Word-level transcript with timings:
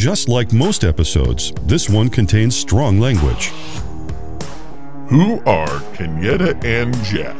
Just 0.00 0.30
like 0.30 0.50
most 0.50 0.82
episodes, 0.82 1.52
this 1.64 1.90
one 1.90 2.08
contains 2.08 2.56
strong 2.56 2.98
language. 2.98 3.48
Who 5.08 5.40
are 5.44 5.68
Kenyetta 5.92 6.64
and 6.64 6.96
Jack? 7.04 7.36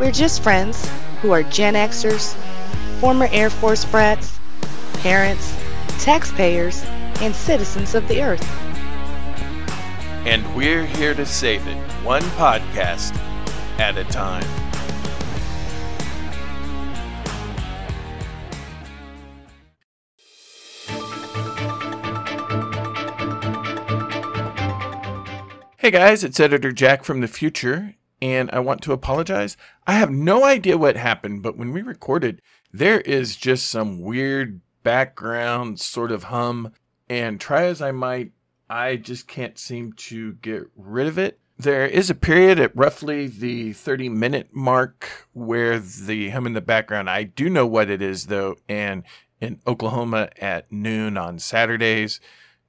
We're 0.00 0.10
just 0.10 0.42
friends 0.42 0.90
who 1.22 1.30
are 1.30 1.44
Gen 1.44 1.74
Xers, 1.74 2.34
former 3.00 3.28
Air 3.30 3.50
Force 3.50 3.84
brats, 3.84 4.36
parents, 4.94 5.56
taxpayers, 6.00 6.82
and 7.20 7.32
citizens 7.32 7.94
of 7.94 8.08
the 8.08 8.20
earth. 8.20 8.44
And 10.26 10.42
we're 10.56 10.86
here 10.86 11.14
to 11.14 11.24
save 11.24 11.64
it, 11.68 11.76
one 12.02 12.22
podcast 12.34 13.16
at 13.78 13.96
a 13.96 14.02
time. 14.02 14.57
Hey 25.88 25.92
guys, 25.92 26.22
it's 26.22 26.38
Editor 26.38 26.70
Jack 26.70 27.02
from 27.02 27.22
the 27.22 27.26
future, 27.26 27.94
and 28.20 28.50
I 28.50 28.58
want 28.58 28.82
to 28.82 28.92
apologize. 28.92 29.56
I 29.86 29.94
have 29.94 30.10
no 30.10 30.44
idea 30.44 30.76
what 30.76 30.96
happened, 30.96 31.42
but 31.42 31.56
when 31.56 31.72
we 31.72 31.80
recorded, 31.80 32.42
there 32.70 33.00
is 33.00 33.36
just 33.36 33.70
some 33.70 34.02
weird 34.02 34.60
background 34.82 35.80
sort 35.80 36.12
of 36.12 36.24
hum, 36.24 36.72
and 37.08 37.40
try 37.40 37.64
as 37.64 37.80
I 37.80 37.92
might, 37.92 38.32
I 38.68 38.96
just 38.96 39.28
can't 39.28 39.58
seem 39.58 39.94
to 39.94 40.34
get 40.34 40.64
rid 40.76 41.06
of 41.06 41.16
it. 41.16 41.40
There 41.56 41.86
is 41.86 42.10
a 42.10 42.14
period 42.14 42.60
at 42.60 42.76
roughly 42.76 43.26
the 43.26 43.72
30 43.72 44.10
minute 44.10 44.50
mark 44.52 45.26
where 45.32 45.78
the 45.78 46.28
hum 46.28 46.46
in 46.46 46.52
the 46.52 46.60
background, 46.60 47.08
I 47.08 47.22
do 47.22 47.48
know 47.48 47.66
what 47.66 47.88
it 47.88 48.02
is 48.02 48.26
though, 48.26 48.56
and 48.68 49.04
in 49.40 49.62
Oklahoma 49.66 50.28
at 50.38 50.70
noon 50.70 51.16
on 51.16 51.38
Saturdays, 51.38 52.20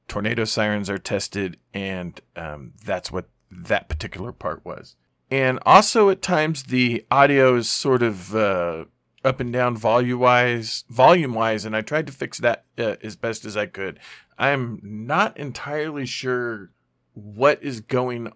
tornado 0.09 0.43
sirens 0.43 0.89
are 0.89 0.97
tested, 0.97 1.57
and 1.73 2.19
um, 2.35 2.73
that's 2.83 3.11
what 3.11 3.29
that 3.49 3.87
particular 3.87 4.31
part 4.31 4.65
was. 4.65 4.95
And 5.31 5.59
also 5.65 6.09
at 6.09 6.21
times 6.21 6.63
the 6.63 7.05
audio 7.09 7.55
is 7.55 7.69
sort 7.69 8.03
of 8.03 8.35
uh, 8.35 8.85
up 9.23 9.39
and 9.39 9.53
down 9.53 9.77
volume 9.77 10.19
wise, 10.19 10.83
volume 10.89 11.33
wise, 11.33 11.65
and 11.65 11.75
I 11.75 11.81
tried 11.81 12.07
to 12.07 12.13
fix 12.13 12.39
that 12.39 12.65
uh, 12.77 12.95
as 13.03 13.15
best 13.15 13.45
as 13.45 13.55
I 13.55 13.67
could. 13.67 13.99
I'm 14.37 14.79
not 14.83 15.37
entirely 15.37 16.05
sure 16.05 16.71
what 17.13 17.61
is 17.61 17.81
going 17.81 18.31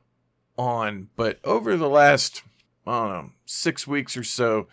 on, 0.58 1.10
but 1.16 1.40
over 1.44 1.76
the 1.76 1.90
last 1.90 2.44
I 2.86 3.00
don't 3.00 3.10
know 3.10 3.32
six 3.46 3.88
weeks 3.88 4.18
or 4.18 4.24
so, 4.24 4.68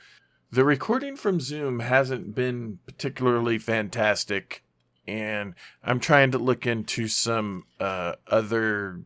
the 0.51 0.65
recording 0.65 1.17
from 1.17 1.41
Zoom 1.41 1.79
hasn't 1.81 2.35
been 2.35 2.81
particularly 2.87 3.57
fantastic 3.57 4.65
and 5.11 5.55
I'm 5.83 5.99
trying 5.99 6.31
to 6.31 6.39
look 6.39 6.67
into 6.67 7.09
some 7.09 7.65
uh, 7.81 8.15
other 8.29 9.01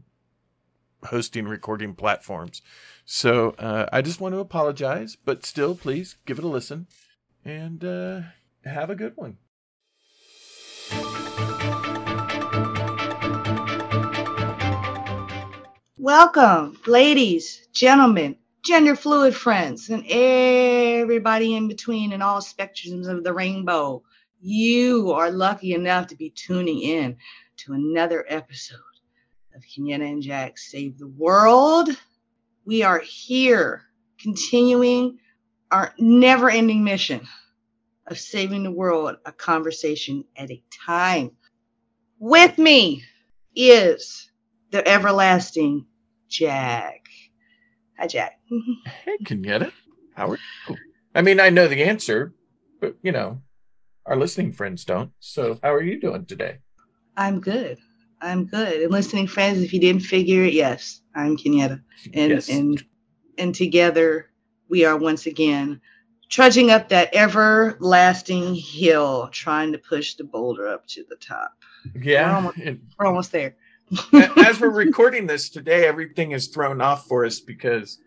hosting 1.07 1.49
recording 1.49 1.95
platforms. 1.95 2.61
So 3.07 3.51
uh, 3.59 3.87
I 3.91 4.03
just 4.03 4.21
want 4.21 4.35
to 4.35 4.39
apologize, 4.39 5.17
but 5.17 5.47
still, 5.47 5.75
please 5.75 6.17
give 6.27 6.39
it 6.39 6.45
a 6.45 6.49
listen 6.49 6.89
and 7.43 7.83
uh, 7.83 8.21
have 8.65 8.91
a 8.91 8.95
good 8.95 9.15
one. 9.17 9.39
Welcome, 15.97 16.79
ladies, 16.87 17.67
gentlemen, 17.73 18.37
gender 18.63 18.95
fluid 18.95 19.35
friends, 19.35 19.89
and 19.89 20.05
everybody 20.07 21.55
in 21.55 21.67
between 21.67 22.13
and 22.13 22.23
all 22.23 22.43
spectrums 22.43 23.09
of 23.09 23.25
the 23.25 23.33
rainbow 23.33 24.03
you 24.45 25.11
are 25.13 25.31
lucky 25.31 25.73
enough 25.73 26.07
to 26.07 26.17
be 26.17 26.29
tuning 26.29 26.79
in 26.83 27.17
to 27.57 27.73
another 27.73 28.27
episode 28.29 28.79
of 29.55 29.63
Kenyetta 29.63 30.07
and 30.07 30.23
Jack 30.23 30.59
Save 30.59 30.99
the 30.99 31.09
World. 31.09 31.89
We 32.67 32.83
are 32.83 32.99
here 32.99 33.85
continuing 34.21 35.19
our 35.71 35.95
never 35.99 36.51
ending 36.51 36.85
mission 36.85 37.27
of 38.07 38.19
saving 38.19 38.65
the 38.65 38.71
world 38.71 39.17
a 39.25 39.33
conversation 39.33 40.25
at 40.37 40.51
a 40.51 40.63
time. 40.87 41.31
With 42.19 42.59
me 42.59 43.03
is 43.57 44.31
the 44.73 44.87
everlasting 44.87 45.87
Jack. 46.29 47.01
Hi, 47.99 48.07
Jack. 48.07 48.41
hey, 49.07 49.17
Kenyetta. 49.25 49.73
How 50.15 50.33
are 50.33 50.39
you? 50.69 50.77
I 51.15 51.23
mean, 51.23 51.41
I 51.41 51.49
know 51.49 51.67
the 51.67 51.83
answer, 51.83 52.35
but 52.79 52.97
you 53.01 53.11
know, 53.11 53.41
our 54.07 54.17
listening 54.17 54.53
friends 54.53 54.85
don't. 54.85 55.11
So, 55.21 55.59
how 55.63 55.73
are 55.73 55.83
you 55.83 56.01
doing 56.01 56.27
today? 56.27 56.59
I'm 57.17 57.41
good. 57.41 57.79
I'm 58.21 58.45
good. 58.47 58.83
And 58.83 58.91
listening 58.93 59.27
friends, 59.27 59.61
if 59.63 59.73
you 59.73 59.81
didn't 59.81 60.03
figure 60.03 60.45
it, 60.45 60.53
yes, 60.55 61.01
I'm 61.15 61.37
Kenyetta. 61.37 61.83
And 62.13 62.33
Yes. 62.33 62.49
and 62.49 62.83
and 63.39 63.55
together 63.55 64.31
we 64.69 64.85
are 64.85 64.97
once 64.97 65.27
again 65.27 65.81
trudging 66.31 66.71
up 66.71 66.89
that 66.89 67.15
everlasting 67.15 68.55
hill, 68.55 69.29
trying 69.33 69.73
to 69.73 69.79
push 69.79 70.15
the 70.15 70.25
boulder 70.25 70.67
up 70.69 70.87
to 70.89 71.05
the 71.09 71.17
top. 71.17 71.53
Yeah. 72.01 72.35
almost- 72.37 72.59
and 72.59 72.81
We're 72.99 73.07
almost 73.07 73.33
there. 73.33 73.57
as 74.37 74.59
we're 74.61 74.71
recording 74.71 75.27
this 75.27 75.51
today, 75.51 75.87
everything 75.87 76.33
is 76.33 76.49
thrown 76.49 76.81
off 76.81 77.07
for 77.07 77.25
us 77.27 77.41
because, 77.41 77.99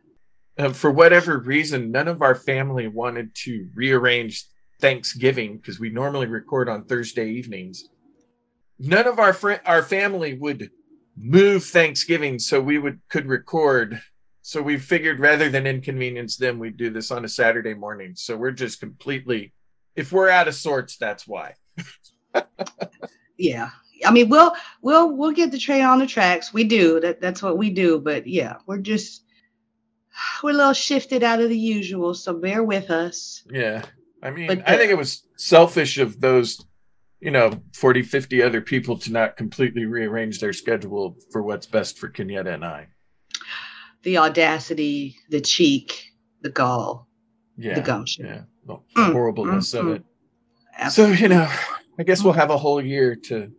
uh, 0.57 0.73
for 0.73 0.89
whatever 0.91 1.37
reason, 1.37 1.91
none 1.91 2.07
of 2.07 2.21
our 2.23 2.33
family 2.33 2.87
wanted 2.87 3.35
to 3.35 3.69
rearrange 3.75 4.45
Thanksgiving 4.79 5.57
because 5.57 5.79
we 5.79 5.89
normally 5.89 6.27
record 6.27 6.69
on 6.69 6.85
Thursday 6.85 7.29
evenings. 7.29 7.89
None 8.79 9.07
of 9.07 9.19
our 9.19 9.33
fri 9.33 9.57
our 9.65 9.83
family 9.83 10.33
would 10.35 10.69
move 11.15 11.63
Thanksgiving 11.63 12.37
so 12.39 12.61
we 12.61 12.77
would 12.77 12.99
could 13.09 13.27
record. 13.27 14.01
So 14.41 14.61
we 14.61 14.77
figured 14.77 15.19
rather 15.19 15.49
than 15.49 15.67
inconvenience 15.67 16.37
them, 16.37 16.59
we'd 16.59 16.77
do 16.77 16.89
this 16.89 17.11
on 17.11 17.25
a 17.25 17.29
Saturday 17.29 17.73
morning. 17.73 18.13
So 18.15 18.37
we're 18.37 18.51
just 18.51 18.79
completely, 18.79 19.51
if 19.95 20.13
we're 20.13 20.29
out 20.29 20.47
of 20.47 20.55
sorts, 20.55 20.97
that's 20.97 21.27
why. 21.27 21.55
Yeah. 23.37 23.69
I 24.05 24.11
mean, 24.11 24.29
we'll 24.29 24.53
we'll 24.81 25.15
we'll 25.15 25.31
get 25.31 25.51
the 25.51 25.57
train 25.57 25.83
on 25.83 25.99
the 25.99 26.07
tracks. 26.07 26.53
We 26.53 26.63
do. 26.63 26.99
That 26.99 27.21
that's 27.21 27.41
what 27.41 27.57
we 27.57 27.69
do. 27.69 27.99
But 27.99 28.27
yeah, 28.27 28.57
we're 28.65 28.77
just 28.77 29.23
we're 30.43 30.51
a 30.51 30.53
little 30.53 30.73
shifted 30.73 31.23
out 31.23 31.41
of 31.41 31.49
the 31.49 31.57
usual. 31.57 32.13
So 32.13 32.33
bear 32.33 32.63
with 32.63 32.91
us. 32.91 33.43
Yeah. 33.49 33.83
I 34.23 34.31
mean, 34.31 34.63
I 34.65 34.77
think 34.77 34.91
it 34.91 34.97
was 34.97 35.23
selfish 35.37 35.97
of 35.99 36.19
those, 36.19 36.63
you 37.19 37.31
know, 37.31 37.61
40, 37.75 38.01
50 38.01 38.41
other 38.41 38.61
people 38.61 38.97
to 38.99 39.11
not 39.11 39.37
completely 39.37 39.85
rearrange 39.85 40.39
their 40.39 40.53
schedule 40.53 41.15
for 41.31 41.43
what's 41.43 41.65
best 41.67 41.99
for 41.99 42.09
Kenyetta 42.09 42.53
and 42.53 42.65
I. 42.65 42.87
The 44.03 44.17
audacity, 44.17 45.15
the 45.29 45.41
cheek, 45.41 46.03
the 46.41 46.49
gall, 46.49 47.07
Yeah. 47.57 47.75
the 47.75 47.81
gumption. 47.81 48.25
Yeah. 48.25 48.41
The 48.65 48.77
Mm, 48.95 49.11
horribleness 49.13 49.73
mm, 49.73 49.79
of 49.79 49.85
mm. 49.85 49.95
it. 49.95 50.91
So, 50.91 51.07
you 51.07 51.27
know, 51.29 51.49
I 51.99 52.03
guess 52.03 52.23
we'll 52.23 52.33
have 52.33 52.49
a 52.51 52.57
whole 52.57 52.83
year 52.83 53.15
to 53.25 53.51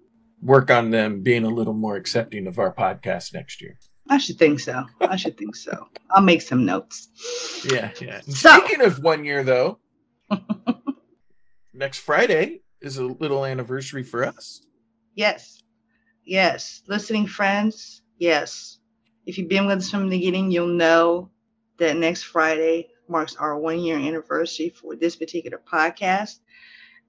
work 0.43 0.71
on 0.71 0.91
them 0.91 1.23
being 1.23 1.45
a 1.45 1.49
little 1.49 1.75
more 1.75 1.97
accepting 1.97 2.47
of 2.47 2.59
our 2.59 2.73
podcast 2.73 3.35
next 3.35 3.61
year. 3.61 3.79
I 4.11 4.19
should 4.19 4.39
think 4.39 4.61
so. 4.61 4.85
I 5.01 5.17
should 5.17 5.37
think 5.37 5.55
so. 5.57 5.89
I'll 6.11 6.23
make 6.23 6.43
some 6.43 6.65
notes. 6.65 7.09
Yeah. 7.73 7.91
Yeah. 8.01 8.21
So- 8.29 8.57
Speaking 8.61 8.83
of 8.85 9.03
one 9.03 9.25
year, 9.25 9.43
though, 9.43 9.81
next 11.73 11.99
Friday 11.99 12.63
is 12.81 12.97
a 12.99 13.05
little 13.05 13.45
anniversary 13.45 14.03
for 14.03 14.25
us. 14.25 14.63
Yes. 15.15 15.63
Yes. 16.25 16.83
Listening 16.87 17.27
friends. 17.27 18.03
Yes. 18.19 18.79
If 19.27 19.39
you've 19.39 19.49
been 19.49 19.67
with 19.67 19.79
us 19.79 19.91
from 19.91 20.09
the 20.09 20.17
beginning, 20.19 20.51
you'll 20.51 20.69
know 20.69 21.31
that 21.79 21.97
next 21.97 22.23
Friday 22.25 22.89
marks 23.09 23.37
our 23.37 23.59
one 23.59 23.81
year 23.81 23.99
anniversary 23.99 24.71
for 24.71 24.97
this 24.97 25.17
particular 25.17 25.61
podcast. 25.71 26.41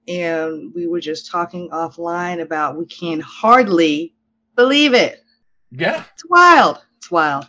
And 0.08 0.72
we 0.74 0.86
were 0.86 1.00
just 1.00 1.30
talking 1.30 1.68
offline 1.70 2.40
about 2.40 2.78
we 2.78 2.86
can 2.86 3.20
hardly 3.20 4.14
believe 4.56 4.94
it. 4.94 5.22
Yeah. 5.70 6.04
It's 6.14 6.28
wild. 6.28 6.78
It's 6.96 7.10
wild. 7.10 7.46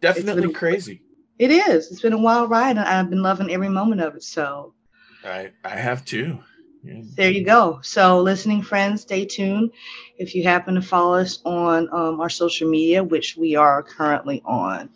Definitely 0.00 0.42
been- 0.42 0.52
crazy. 0.52 1.02
It 1.38 1.50
is. 1.50 1.90
It's 1.90 2.00
been 2.02 2.12
a 2.12 2.18
wild 2.18 2.50
ride, 2.50 2.76
and 2.76 2.80
I've 2.80 3.10
been 3.10 3.22
loving 3.22 3.50
every 3.50 3.68
moment 3.68 4.00
of 4.00 4.14
it. 4.14 4.22
So 4.22 4.74
I 5.24 5.50
I 5.64 5.76
have 5.76 6.04
too. 6.04 6.38
Yeah. 6.84 7.02
there 7.14 7.30
you 7.30 7.44
go. 7.44 7.78
So, 7.82 8.20
listening 8.20 8.60
friends, 8.60 9.02
stay 9.02 9.24
tuned. 9.24 9.70
If 10.18 10.34
you 10.34 10.42
happen 10.42 10.74
to 10.74 10.82
follow 10.82 11.14
us 11.18 11.38
on 11.44 11.88
um, 11.92 12.20
our 12.20 12.28
social 12.28 12.68
media, 12.68 13.04
which 13.04 13.36
we 13.36 13.54
are 13.54 13.84
currently 13.84 14.42
on 14.44 14.90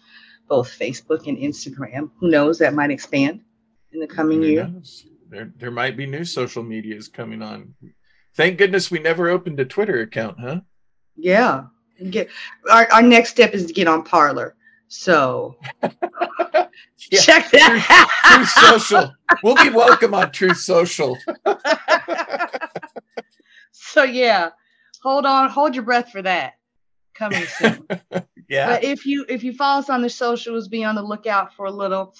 both 0.49 0.69
Facebook 0.69 1.29
and 1.29 1.39
Instagram, 1.39 2.11
who 2.19 2.29
knows 2.29 2.59
that 2.59 2.75
might 2.75 2.91
expand 2.91 3.43
in 3.93 4.01
the 4.01 4.07
coming 4.09 4.43
Who 4.43 4.49
year. 4.49 4.67
knows? 4.67 5.07
There 5.29 5.53
there 5.57 5.71
might 5.71 5.97
be 5.97 6.07
new 6.07 6.25
social 6.25 6.63
medias 6.65 7.07
coming 7.09 7.41
on. 7.43 7.75
Thank 8.35 8.59
goodness 8.59 8.91
we 8.91 8.99
never 8.99 9.29
opened 9.29 9.61
a 9.61 9.65
Twitter 9.65 10.01
account, 10.01 10.39
huh? 10.41 10.61
Yeah. 11.17 11.67
Get 12.11 12.29
our, 12.71 12.87
our 12.93 13.03
next 13.03 13.31
step 13.31 13.55
is 13.55 13.67
to 13.67 13.73
get 13.73 13.89
on 13.89 14.03
Parler. 14.03 14.55
So 14.89 15.57
Yeah. 17.11 17.21
check 17.21 17.51
that 17.51 18.09
Truth 18.25 18.49
Social. 18.49 19.13
We'll 19.43 19.55
be 19.57 19.71
welcome 19.71 20.15
on 20.15 20.33
Truth 20.33 20.59
Social. 20.59 21.17
so 23.73 24.03
yeah 24.03 24.51
hold 25.07 25.25
on, 25.25 25.49
hold 25.49 25.77
your 25.77 25.85
breath 25.85 26.11
for 26.11 26.21
that 26.23 26.55
coming 27.15 27.45
soon. 27.59 27.87
yeah. 28.49 28.67
But 28.67 28.83
if 28.85 29.07
you 29.07 29.25
if 29.29 29.45
you 29.45 29.53
follow 29.53 29.79
us 29.79 29.89
on 29.89 30.03
the 30.03 30.11
socials, 30.11 30.67
be 30.67 30.83
on 30.83 30.97
the 30.97 31.03
lookout 31.03 31.55
for 31.55 31.67
a 31.67 31.71
little 31.71 32.15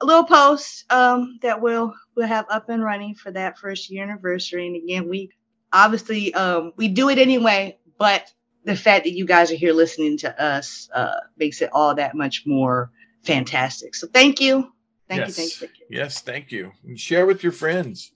a 0.00 0.06
little 0.06 0.24
post 0.24 0.90
um, 0.90 1.38
that 1.42 1.60
we'll 1.60 1.92
we'll 2.16 2.26
have 2.26 2.46
up 2.48 2.70
and 2.70 2.82
running 2.82 3.14
for 3.14 3.30
that 3.32 3.58
first 3.58 3.90
year 3.90 4.02
anniversary. 4.02 4.66
And 4.66 4.76
again, 4.76 5.08
we 5.10 5.30
obviously 5.72 6.32
um, 6.32 6.72
we 6.76 6.88
do 6.88 7.10
it 7.10 7.18
anyway, 7.18 7.78
but 7.98 8.32
the 8.64 8.76
fact 8.76 9.04
that 9.04 9.12
you 9.12 9.26
guys 9.26 9.50
are 9.52 9.56
here 9.56 9.74
listening 9.74 10.16
to 10.18 10.42
us 10.42 10.88
uh, 10.94 11.20
makes 11.36 11.60
it 11.60 11.70
all 11.72 11.94
that 11.96 12.14
much 12.14 12.44
more 12.46 12.90
fantastic. 13.24 13.94
So 13.94 14.06
thank 14.06 14.40
you. 14.40 14.72
Thank 15.08 15.20
yes. 15.20 15.38
you. 15.38 15.44
Thank 15.66 15.78
you. 15.78 15.86
Yes, 15.90 16.20
thank 16.20 16.52
you. 16.52 16.72
And 16.86 16.98
share 16.98 17.26
with 17.26 17.42
your 17.42 17.52
friends. 17.52 18.12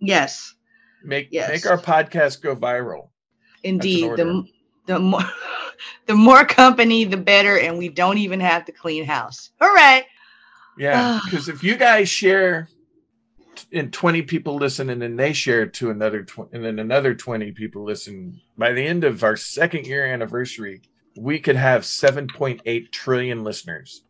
Yes. 0.00 0.54
Make 1.04 1.28
Yes. 1.30 1.48
make 1.50 1.66
our 1.66 1.78
podcast 1.78 2.42
go 2.42 2.56
viral. 2.56 3.08
Indeed. 3.62 4.10
The 4.16 4.44
the 4.86 4.98
more 4.98 5.22
the 6.06 6.14
more 6.14 6.44
company, 6.44 7.04
the 7.04 7.16
better, 7.16 7.58
and 7.58 7.78
we 7.78 7.88
don't 7.88 8.18
even 8.18 8.40
have 8.40 8.64
to 8.66 8.72
clean 8.72 9.04
house. 9.04 9.50
All 9.60 9.72
right. 9.72 10.04
Yeah, 10.78 10.92
Ah. 10.96 11.22
because 11.24 11.48
if 11.48 11.62
you 11.62 11.76
guys 11.76 12.08
share 12.08 12.68
and 13.72 13.92
20 13.92 14.22
people 14.22 14.56
listen 14.56 14.88
and 14.90 15.02
then 15.02 15.16
they 15.16 15.32
share 15.32 15.66
to 15.66 15.90
another 15.90 16.22
20 16.22 16.50
and 16.56 16.64
then 16.64 16.78
another 16.78 17.14
20 17.14 17.52
people 17.52 17.84
listen 17.84 18.40
by 18.56 18.72
the 18.72 18.82
end 18.82 19.04
of 19.04 19.22
our 19.22 19.36
second 19.36 19.86
year 19.86 20.06
anniversary 20.06 20.80
we 21.16 21.38
could 21.38 21.56
have 21.56 21.82
7.8 21.82 22.90
trillion 22.90 23.44
listeners 23.44 24.02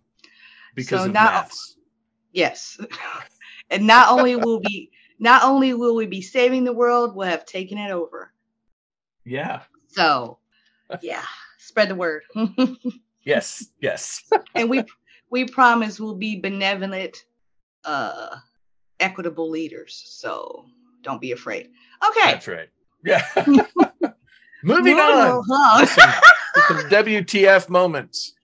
because 0.75 1.00
So 1.00 1.06
of 1.06 1.12
now- 1.12 1.25
maths. 1.25 1.76
Yes. 2.32 2.78
and 3.70 3.87
not 3.87 4.11
only 4.11 4.37
will 4.37 4.61
we 4.61 4.90
not 5.19 5.43
only 5.43 5.75
will 5.75 5.94
we 5.96 6.06
be 6.06 6.22
saving 6.22 6.64
the 6.64 6.72
world, 6.72 7.14
we'll 7.14 7.28
have 7.28 7.44
taken 7.44 7.76
it 7.78 7.90
over. 7.90 8.32
yeah 9.25 9.62
So 9.88 10.38
yeah, 11.02 11.22
spread 11.58 11.88
the 11.90 11.94
word. 11.94 12.22
yes 13.25 13.67
yes 13.81 14.22
and 14.55 14.70
we 14.70 14.82
we 15.31 15.44
promise 15.44 16.00
we'll 16.00 16.17
be 16.17 16.40
benevolent, 16.40 17.25
uh 17.84 18.37
equitable 19.00 19.50
leaders. 19.50 20.02
So 20.06 20.67
don't 21.02 21.20
be 21.20 21.32
afraid. 21.32 21.70
Okay. 22.08 22.32
that's 22.32 22.49
right 22.49 22.69
yeah 23.05 23.25
moving 24.62 24.99
on 25.00 25.43
on. 25.50 25.87
some, 25.87 26.11
some 26.69 26.78
WTF 26.90 27.69
moments. 27.69 28.34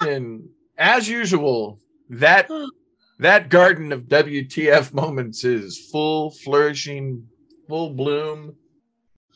and 0.00 0.48
as 0.78 1.08
usual, 1.08 1.80
that 2.08 2.48
that 3.18 3.50
garden 3.50 3.92
of 3.92 4.02
WTF 4.02 4.92
moments 4.94 5.44
is 5.44 5.78
full 5.90 6.30
flourishing, 6.30 7.26
full 7.68 7.90
bloom. 7.90 8.54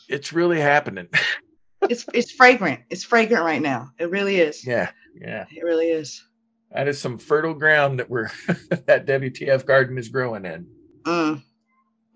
It's 0.09 0.33
really 0.33 0.61
happening. 0.61 1.09
it's 1.83 2.06
it's 2.15 2.33
fragrant. 2.33 2.81
It's 2.89 3.05
fragrant 3.05 3.44
right 3.44 3.62
now. 3.62 3.91
It 3.99 4.11
really 4.11 4.41
is. 4.41 4.67
yeah, 4.67 4.91
yeah. 5.21 5.44
It 5.50 5.65
really 5.65 5.91
is. 5.91 6.25
That 6.71 6.89
is 6.89 6.99
some 6.99 7.19
fertile 7.19 7.55
ground 7.55 7.99
that 7.99 8.09
we're 8.09 8.31
that 8.87 9.06
WTF 9.06 9.67
garden 9.67 9.99
is 9.99 10.09
growing 10.09 10.47
in. 10.47 10.67
Mm. 11.05 11.43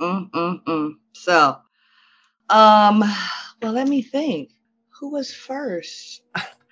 Mm, 0.01 0.31
mm, 0.31 0.65
mm. 0.65 0.93
So, 1.13 1.57
um, 2.49 3.03
well, 3.63 3.73
let 3.73 3.89
me 3.89 4.03
think. 4.03 4.51
Who 5.01 5.11
was 5.11 5.35
first? 5.35 6.23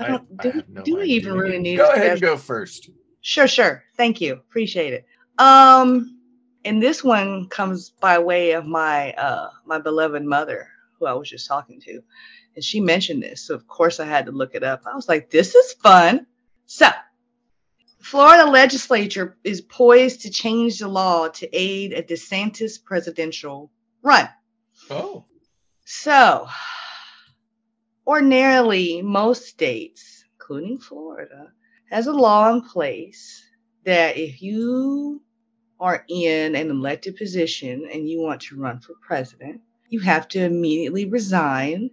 I 0.00 0.08
don't. 0.08 0.28
I 0.38 0.42
do 0.42 0.50
have 0.52 0.68
no 0.68 0.82
do 0.82 0.96
we 0.96 1.04
even 1.04 1.34
really 1.34 1.58
need? 1.58 1.76
Go 1.76 1.90
a 1.90 1.94
ahead 1.94 2.12
and 2.12 2.20
go 2.20 2.36
first. 2.36 2.90
Sure, 3.20 3.48
sure. 3.48 3.84
Thank 3.96 4.20
you. 4.20 4.34
Appreciate 4.34 4.92
it. 4.92 5.06
Um, 5.38 6.18
and 6.64 6.82
this 6.82 7.04
one 7.04 7.48
comes 7.48 7.90
by 7.90 8.18
way 8.18 8.52
of 8.52 8.66
my 8.66 9.12
uh 9.12 9.50
my 9.64 9.78
beloved 9.78 10.24
mother, 10.24 10.68
who 10.98 11.06
I 11.06 11.12
was 11.12 11.28
just 11.28 11.46
talking 11.46 11.80
to, 11.82 12.02
and 12.54 12.64
she 12.64 12.80
mentioned 12.80 13.22
this. 13.22 13.42
So 13.42 13.54
of 13.54 13.66
course 13.66 14.00
I 14.00 14.06
had 14.06 14.26
to 14.26 14.32
look 14.32 14.54
it 14.54 14.62
up. 14.62 14.82
I 14.86 14.94
was 14.94 15.08
like, 15.08 15.30
this 15.30 15.54
is 15.54 15.72
fun. 15.74 16.26
So 16.66 16.88
Florida 18.00 18.50
legislature 18.50 19.36
is 19.44 19.60
poised 19.60 20.22
to 20.22 20.30
change 20.30 20.78
the 20.78 20.88
law 20.88 21.28
to 21.28 21.48
aid 21.52 21.92
a 21.92 22.02
DeSantis 22.02 22.82
presidential 22.82 23.70
run. 24.02 24.28
Oh, 24.88 25.26
So, 25.84 26.48
ordinarily, 28.10 29.00
most 29.02 29.46
states, 29.46 30.24
including 30.34 30.80
Florida, 30.80 31.52
has 31.92 32.08
a 32.08 32.12
law 32.12 32.52
in 32.52 32.60
place 32.60 33.40
that 33.84 34.16
if 34.16 34.42
you 34.42 35.22
are 35.78 36.04
in 36.08 36.56
an 36.56 36.70
elected 36.70 37.14
position 37.14 37.88
and 37.92 38.08
you 38.08 38.20
want 38.20 38.40
to 38.40 38.56
run 38.56 38.80
for 38.80 38.94
president, 39.00 39.60
you 39.90 40.00
have 40.00 40.26
to 40.26 40.42
immediately 40.44 41.04
resign 41.04 41.88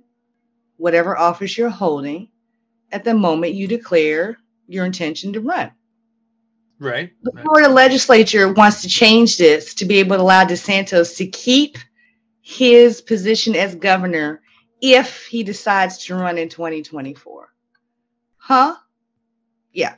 whatever 0.78 1.16
office 1.16 1.56
you're 1.56 1.70
holding 1.70 2.30
at 2.92 3.04
the 3.04 3.14
moment 3.14 3.54
you 3.54 3.68
declare 3.68 4.40
your 4.68 4.86
intention 4.86 5.32
to 5.34 5.40
run. 5.40 5.72
right. 6.80 7.12
The 7.22 7.44
Florida 7.44 7.70
legislature 7.70 8.52
wants 8.52 8.82
to 8.82 8.88
change 8.88 9.38
this 9.38 9.76
to 9.76 9.86
be 9.86 10.00
able 10.00 10.16
to 10.16 10.24
allow 10.24 10.46
DeSantis 10.46 11.16
to 11.18 11.28
keep 11.28 11.78
his 12.42 13.02
position 13.02 13.56
as 13.56 13.76
governor 13.76 14.42
if 14.82 15.26
he 15.26 15.44
decides 15.44 16.06
to 16.06 16.16
run 16.16 16.38
in 16.38 16.50
2024. 16.50 17.50
Huh? 18.38 18.76
Yeah. 19.74 19.96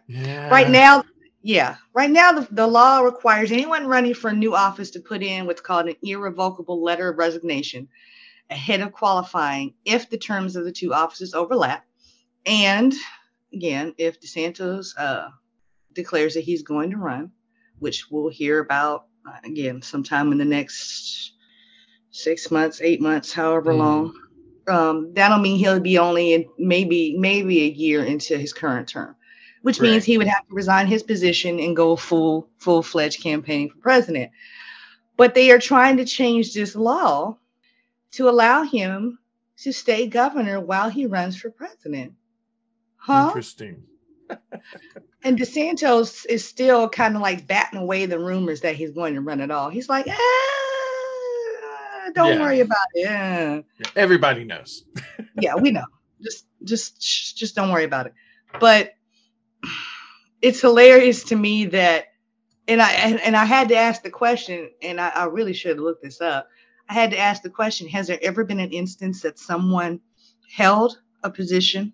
Right 0.49 0.69
now, 0.69 1.03
yeah. 1.41 1.77
Right 1.93 2.09
now, 2.09 2.31
the, 2.33 2.47
the 2.51 2.67
law 2.67 2.99
requires 2.99 3.51
anyone 3.51 3.87
running 3.87 4.13
for 4.13 4.29
a 4.29 4.33
new 4.33 4.55
office 4.55 4.91
to 4.91 4.99
put 4.99 5.21
in 5.23 5.45
what's 5.45 5.61
called 5.61 5.87
an 5.87 5.95
irrevocable 6.03 6.81
letter 6.83 7.09
of 7.09 7.17
resignation 7.17 7.87
ahead 8.49 8.81
of 8.81 8.91
qualifying 8.91 9.73
if 9.85 10.09
the 10.09 10.17
terms 10.17 10.55
of 10.55 10.65
the 10.65 10.71
two 10.71 10.93
offices 10.93 11.33
overlap. 11.33 11.85
And 12.45 12.93
again, 13.53 13.93
if 13.97 14.19
DeSantis 14.19 14.97
uh, 14.97 15.29
declares 15.93 16.33
that 16.33 16.43
he's 16.43 16.63
going 16.63 16.91
to 16.91 16.97
run, 16.97 17.31
which 17.79 18.07
we'll 18.09 18.29
hear 18.29 18.59
about 18.59 19.05
uh, 19.27 19.37
again 19.43 19.81
sometime 19.81 20.31
in 20.31 20.37
the 20.37 20.45
next 20.45 21.33
six 22.11 22.49
months, 22.49 22.81
eight 22.81 23.01
months, 23.01 23.31
however 23.31 23.73
Mhm. 23.73 23.77
long. 23.77 24.13
Um, 24.69 25.13
that'll 25.13 25.39
mean 25.39 25.57
he'll 25.57 25.79
be 25.79 25.97
only 25.97 26.33
in 26.33 26.45
maybe 26.57 27.17
maybe 27.17 27.63
a 27.63 27.69
year 27.69 28.03
into 28.03 28.37
his 28.37 28.53
current 28.53 28.87
term, 28.87 29.15
which 29.61 29.81
means 29.81 30.05
he 30.05 30.17
would 30.17 30.27
have 30.27 30.47
to 30.47 30.53
resign 30.53 30.87
his 30.87 31.03
position 31.03 31.59
and 31.59 31.75
go 31.75 31.95
full 31.95 32.49
full 32.57 32.83
fledged 32.83 33.21
campaigning 33.21 33.69
for 33.69 33.77
president. 33.77 34.31
But 35.17 35.35
they 35.35 35.51
are 35.51 35.59
trying 35.59 35.97
to 35.97 36.05
change 36.05 36.53
this 36.53 36.75
law 36.75 37.37
to 38.11 38.29
allow 38.29 38.63
him 38.63 39.19
to 39.57 39.73
stay 39.73 40.07
governor 40.07 40.59
while 40.59 40.89
he 40.89 41.05
runs 41.05 41.35
for 41.35 41.49
president. 41.49 42.13
Huh? 42.97 43.27
Interesting. 43.27 43.83
And 45.23 45.37
DeSantis 45.37 46.25
is 46.27 46.47
still 46.47 46.87
kind 46.87 47.15
of 47.15 47.21
like 47.21 47.45
batting 47.45 47.79
away 47.79 48.05
the 48.05 48.19
rumors 48.19 48.61
that 48.61 48.75
he's 48.75 48.91
going 48.91 49.15
to 49.15 49.21
run 49.21 49.41
at 49.41 49.51
all. 49.51 49.69
He's 49.69 49.89
like, 49.89 50.05
ah, 50.07 50.68
don't 52.13 52.33
Yeah. 52.33 52.39
worry 52.39 52.59
about 52.61 52.87
it. 52.93 53.03
Yeah. 53.05 53.61
Everybody 53.95 54.43
knows. 54.43 54.85
yeah, 55.41 55.55
we 55.55 55.71
know. 55.71 55.85
Just, 56.21 56.45
just, 56.63 57.37
just 57.37 57.55
don't 57.55 57.71
worry 57.71 57.85
about 57.85 58.07
it. 58.07 58.13
But 58.59 58.93
it's 60.41 60.61
hilarious 60.61 61.23
to 61.25 61.35
me 61.35 61.65
that, 61.65 62.05
and 62.67 62.81
I 62.81 62.91
and, 62.91 63.19
and 63.21 63.35
I 63.35 63.45
had 63.45 63.69
to 63.69 63.75
ask 63.75 64.03
the 64.03 64.09
question, 64.09 64.69
and 64.81 64.99
I, 65.01 65.09
I 65.09 65.25
really 65.25 65.53
should 65.53 65.69
have 65.71 65.79
looked 65.79 66.03
this 66.03 66.21
up. 66.21 66.47
I 66.87 66.93
had 66.93 67.11
to 67.11 67.17
ask 67.17 67.41
the 67.41 67.49
question: 67.49 67.87
Has 67.89 68.07
there 68.07 68.19
ever 68.21 68.43
been 68.43 68.59
an 68.59 68.71
instance 68.71 69.21
that 69.21 69.39
someone 69.39 69.99
held 70.55 70.99
a 71.23 71.29
position, 71.29 71.93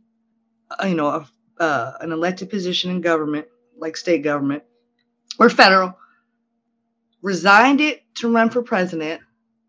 uh, 0.72 0.86
you 0.88 0.96
know, 0.96 1.08
a, 1.08 1.30
uh, 1.64 1.94
an 2.02 2.12
elected 2.12 2.50
position 2.50 2.92
in 2.92 3.02
government, 3.02 3.48
like 3.78 3.98
state 3.98 4.22
government 4.24 4.64
or 5.40 5.50
federal, 5.50 5.98
resigned 7.22 7.82
it 7.82 8.04
to 8.16 8.32
run 8.32 8.50
for 8.50 8.62
president, 8.62 9.22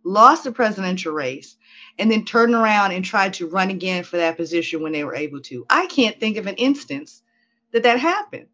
lost 0.07 0.45
the 0.45 0.53
presidential 0.53 1.13
race, 1.13 1.57
and 1.99 2.11
then 2.11 2.25
turned 2.25 2.55
around 2.55 2.93
and 2.93 3.05
tried 3.05 3.35
to 3.35 3.49
run 3.49 3.71
again 3.71 4.05
for 4.05 4.17
that 4.17 4.37
position 4.37 4.83
when 4.83 4.93
they 4.93 5.05
were 5.05 5.15
able 5.15 5.41
to. 5.43 5.67
I 5.69 5.87
can't 5.87 6.19
think 6.21 6.37
of 6.37 6.47
an 6.47 6.55
instance 6.57 7.23
that 7.73 7.83
that 7.83 7.99
happened. 7.99 8.47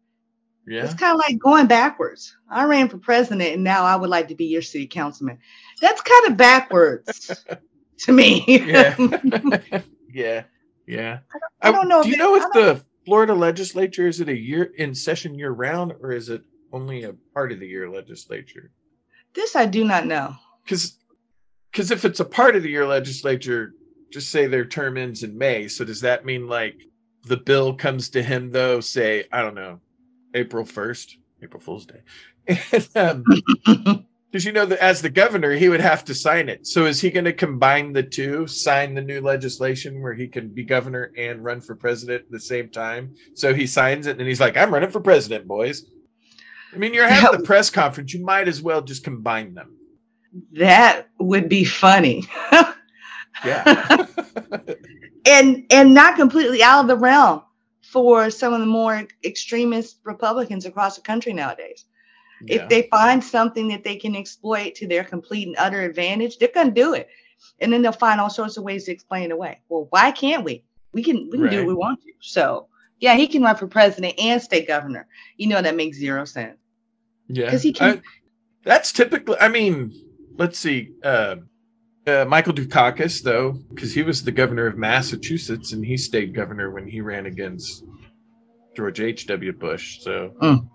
Yeah. 0.65 0.85
It's 0.85 0.93
kind 0.93 1.13
of 1.13 1.19
like 1.19 1.37
going 1.39 1.67
backwards. 1.67 2.35
I 2.49 2.63
ran 2.63 2.87
for 2.87 2.97
president 2.97 3.53
and 3.53 3.63
now 3.63 3.83
I 3.83 3.95
would 3.95 4.09
like 4.09 4.29
to 4.29 4.35
be 4.35 4.45
your 4.45 4.61
city 4.61 4.87
councilman. 4.87 5.39
That's 5.81 6.01
kind 6.01 6.27
of 6.27 6.37
backwards 6.37 7.45
to 7.99 8.11
me. 8.11 8.45
Yeah. 8.47 8.95
yeah. 10.13 10.43
Yeah. 10.87 11.19
I 11.61 11.71
don't 11.71 11.89
know 11.89 12.03
Do 12.03 12.09
you 12.09 12.17
know 12.17 12.35
if 12.35 12.43
the 12.53 12.83
Florida 13.05 13.33
legislature 13.33 14.07
is 14.07 14.21
it 14.21 14.29
a 14.29 14.37
year 14.37 14.71
in 14.77 14.95
session 14.95 15.37
year 15.37 15.51
round 15.51 15.93
or 16.01 16.13
is 16.13 16.29
it 16.29 16.43
only 16.71 17.03
a 17.03 17.13
part 17.33 17.51
of 17.51 17.59
the 17.59 17.67
year 17.67 17.89
legislature? 17.89 18.71
this 19.33 19.55
I 19.55 19.65
do 19.65 19.83
not 19.83 20.05
know. 20.05 20.35
Because 20.63 20.97
because 21.73 21.89
if 21.89 22.05
it's 22.05 22.19
a 22.19 22.25
part 22.25 22.55
of 22.55 22.61
the 22.61 22.69
year 22.69 22.85
legislature, 22.85 23.73
just 24.11 24.29
say 24.29 24.45
their 24.45 24.63
term 24.63 24.95
ends 24.95 25.23
in 25.23 25.35
May. 25.35 25.67
So 25.67 25.83
does 25.83 26.01
that 26.01 26.23
mean 26.23 26.47
like 26.47 26.75
the 27.23 27.37
bill 27.37 27.73
comes 27.73 28.09
to 28.09 28.21
him 28.21 28.51
though, 28.51 28.79
say, 28.79 29.25
I 29.31 29.41
don't 29.41 29.55
know, 29.55 29.81
April 30.35 30.65
first, 30.65 31.17
April 31.41 31.59
Fool's 31.59 31.87
Day. 31.87 32.01
And, 32.95 33.23
um, 33.65 34.05
Because 34.31 34.45
you 34.45 34.51
know 34.51 34.65
that 34.65 34.79
as 34.79 34.99
the 34.99 35.11
governor, 35.11 35.51
he 35.51 35.69
would 35.69 35.79
have 35.79 36.03
to 36.05 36.15
sign 36.15 36.49
it. 36.49 36.65
So 36.65 36.87
is 36.87 36.99
he 36.99 37.11
going 37.11 37.25
to 37.25 37.33
combine 37.33 37.93
the 37.93 38.01
two, 38.01 38.47
sign 38.47 38.95
the 38.95 39.01
new 39.03 39.21
legislation 39.21 40.01
where 40.01 40.15
he 40.15 40.27
can 40.27 40.49
be 40.49 40.63
governor 40.63 41.11
and 41.15 41.43
run 41.43 41.61
for 41.61 41.75
president 41.75 42.23
at 42.23 42.31
the 42.31 42.39
same 42.39 42.69
time? 42.69 43.13
So 43.35 43.53
he 43.53 43.67
signs 43.67 44.07
it 44.07 44.17
and 44.17 44.27
he's 44.27 44.39
like, 44.39 44.57
"I'm 44.57 44.73
running 44.73 44.89
for 44.89 45.01
president, 45.01 45.47
boys." 45.47 45.85
I 46.73 46.77
mean, 46.77 46.95
you're 46.95 47.07
having 47.07 47.41
the 47.41 47.45
press 47.45 47.69
conference. 47.69 48.11
You 48.11 48.25
might 48.25 48.47
as 48.47 48.59
well 48.59 48.81
just 48.81 49.03
combine 49.03 49.53
them. 49.53 49.77
That 50.53 51.07
would 51.19 51.49
be 51.49 51.63
funny. 51.65 52.23
Yeah. 53.43 54.05
and 55.25 55.65
and 55.69 55.93
not 55.93 56.15
completely 56.15 56.61
out 56.63 56.81
of 56.81 56.87
the 56.87 56.95
realm 56.95 57.41
for 57.81 58.29
some 58.29 58.53
of 58.53 58.59
the 58.61 58.65
more 58.65 59.05
extremist 59.25 59.99
Republicans 60.03 60.65
across 60.65 60.95
the 60.95 61.01
country 61.01 61.33
nowadays. 61.33 61.85
Yeah. 62.41 62.61
If 62.61 62.69
they 62.69 62.83
find 62.89 63.21
something 63.23 63.67
that 63.69 63.83
they 63.83 63.95
can 63.97 64.15
exploit 64.15 64.75
to 64.75 64.87
their 64.87 65.03
complete 65.03 65.47
and 65.47 65.55
utter 65.59 65.81
advantage, 65.81 66.37
they're 66.37 66.49
gonna 66.53 66.71
do 66.71 66.93
it. 66.93 67.09
And 67.59 67.73
then 67.73 67.81
they'll 67.81 67.91
find 67.91 68.21
all 68.21 68.29
sorts 68.29 68.55
of 68.55 68.63
ways 68.63 68.85
to 68.85 68.91
explain 68.91 69.23
it 69.25 69.31
away. 69.33 69.59
Well, 69.67 69.87
why 69.89 70.11
can't 70.11 70.43
we? 70.45 70.63
We 70.93 71.03
can 71.03 71.27
we 71.31 71.37
can 71.39 71.49
do 71.49 71.57
what 71.57 71.67
we 71.67 71.73
want 71.73 72.01
to. 72.03 72.11
So 72.21 72.67
yeah, 72.99 73.15
he 73.15 73.27
can 73.27 73.41
run 73.41 73.55
for 73.57 73.67
president 73.67 74.13
and 74.19 74.41
state 74.41 74.67
governor. 74.67 75.07
You 75.37 75.47
know 75.47 75.61
that 75.61 75.75
makes 75.75 75.97
zero 75.97 76.23
sense. 76.25 76.57
Yeah, 77.27 77.45
because 77.45 77.63
he 77.63 77.73
can- 77.73 77.97
I- 77.97 78.01
that's 78.63 78.93
typically. 78.93 79.35
I 79.41 79.49
mean, 79.49 79.91
let's 80.37 80.57
see. 80.57 80.91
Uh, 81.03 81.35
uh, 82.05 82.25
Michael 82.27 82.53
Dukakis, 82.53 83.21
though, 83.23 83.53
because 83.73 83.93
he 83.93 84.03
was 84.03 84.23
the 84.23 84.31
governor 84.31 84.67
of 84.67 84.77
Massachusetts 84.77 85.71
and 85.71 85.85
he 85.85 85.95
stayed 85.95 86.33
governor 86.35 86.71
when 86.71 86.87
he 86.87 87.01
ran 87.01 87.25
against 87.25 87.85
George 88.75 88.99
H. 88.99 89.27
W. 89.27 89.53
Bush. 89.53 90.01
So, 90.01 90.33
Mm. 90.41 90.67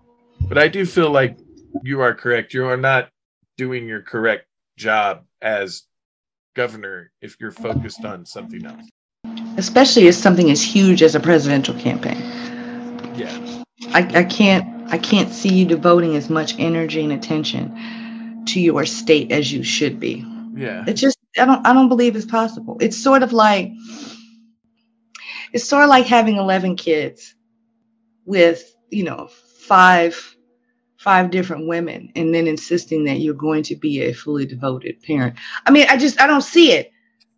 but 0.47 0.57
I 0.57 0.67
do 0.67 0.85
feel 0.85 1.11
like 1.11 1.37
you 1.83 2.01
are 2.01 2.15
correct. 2.15 2.53
You 2.53 2.65
are 2.65 2.77
not 2.77 3.09
doing 3.57 3.87
your 3.87 4.01
correct 4.01 4.47
job 4.77 5.23
as 5.41 5.83
governor 6.55 7.11
if 7.21 7.35
you're 7.39 7.51
focused 7.51 8.05
on 8.05 8.25
something 8.25 8.65
else. 8.65 8.89
Especially 9.57 10.07
as 10.07 10.17
something 10.17 10.49
as 10.49 10.63
huge 10.63 11.03
as 11.03 11.13
a 11.13 11.19
presidential 11.19 11.75
campaign. 11.75 12.17
Yeah, 13.15 13.63
I, 13.93 13.99
I 14.15 14.23
can't 14.23 14.65
I 14.91 14.97
can't 14.97 15.31
see 15.31 15.53
you 15.53 15.65
devoting 15.65 16.15
as 16.15 16.29
much 16.29 16.55
energy 16.57 17.03
and 17.03 17.13
attention 17.13 17.77
to 18.47 18.59
your 18.59 18.85
state 18.85 19.31
as 19.31 19.51
you 19.51 19.63
should 19.63 19.99
be. 19.99 20.25
yeah, 20.55 20.83
It 20.87 20.93
just 20.93 21.17
I 21.37 21.45
don't 21.45 21.65
I 21.65 21.73
don't 21.73 21.89
believe 21.89 22.15
it's 22.15 22.25
possible. 22.25 22.77
It's 22.79 22.97
sort 22.97 23.23
of 23.23 23.33
like 23.33 23.71
it's 25.53 25.65
sort 25.65 25.83
of 25.83 25.89
like 25.89 26.05
having 26.05 26.35
11 26.35 26.75
kids 26.75 27.35
with, 28.25 28.75
you 28.89 29.03
know, 29.03 29.27
five 29.27 30.35
five 30.97 31.31
different 31.31 31.67
women 31.67 32.11
and 32.15 32.35
then 32.35 32.45
insisting 32.45 33.05
that 33.05 33.19
you're 33.21 33.33
going 33.33 33.63
to 33.63 33.75
be 33.75 34.01
a 34.01 34.13
fully 34.13 34.45
devoted 34.45 35.01
parent. 35.01 35.35
I 35.65 35.71
mean, 35.71 35.85
I 35.89 35.97
just 35.97 36.19
I 36.21 36.27
don't 36.27 36.41
see 36.41 36.73
it. 36.73 36.91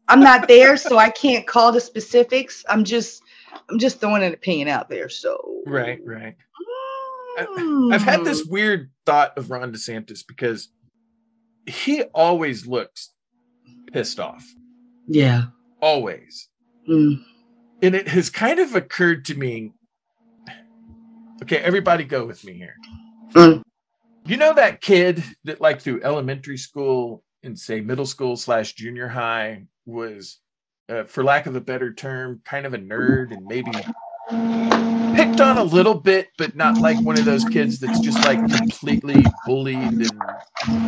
I'm 0.08 0.20
not 0.20 0.48
there 0.48 0.78
so 0.78 0.98
I 0.98 1.10
can't 1.10 1.46
call 1.46 1.72
the 1.72 1.82
specifics. 1.82 2.66
I'm 2.70 2.84
just 2.84 3.22
I'm 3.70 3.80
just 3.80 4.00
throwing 4.00 4.24
an 4.24 4.34
opinion 4.34 4.68
out 4.68 4.90
there. 4.90 5.10
So 5.10 5.62
right, 5.66 6.00
right. 6.06 6.36
Hmm. 7.38 7.94
I've 7.94 8.02
had 8.02 8.26
this 8.26 8.46
weird 8.46 8.92
thought 9.06 9.38
of 9.38 9.50
Ron 9.50 9.72
DeSantis 9.72 10.26
because 10.28 10.70
he 11.66 12.04
always 12.14 12.66
looks 12.68 13.14
pissed 13.92 14.20
off. 14.20 14.46
Yeah. 15.08 15.44
Always. 15.82 16.50
Mm. 16.90 17.24
And 17.82 17.96
it 17.96 18.08
has 18.08 18.30
kind 18.30 18.60
of 18.60 18.76
occurred 18.76 19.26
to 19.26 19.36
me. 19.36 19.74
Okay, 21.42 21.58
everybody 21.58 22.04
go 22.04 22.26
with 22.26 22.44
me 22.44 22.54
here. 22.54 22.76
Mm. 23.34 23.62
You 24.26 24.38
know 24.38 24.54
that 24.54 24.82
kid 24.82 25.24
that 25.46 25.62
like 25.62 25.82
through 25.82 26.04
elementary 26.04 26.58
school 26.58 27.24
and 27.44 27.58
say 27.58 27.82
middle 27.82 28.06
school 28.06 28.38
slash 28.38 28.74
junior 28.74 29.08
high 29.08 29.66
was 29.86 30.40
uh, 30.90 31.06
for 31.06 31.24
lack 31.24 31.48
of 31.48 31.56
a 31.56 31.62
better 31.62 31.92
term, 31.94 32.42
kind 32.46 32.66
of 32.66 32.74
a 32.74 32.78
nerd 32.78 33.32
and 33.32 33.46
maybe 33.46 33.72
picked 35.16 35.42
on 35.42 35.58
a 35.58 35.64
little 35.64 35.96
bit, 35.96 36.30
but 36.38 36.56
not 36.56 36.78
like 36.78 37.00
one 37.02 37.18
of 37.18 37.26
those 37.26 37.46
kids 37.46 37.80
that's 37.80 38.00
just 38.00 38.24
like 38.26 38.40
completely 38.56 39.24
bullied 39.46 39.78
and 39.78 40.10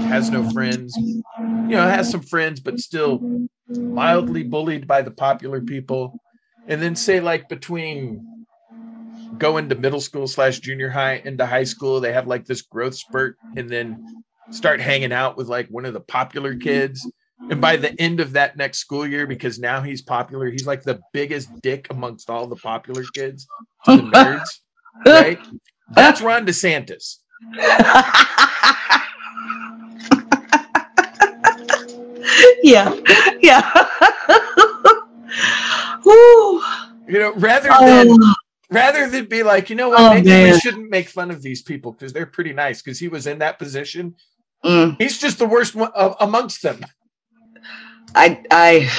has 0.07 0.29
no 0.29 0.50
friends. 0.51 0.95
You 0.97 1.75
know, 1.75 1.83
has 1.83 2.09
some 2.09 2.21
friends, 2.21 2.59
but 2.59 2.79
still 2.79 3.47
mildly 3.67 4.43
bullied 4.43 4.88
by 4.88 5.01
the 5.01 5.12
popular 5.12 5.62
people. 5.62 6.19
And 6.67 6.81
then 6.81 6.95
say 6.95 7.19
like 7.19 7.50
between 7.50 8.45
going 9.38 9.69
to 9.69 9.75
middle 9.75 10.01
school 10.01 10.27
slash 10.27 10.59
junior 10.59 10.89
high 10.89 11.21
into 11.25 11.45
high 11.45 11.63
school, 11.63 12.00
they 12.00 12.13
have 12.13 12.27
like 12.27 12.45
this 12.45 12.62
growth 12.62 12.95
spurt 12.95 13.38
and 13.57 13.69
then 13.69 14.23
start 14.51 14.79
hanging 14.79 15.12
out 15.12 15.38
with 15.38 15.47
like 15.47 15.67
one 15.67 15.85
of 15.85 15.93
the 15.93 16.00
popular 16.00 16.55
kids. 16.55 17.09
And 17.50 17.59
by 17.59 17.75
the 17.75 18.00
end 18.01 18.19
of 18.19 18.33
that 18.33 18.57
next 18.57 18.79
school 18.79 19.05
year, 19.05 19.27
because 19.27 19.59
now 19.59 19.81
he's 19.81 20.01
popular, 20.01 20.50
he's 20.50 20.65
like 20.65 20.83
the 20.83 21.01
biggest 21.12 21.50
dick 21.62 21.88
amongst 21.89 22.29
all 22.29 22.47
the 22.47 22.55
popular 22.55 23.03
kids, 23.13 23.47
the 23.85 23.97
nerds, 23.97 24.50
right? 25.05 25.39
That's 25.91 26.21
Ron 26.21 26.45
DeSantis. 26.45 27.17
yeah. 32.63 32.95
Yeah. 33.41 33.88
You 37.05 37.19
know, 37.19 37.33
rather 37.35 37.69
than 37.69 38.07
Oh, 38.09 38.33
rather 38.71 39.09
than 39.09 39.25
be 39.25 39.43
like, 39.43 39.69
you 39.69 39.75
know 39.75 39.89
what, 39.89 40.00
Oh, 40.00 40.13
maybe 40.13 40.51
we 40.51 40.59
shouldn't 40.59 40.89
make 40.89 41.09
fun 41.09 41.31
of 41.31 41.41
these 41.41 41.62
people 41.62 41.91
because 41.91 42.13
they're 42.13 42.25
pretty 42.25 42.53
nice. 42.53 42.81
Because 42.81 43.00
he 43.00 43.07
was 43.07 43.27
in 43.27 43.39
that 43.39 43.59
position, 43.59 44.15
mm. 44.63 44.95
he's 45.00 45.19
just 45.19 45.38
the 45.38 45.45
worst 45.45 45.75
one, 45.75 45.91
uh, 45.95 46.15
amongst 46.19 46.62
them. 46.62 46.83
I 48.15 48.43
I 48.51 48.91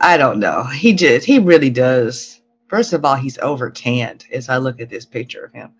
I 0.00 0.16
don't 0.16 0.38
know. 0.40 0.64
He 0.64 0.92
just 0.92 1.26
he 1.26 1.38
really 1.38 1.70
does. 1.70 2.40
First 2.68 2.92
of 2.92 3.04
all, 3.04 3.16
he's 3.16 3.38
over 3.38 3.70
tanned 3.70 4.24
as 4.32 4.48
I 4.48 4.56
look 4.56 4.80
at 4.80 4.88
this 4.90 5.04
picture 5.04 5.44
of 5.44 5.52
him. 5.52 5.72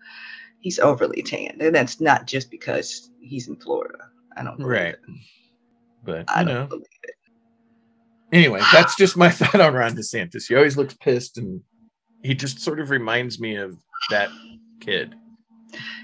He's 0.59 0.79
overly 0.79 1.21
tanned. 1.23 1.61
And 1.61 1.75
that's 1.75 1.99
not 1.99 2.27
just 2.27 2.49
because 2.51 3.09
he's 3.19 3.47
in 3.47 3.55
Florida. 3.57 3.97
I 4.37 4.43
don't 4.43 4.57
believe 4.57 4.71
Right. 4.71 4.93
it. 4.93 4.99
But 6.03 6.25
I 6.27 6.43
don't 6.43 6.53
know, 6.53 6.65
believe 6.67 6.85
it. 7.03 7.15
anyway, 8.31 8.61
that's 8.71 8.95
just 8.95 9.17
my 9.17 9.29
thought 9.31 9.59
on 9.61 9.73
Ron 9.73 9.95
DeSantis. 9.95 10.47
He 10.47 10.55
always 10.55 10.77
looks 10.77 10.93
pissed, 10.95 11.37
and 11.37 11.61
he 12.23 12.33
just 12.35 12.59
sort 12.59 12.79
of 12.79 12.89
reminds 12.89 13.39
me 13.39 13.55
of 13.55 13.77
that 14.09 14.29
kid. 14.79 15.15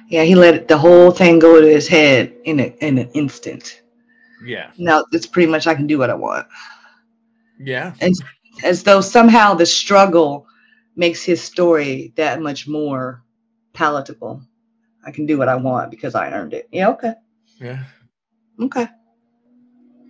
Yeah, 0.10 0.24
he 0.24 0.34
let 0.36 0.68
the 0.68 0.78
whole 0.78 1.12
thing 1.12 1.38
go 1.40 1.62
to 1.62 1.68
his 1.68 1.88
head 1.88 2.34
in 2.46 2.60
a, 2.60 2.76
in 2.82 2.98
an 2.98 3.10
instant. 3.14 3.84
Yeah, 4.44 4.72
Now 4.78 5.06
it's 5.12 5.26
pretty 5.28 5.52
much 5.52 5.68
I 5.68 5.76
can 5.76 5.88
do 5.88 5.98
what 5.98 6.10
I 6.10 6.14
want. 6.16 6.48
yeah, 7.60 7.94
And 8.02 8.14
As 8.64 8.84
though 8.84 9.02
somehow 9.02 9.54
the 9.54 9.66
struggle 9.66 10.46
makes 10.96 11.24
his 11.24 11.42
story 11.42 12.14
that 12.16 12.42
much 12.42 12.68
more 12.68 13.24
palatable. 13.74 14.42
I 15.06 15.12
can 15.12 15.26
do 15.26 15.38
what 15.38 15.48
I 15.50 15.56
want 15.56 15.92
because 15.92 16.16
I 16.16 16.32
earned 16.32 16.54
it. 16.54 16.68
Yeah, 16.72 16.90
okay. 16.90 17.14
yeah. 17.60 17.84
Okay. 18.62 18.88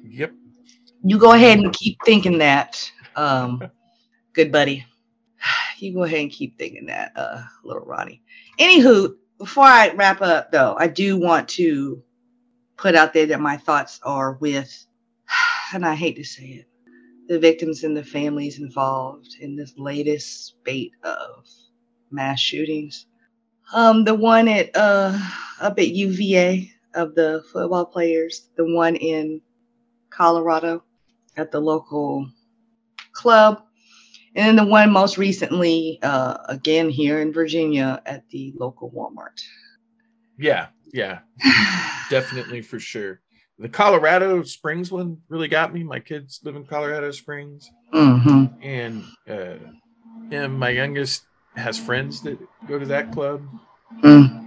Yep. 0.03 0.33
You 1.03 1.17
go 1.19 1.33
ahead 1.33 1.59
and 1.59 1.73
keep 1.73 1.97
thinking 2.05 2.39
that, 2.39 2.91
um, 3.15 3.61
good 4.33 4.51
buddy. 4.51 4.85
You 5.79 5.93
go 5.93 6.03
ahead 6.03 6.19
and 6.23 6.31
keep 6.31 6.57
thinking 6.57 6.87
that, 6.87 7.13
uh, 7.15 7.41
little 7.63 7.85
Ronnie. 7.85 8.21
Anywho, 8.59 9.15
before 9.37 9.63
I 9.63 9.91
wrap 9.93 10.21
up, 10.21 10.51
though, 10.51 10.75
I 10.77 10.87
do 10.87 11.17
want 11.17 11.47
to 11.49 12.03
put 12.79 12.95
out 12.95 13.13
there 13.13 13.25
that 13.27 13.39
my 13.39 13.57
thoughts 13.57 13.99
are 14.03 14.33
with, 14.33 14.85
and 15.73 15.85
I 15.85 15.95
hate 15.95 16.15
to 16.15 16.23
say 16.23 16.45
it, 16.45 16.67
the 17.27 17.39
victims 17.39 17.83
and 17.83 17.95
the 17.95 18.03
families 18.03 18.59
involved 18.59 19.35
in 19.39 19.55
this 19.55 19.73
latest 19.77 20.45
spate 20.47 20.93
of 21.03 21.45
mass 22.09 22.39
shootings. 22.39 23.05
Um, 23.73 24.03
the 24.03 24.15
one 24.15 24.47
at 24.47 24.71
uh 24.75 25.17
up 25.61 25.77
at 25.77 25.89
UVA 25.89 26.71
of 26.95 27.13
the 27.13 27.43
football 27.51 27.85
players, 27.85 28.49
the 28.55 28.65
one 28.73 28.95
in 28.95 29.41
Colorado 30.09 30.83
at 31.37 31.51
the 31.51 31.59
local 31.59 32.27
club, 33.11 33.61
and 34.33 34.47
then 34.47 34.65
the 34.65 34.71
one 34.71 34.91
most 34.91 35.17
recently, 35.17 35.99
uh, 36.01 36.37
again 36.47 36.89
here 36.89 37.19
in 37.19 37.31
Virginia 37.31 38.01
at 38.07 38.27
the 38.29 38.53
local 38.57 38.89
Walmart. 38.89 39.39
Yeah, 40.37 40.67
yeah, 40.93 41.19
definitely 42.09 42.61
for 42.61 42.79
sure. 42.79 43.21
The 43.57 43.69
Colorado 43.69 44.43
Springs 44.43 44.91
one 44.91 45.17
really 45.27 45.49
got 45.49 45.73
me. 45.73 45.83
My 45.83 45.99
kids 45.99 46.39
live 46.43 46.55
in 46.55 46.65
Colorado 46.65 47.11
Springs, 47.11 47.69
hmm 47.91 48.45
and 48.61 49.03
uh, 49.29 49.55
and 50.31 50.57
my 50.57 50.69
youngest 50.69 51.23
has 51.55 51.77
friends 51.77 52.21
that 52.21 52.39
go 52.67 52.79
to 52.79 52.85
that 52.85 53.11
club. 53.11 53.41
Mm. 54.01 54.39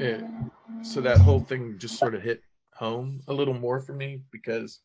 Uh, 0.00 0.82
so 0.82 1.00
that 1.00 1.18
whole 1.18 1.40
thing 1.40 1.76
just 1.78 1.98
sort 1.98 2.14
of 2.14 2.22
hit 2.22 2.42
home 2.74 3.20
a 3.28 3.32
little 3.32 3.54
more 3.54 3.80
for 3.80 3.92
me 3.92 4.22
because 4.30 4.80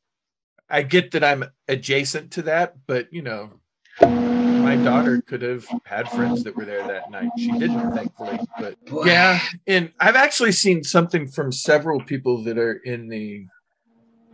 I 0.70 0.84
get 0.84 1.12
that 1.12 1.24
I'm 1.24 1.46
adjacent 1.68 2.32
to 2.34 2.42
that, 2.44 2.76
but 2.88 3.12
you 3.12 3.22
know, 3.22 3.60
my 4.02 4.76
daughter 4.84 5.22
could 5.22 5.42
have 5.42 5.66
had 5.86 6.10
friends 6.10 6.44
that 6.44 6.56
were 6.56 6.66
there 6.66 6.86
that 6.88 7.10
night. 7.10 7.30
She 7.38 7.52
didn't, 7.52 7.94
thankfully. 7.94 8.40
But 8.60 8.78
yeah, 9.06 9.40
and 9.66 9.92
I've 10.00 10.16
actually 10.16 10.52
seen 10.52 10.84
something 10.84 11.28
from 11.28 11.52
several 11.52 12.02
people 12.02 12.44
that 12.44 12.58
are 12.58 12.74
in 12.74 13.08
the 13.08 13.46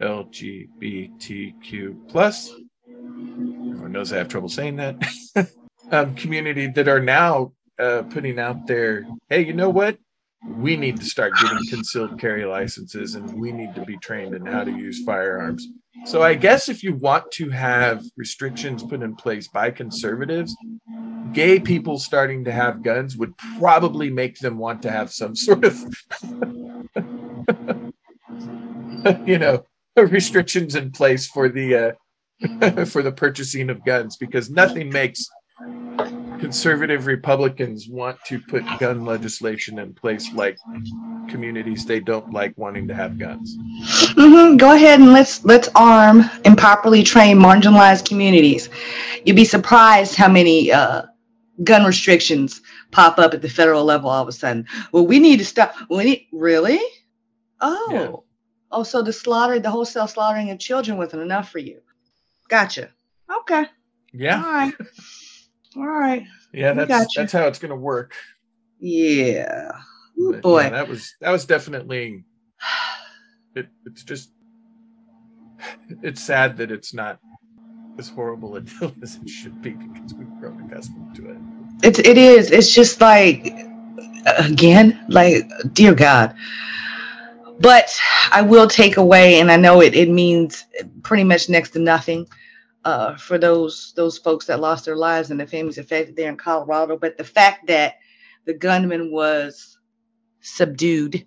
LGBTQ 0.02 2.10
plus. 2.10 2.52
Everyone 2.90 3.92
knows 3.92 4.12
I 4.12 4.18
have 4.18 4.28
trouble 4.28 4.50
saying 4.50 4.78
that. 4.78 4.96
um, 5.92 6.16
community 6.16 6.68
that 6.68 6.88
are 6.88 7.02
now 7.02 7.54
uh, 7.80 8.04
putting 8.10 8.40
out 8.40 8.68
there, 8.68 9.06
hey, 9.30 9.46
you 9.46 9.54
know 9.54 9.70
what? 9.70 9.98
We 10.46 10.76
need 10.76 10.98
to 10.98 11.06
start 11.06 11.34
getting 11.42 11.60
concealed 11.70 12.20
carry 12.20 12.46
licenses, 12.46 13.16
and 13.16 13.40
we 13.40 13.54
need 13.54 13.74
to 13.76 13.86
be 13.86 13.98
trained 13.98 14.36
in 14.36 14.46
how 14.46 14.66
to 14.66 14.72
use 14.72 15.02
firearms. 15.04 15.68
So 16.06 16.22
I 16.22 16.34
guess 16.34 16.70
if 16.70 16.84
you 16.84 16.96
want 16.96 17.32
to 17.34 17.50
have 17.50 18.04
restrictions 18.18 18.84
put 18.84 19.02
in 19.02 19.16
place 19.16 19.48
by 19.48 19.72
conservatives, 19.72 20.56
gay 21.34 21.60
people 21.60 21.98
starting 21.98 22.44
to 22.46 22.52
have 22.52 22.84
guns 22.84 23.16
would 23.18 23.38
probably 23.58 24.10
make 24.10 24.38
them 24.40 24.58
want 24.58 24.82
to 24.84 24.92
have 24.92 25.12
some 25.12 25.36
sort 25.36 25.64
of 25.64 25.80
you 29.28 29.38
know 29.38 29.64
restrictions 29.96 30.76
in 30.76 30.92
place 30.92 31.28
for 31.28 31.50
the 31.50 31.76
uh, 31.76 32.86
for 32.86 33.02
the 33.02 33.12
purchasing 33.12 33.70
of 33.70 33.86
guns 33.86 34.18
because 34.18 34.50
nothing 34.50 34.90
makes 34.90 35.26
conservative 36.44 37.06
Republicans 37.06 37.88
want 37.88 38.22
to 38.26 38.38
put 38.38 38.66
gun 38.78 39.06
legislation 39.06 39.80
in 39.80 39.94
place 39.94 40.34
like 40.34 40.58
communities 41.30 41.86
they 41.86 42.02
don't 42.02 42.34
like 42.34 42.54
wanting 42.58 42.86
to 42.86 42.94
have 42.94 43.18
guns. 43.18 43.56
Mm-hmm. 43.56 44.58
Go 44.58 44.76
ahead 44.76 45.00
and 45.00 45.14
let's 45.14 45.46
let's 45.46 45.70
arm 45.74 46.30
improperly 46.44 47.02
trained 47.02 47.40
marginalized 47.40 48.06
communities. 48.06 48.70
You'd 49.24 49.38
be 49.38 49.46
surprised 49.46 50.16
how 50.16 50.28
many 50.28 50.70
uh, 50.70 51.04
gun 51.64 51.86
restrictions 51.86 52.62
pop 52.92 53.20
up 53.20 53.34
at 53.34 53.42
the 53.42 53.50
federal 53.50 53.86
level 53.86 54.10
all 54.10 54.24
of 54.24 54.28
a 54.28 54.34
sudden. 54.34 54.68
Well, 54.92 55.08
we 55.08 55.20
need 55.20 55.40
to 55.40 55.46
stop. 55.46 55.74
We 55.90 56.04
need 56.04 56.28
really. 56.34 56.82
Oh, 57.62 57.90
yeah. 57.94 58.12
oh, 58.70 58.84
so 58.84 59.02
the 59.02 59.14
slaughter, 59.14 59.62
the 59.62 59.72
wholesale 59.72 60.08
slaughtering 60.08 60.52
of 60.52 60.60
children 60.60 60.98
wasn't 60.98 61.22
enough 61.22 61.50
for 61.50 61.60
you. 61.60 61.80
Gotcha. 62.50 62.90
Okay. 63.40 63.64
Yeah. 64.12 64.44
All 64.44 64.52
right. 64.52 64.74
All 65.76 65.88
right. 65.88 66.26
Yeah, 66.52 66.74
that's 66.74 67.16
that's 67.16 67.34
how 67.34 67.48
it's 67.48 67.60
gonna 67.60 67.76
work. 67.76 68.14
Yeah. 68.80 69.72
Ooh, 70.20 70.34
boy, 70.34 70.64
yeah, 70.64 70.70
that 70.70 70.88
was 70.88 71.16
that 71.22 71.32
was 71.32 71.46
definitely. 71.46 72.24
It, 73.56 73.68
it's 73.86 74.04
just, 74.04 74.32
it's 76.02 76.24
sad 76.24 76.58
that 76.58 76.72
it's 76.72 76.92
not 76.92 77.20
as 78.00 78.10
horrible 78.10 78.56
a 78.56 78.62
deal 78.62 78.92
as 79.04 79.18
it 79.18 79.30
should 79.30 79.62
be 79.62 79.72
because 79.72 80.14
we've 80.16 80.40
grown 80.40 80.60
accustomed 80.66 81.16
to 81.16 81.30
it. 81.30 81.38
It's 81.84 82.00
it 82.00 82.18
is. 82.18 82.52
It's 82.52 82.74
just 82.74 83.00
like 83.00 83.54
again, 84.38 85.04
like 85.10 85.48
dear 85.74 85.94
God. 85.94 86.36
But 87.60 87.96
I 88.32 88.42
will 88.42 88.68
take 88.68 88.98
away, 88.98 89.40
and 89.40 89.52
I 89.52 89.58
know 89.58 89.82
it, 89.82 89.96
it 89.96 90.10
means 90.10 90.66
pretty 91.04 91.24
much 91.24 91.50
next 91.50 91.70
to 91.72 91.80
nothing 91.80 92.28
uh, 92.86 93.16
for 93.16 93.38
those 93.38 93.94
those 93.96 94.18
folks 94.18 94.46
that 94.48 94.60
lost 94.60 94.86
their 94.86 94.96
lives 94.96 95.32
and 95.32 95.40
the 95.40 95.48
families 95.48 95.78
affected 95.78 96.16
there 96.16 96.30
in 96.30 96.38
Colorado. 96.38 96.98
But 96.98 97.18
the 97.18 97.24
fact 97.24 97.68
that 97.68 97.96
the 98.46 98.54
gunman 98.54 99.12
was 99.12 99.78
subdued 100.42 101.26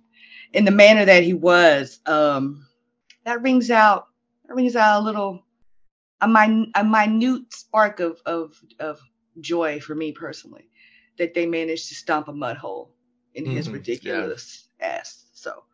in 0.53 0.65
the 0.65 0.71
manner 0.71 1.05
that 1.05 1.23
he 1.23 1.35
was, 1.35 2.01
um, 2.07 2.67
that 3.25 3.43
rings 3.43 3.71
out 3.71 4.09
that 4.47 4.55
rings 4.55 4.77
out 4.77 5.01
a 5.01 5.05
little 5.05 5.45
a, 6.21 6.29
min- 6.29 6.73
a 6.75 6.85
minute 6.85 7.53
spark 7.53 8.01
of, 8.01 8.21
of 8.27 8.59
of 8.79 9.01
joy 9.41 9.81
for 9.81 9.95
me 9.95 10.13
personally 10.13 10.69
that 11.19 11.35
they 11.35 11.47
managed 11.47 11.89
to 11.89 11.95
stomp 11.95 12.29
a 12.29 12.33
mud 12.33 12.57
hole 12.57 12.91
in 13.35 13.45
mm-hmm. 13.45 13.57
his 13.57 13.71
ridiculous 13.71 14.69
yeah. 14.81 14.87
ass. 14.87 15.27
So 15.33 15.65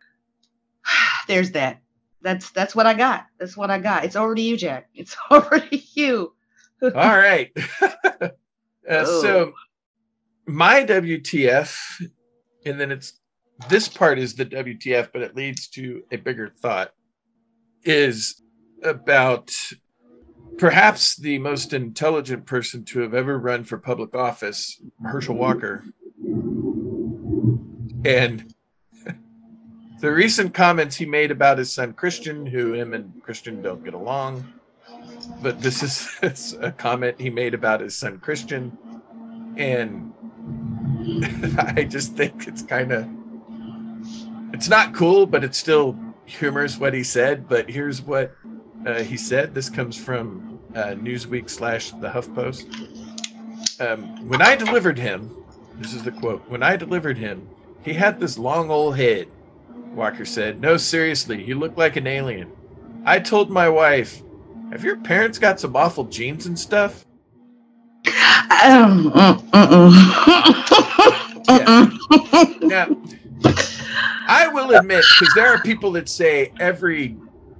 there's 1.29 1.53
that 1.53 1.81
that's 2.23 2.51
that's 2.51 2.75
what 2.75 2.87
I 2.87 2.95
got. 2.95 3.27
That's 3.39 3.57
what 3.57 3.71
I 3.71 3.79
got. 3.79 4.05
It's 4.05 4.17
over 4.17 4.35
to 4.35 4.43
you, 4.43 4.57
Jack. 4.57 4.89
It's 4.95 5.17
over 5.31 5.59
to 5.59 5.79
you. 5.95 6.33
All 6.83 6.91
right. 6.91 7.51
uh, 7.83 8.29
oh. 8.89 9.23
so 9.23 9.53
my 10.47 10.85
WTF, 10.85 11.77
and 12.67 12.81
then 12.81 12.91
it's 12.91 13.21
this 13.69 13.89
part 13.89 14.19
is 14.19 14.35
the 14.35 14.47
WTF, 14.47 15.11
but 15.13 15.23
it 15.23 15.37
leads 15.37 15.69
to 15.69 16.03
a 16.11 16.17
bigger 16.17 16.49
thought, 16.49 16.93
is 17.85 18.43
about 18.83 19.51
perhaps 20.59 21.17
the 21.17 21.39
most 21.39 21.73
intelligent 21.73 22.47
person 22.47 22.85
to 22.85 23.01
have 23.01 23.15
ever 23.15 23.39
run 23.39 23.65
for 23.65 23.79
public 23.79 24.15
office, 24.15 24.81
Herschel 25.05 25.37
Walker. 25.37 25.85
And 28.05 28.52
the 30.03 30.11
recent 30.11 30.53
comments 30.53 30.97
he 30.97 31.07
made 31.07 31.31
about 31.31 31.59
his 31.59 31.73
son 31.73 31.93
Christian, 31.93 32.45
who 32.45 32.73
him 32.73 32.93
and 32.93 33.23
Christian 33.23 33.63
don't 33.63 33.85
get 33.85 33.95
along. 33.95 34.53
But 35.41 35.63
this 35.63 35.81
is 36.25 36.57
a 36.61 36.73
comment 36.73 37.21
he 37.21 37.31
made 37.31 37.55
about 37.55 37.81
his 37.81 37.97
son 37.97 38.19
Christian. 38.19 38.77
And 39.57 40.13
I 41.77 41.85
just 41.85 42.17
think 42.17 42.49
it's 42.49 42.63
kind 42.63 42.91
of 42.91 43.09
it's 44.53 44.69
not 44.69 44.93
cool, 44.93 45.25
but 45.25 45.45
it's 45.45 45.57
still 45.57 45.97
humorous 46.25 46.79
what 46.79 46.95
he 46.95 47.05
said. 47.05 47.49
But 47.49 47.71
here's 47.71 48.03
what 48.03 48.37
uh, 48.85 49.05
he 49.05 49.17
said. 49.17 49.55
This 49.55 49.71
comes 49.71 49.97
from 49.97 50.59
uh, 50.75 50.97
Newsweek 50.99 51.49
slash 51.49 51.93
the 51.93 52.09
HuffPost. 52.09 52.67
Um, 53.81 54.29
when 54.29 54.43
I 54.43 54.57
delivered 54.57 54.99
him, 54.99 55.31
this 55.77 55.95
is 55.95 56.03
the 56.03 56.11
quote. 56.11 56.43
When 56.49 56.65
I 56.65 56.75
delivered 56.75 57.19
him, 57.19 57.49
he 57.85 57.93
had 57.93 58.19
this 58.19 58.37
long 58.37 58.69
old 58.69 58.97
head 58.97 59.29
Walker 59.95 60.25
said. 60.25 60.61
No, 60.61 60.77
seriously, 60.77 61.43
he 61.43 61.55
looked 61.55 61.79
like 61.79 61.97
an 61.97 62.07
alien. 62.07 62.51
I 63.05 63.19
told 63.19 63.51
my 63.51 63.69
wife, 63.69 64.23
Have 64.71 64.85
your 64.85 64.97
parents 64.97 65.39
got 65.39 65.61
some 65.61 65.77
awful 65.77 66.05
genes 66.05 66.47
and 66.47 66.59
stuff? 66.59 67.05
Um, 68.65 69.13
uh, 69.15 69.41
uh, 69.53 69.93
uh. 71.49 71.49
yeah. 71.49 71.89
Now, 72.63 72.97
I 74.29 74.49
will 74.53 74.75
admit, 74.77 75.05
because 75.19 75.35
there 75.35 75.49
are 75.49 75.61
people 75.63 75.93
that 75.93 76.09
say 76.09 76.53
every 76.61 77.17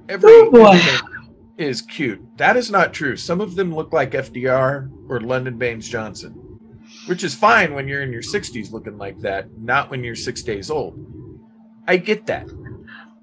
every 0.09 0.31
oh 0.33 1.11
is 1.59 1.83
cute. 1.83 2.21
That 2.39 2.57
is 2.57 2.71
not 2.71 2.93
true. 2.93 3.17
Some 3.17 3.41
of 3.41 3.55
them 3.55 3.75
look 3.75 3.93
like 3.93 4.13
FDR 4.13 4.91
or 5.09 5.21
Lyndon 5.21 5.59
Baines 5.59 5.89
Johnson, 5.89 6.33
which 7.07 7.25
is 7.25 7.35
fine 7.35 7.75
when 7.75 7.89
you're 7.89 8.03
in 8.03 8.13
your 8.13 8.23
60s 8.23 8.73
looking 8.73 8.99
like 8.99 9.19
that, 9.21 9.47
not 9.59 9.91
when 9.91 10.03
you're 10.03 10.15
six 10.15 10.43
days 10.43 10.71
old. 10.71 11.22
I 11.87 11.97
get 11.97 12.27
that. 12.27 12.49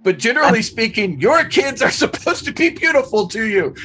But 0.04 0.18
generally 0.18 0.62
speaking, 0.62 1.20
your 1.20 1.46
kids 1.46 1.82
are 1.82 1.92
supposed 2.04 2.46
to 2.46 2.54
be 2.54 2.70
beautiful 2.70 3.28
to 3.30 3.46
you. 3.46 3.76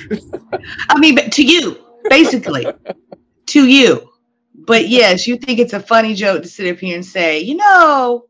I 0.89 0.99
mean, 0.99 1.15
but 1.15 1.33
to 1.33 1.45
you, 1.45 1.79
basically, 2.09 2.67
to 3.47 3.69
you. 3.69 4.11
But 4.55 4.89
yes, 4.89 5.27
you 5.27 5.37
think 5.37 5.59
it's 5.59 5.73
a 5.73 5.81
funny 5.81 6.15
joke 6.15 6.43
to 6.43 6.49
sit 6.49 6.73
up 6.73 6.79
here 6.79 6.95
and 6.95 7.05
say, 7.05 7.41
you 7.41 7.57
know, 7.57 8.27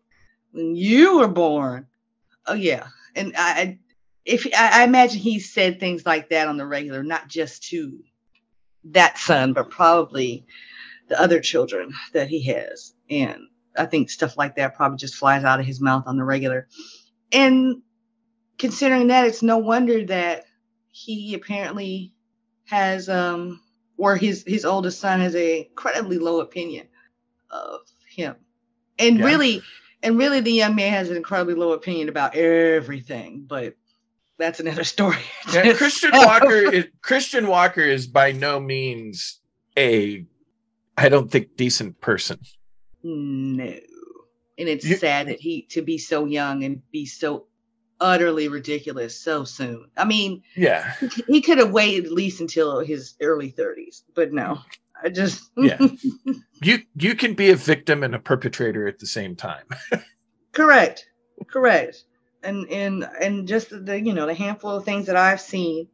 when 0.53 0.75
you 0.75 1.19
were 1.19 1.29
born. 1.29 1.87
Oh 2.47 2.55
yeah, 2.55 2.89
and 3.15 3.35
I, 3.37 3.79
if 4.25 4.47
I, 4.57 4.81
I 4.81 4.85
imagine 4.85 5.21
he 5.21 5.39
said 5.39 5.79
things 5.79 6.05
like 6.05 6.31
that 6.31 6.49
on 6.49 6.57
the 6.57 6.67
regular, 6.67 7.03
not 7.03 7.29
just 7.29 7.65
to 7.71 7.99
that 8.85 9.19
son, 9.19 9.53
but 9.53 9.71
probably 9.71 10.47
the 11.09 11.21
other 11.21 11.41
children 11.41 11.93
that 12.13 12.29
he 12.29 12.43
has. 12.45 12.95
And 13.11 13.43
I 13.77 13.87
think 13.87 14.11
stuff 14.11 14.37
like 14.37 14.57
that 14.57 14.75
probably 14.75 14.99
just 14.99 15.15
flies 15.17 15.45
out 15.45 15.61
of 15.61 15.67
his 15.67 15.81
mouth 15.81 16.05
on 16.07 16.17
the 16.17 16.25
regular. 16.25 16.69
And 17.33 17.83
considering 18.59 19.09
that, 19.09 19.27
it's 19.27 19.43
no 19.43 19.59
wonder 19.59 20.05
that 20.07 20.45
he 20.91 21.35
apparently 21.35 22.13
has 22.67 23.09
um 23.09 23.61
or 23.97 24.17
his 24.17 24.45
his 24.47 24.65
oldest 24.65 25.01
son 25.01 25.21
has 25.21 25.35
a 25.35 25.67
incredibly 25.67 26.19
low 26.19 26.41
opinion 26.41 26.87
of 27.51 27.81
him. 28.09 28.37
And 28.99 29.19
yeah. 29.19 29.25
really 29.25 29.63
and 30.03 30.19
really 30.19 30.41
the 30.41 30.53
young 30.53 30.75
man 30.77 30.93
has 30.93 31.11
an 31.11 31.17
incredibly 31.17 31.55
low 31.55 31.73
opinion 31.73 32.09
about 32.09 32.37
everything, 32.37 33.45
but 33.47 33.75
that's 34.39 34.61
another 34.61 34.85
story. 34.97 35.19
yeah, 35.53 35.73
Christian 35.77 36.11
Walker 36.13 36.73
is, 36.73 36.87
Christian 37.03 37.47
Walker 37.49 37.81
is 37.81 38.07
by 38.07 38.33
no 38.33 38.61
means 38.61 39.41
a 39.77 40.25
I 40.97 41.09
don't 41.09 41.31
think 41.31 41.57
decent 41.57 42.01
person. 42.01 42.39
No. 43.05 43.65
And 44.57 44.69
it's 44.69 44.85
you, 44.85 44.97
sad 44.97 45.29
that 45.29 45.41
he 45.41 45.63
to 45.71 45.83
be 45.83 45.99
so 45.99 46.25
young 46.25 46.65
and 46.65 46.81
be 46.91 47.07
so 47.07 47.47
utterly 48.01 48.49
ridiculous 48.49 49.19
so 49.21 49.45
soon. 49.45 49.91
I 49.97 50.05
mean, 50.05 50.43
yeah, 50.57 50.95
he 51.27 51.43
could 51.43 51.59
have 51.59 51.73
waited 51.73 52.07
at 52.07 52.13
least 52.13 52.41
until 52.41 52.81
his 52.81 53.15
early 53.21 53.53
30s, 53.53 54.03
but 54.15 54.33
no. 54.33 54.61
I 55.03 55.11
just 55.11 55.51
yeah. 55.57 55.79
You 56.63 56.79
you 56.97 57.15
can 57.15 57.35
be 57.35 57.51
a 57.51 57.57
victim 57.57 58.03
and 58.03 58.15
a 58.15 58.19
perpetrator 58.19 58.87
at 58.87 58.99
the 58.99 59.07
same 59.07 59.37
time. 59.37 59.65
Correct. 60.53 61.07
Correct. 61.49 62.05
And 62.43 62.69
and 62.71 63.09
and 63.21 63.47
just 63.47 63.71
the 63.71 64.01
you 64.01 64.15
know 64.15 64.27
the 64.27 64.35
handful 64.35 64.71
of 64.71 64.85
things 64.85 65.07
that 65.07 65.17
I've 65.17 65.41
seen, 65.41 65.89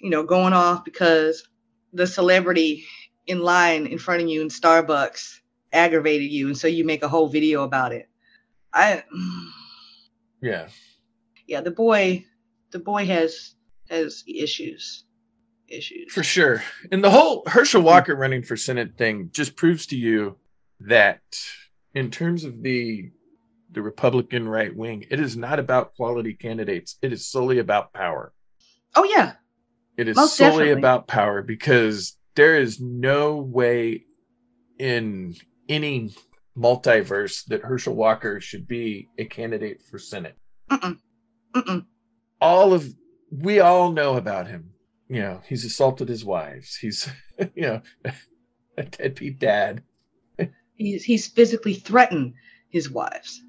you 0.00 0.10
know, 0.10 0.24
going 0.24 0.54
off 0.54 0.84
because 0.84 1.46
the 1.92 2.06
celebrity 2.06 2.84
in 3.26 3.40
line 3.40 3.86
in 3.86 3.98
front 3.98 4.22
of 4.22 4.28
you 4.28 4.40
in 4.40 4.48
Starbucks 4.48 5.40
aggravated 5.72 6.30
you, 6.30 6.46
and 6.46 6.58
so 6.58 6.68
you 6.68 6.84
make 6.84 7.02
a 7.02 7.08
whole 7.08 7.28
video 7.28 7.62
about 7.62 7.92
it. 7.92 8.08
I 8.72 9.04
Yeah. 10.40 10.68
yeah, 11.46 11.60
the 11.60 11.70
boy 11.70 12.24
the 12.70 12.78
boy 12.78 13.06
has 13.06 13.54
has 13.90 14.24
issues. 14.26 15.04
Issues. 15.68 16.12
For 16.12 16.22
sure. 16.22 16.62
And 16.90 17.04
the 17.04 17.10
whole 17.10 17.42
Herschel 17.46 17.82
hmm. 17.82 17.86
Walker 17.86 18.14
running 18.14 18.42
for 18.42 18.56
Senate 18.56 18.96
thing 18.96 19.28
just 19.32 19.54
proves 19.54 19.86
to 19.86 19.96
you 19.96 20.36
that 20.80 21.20
in 21.94 22.10
terms 22.10 22.44
of 22.44 22.62
the 22.62 23.10
the 23.70 23.82
Republican 23.82 24.48
right 24.48 24.74
wing, 24.74 25.04
it 25.10 25.20
is 25.20 25.36
not 25.36 25.58
about 25.58 25.94
quality 25.94 26.32
candidates. 26.32 26.96
It 27.02 27.12
is 27.12 27.26
solely 27.26 27.58
about 27.58 27.92
power. 27.92 28.32
Oh 28.94 29.04
yeah. 29.04 29.34
It 29.96 30.08
is 30.08 30.16
Most 30.16 30.36
solely 30.36 30.52
definitely. 30.52 30.80
about 30.80 31.06
power 31.06 31.42
because 31.42 32.16
there 32.34 32.56
is 32.56 32.80
no 32.80 33.36
way 33.36 34.04
in 34.78 35.34
any 35.68 36.10
multiverse 36.56 37.44
that 37.46 37.62
Herschel 37.62 37.94
Walker 37.94 38.40
should 38.40 38.66
be 38.66 39.08
a 39.18 39.24
candidate 39.24 39.82
for 39.82 39.98
Senate. 39.98 40.36
Mm-mm. 40.70 40.98
Mm-mm. 41.54 41.86
All 42.40 42.72
of 42.72 42.94
we 43.30 43.60
all 43.60 43.92
know 43.92 44.16
about 44.16 44.46
him. 44.48 44.72
You 45.08 45.22
know, 45.22 45.40
he's 45.46 45.64
assaulted 45.64 46.08
his 46.08 46.24
wives. 46.24 46.76
He's 46.76 47.08
you 47.54 47.62
know 47.62 47.82
a 48.76 48.82
deadbeat 48.84 49.38
dad. 49.38 49.82
He's 50.74 51.04
he's 51.04 51.26
physically 51.26 51.74
threatened 51.74 52.34
his 52.70 52.90
wives. 52.90 53.42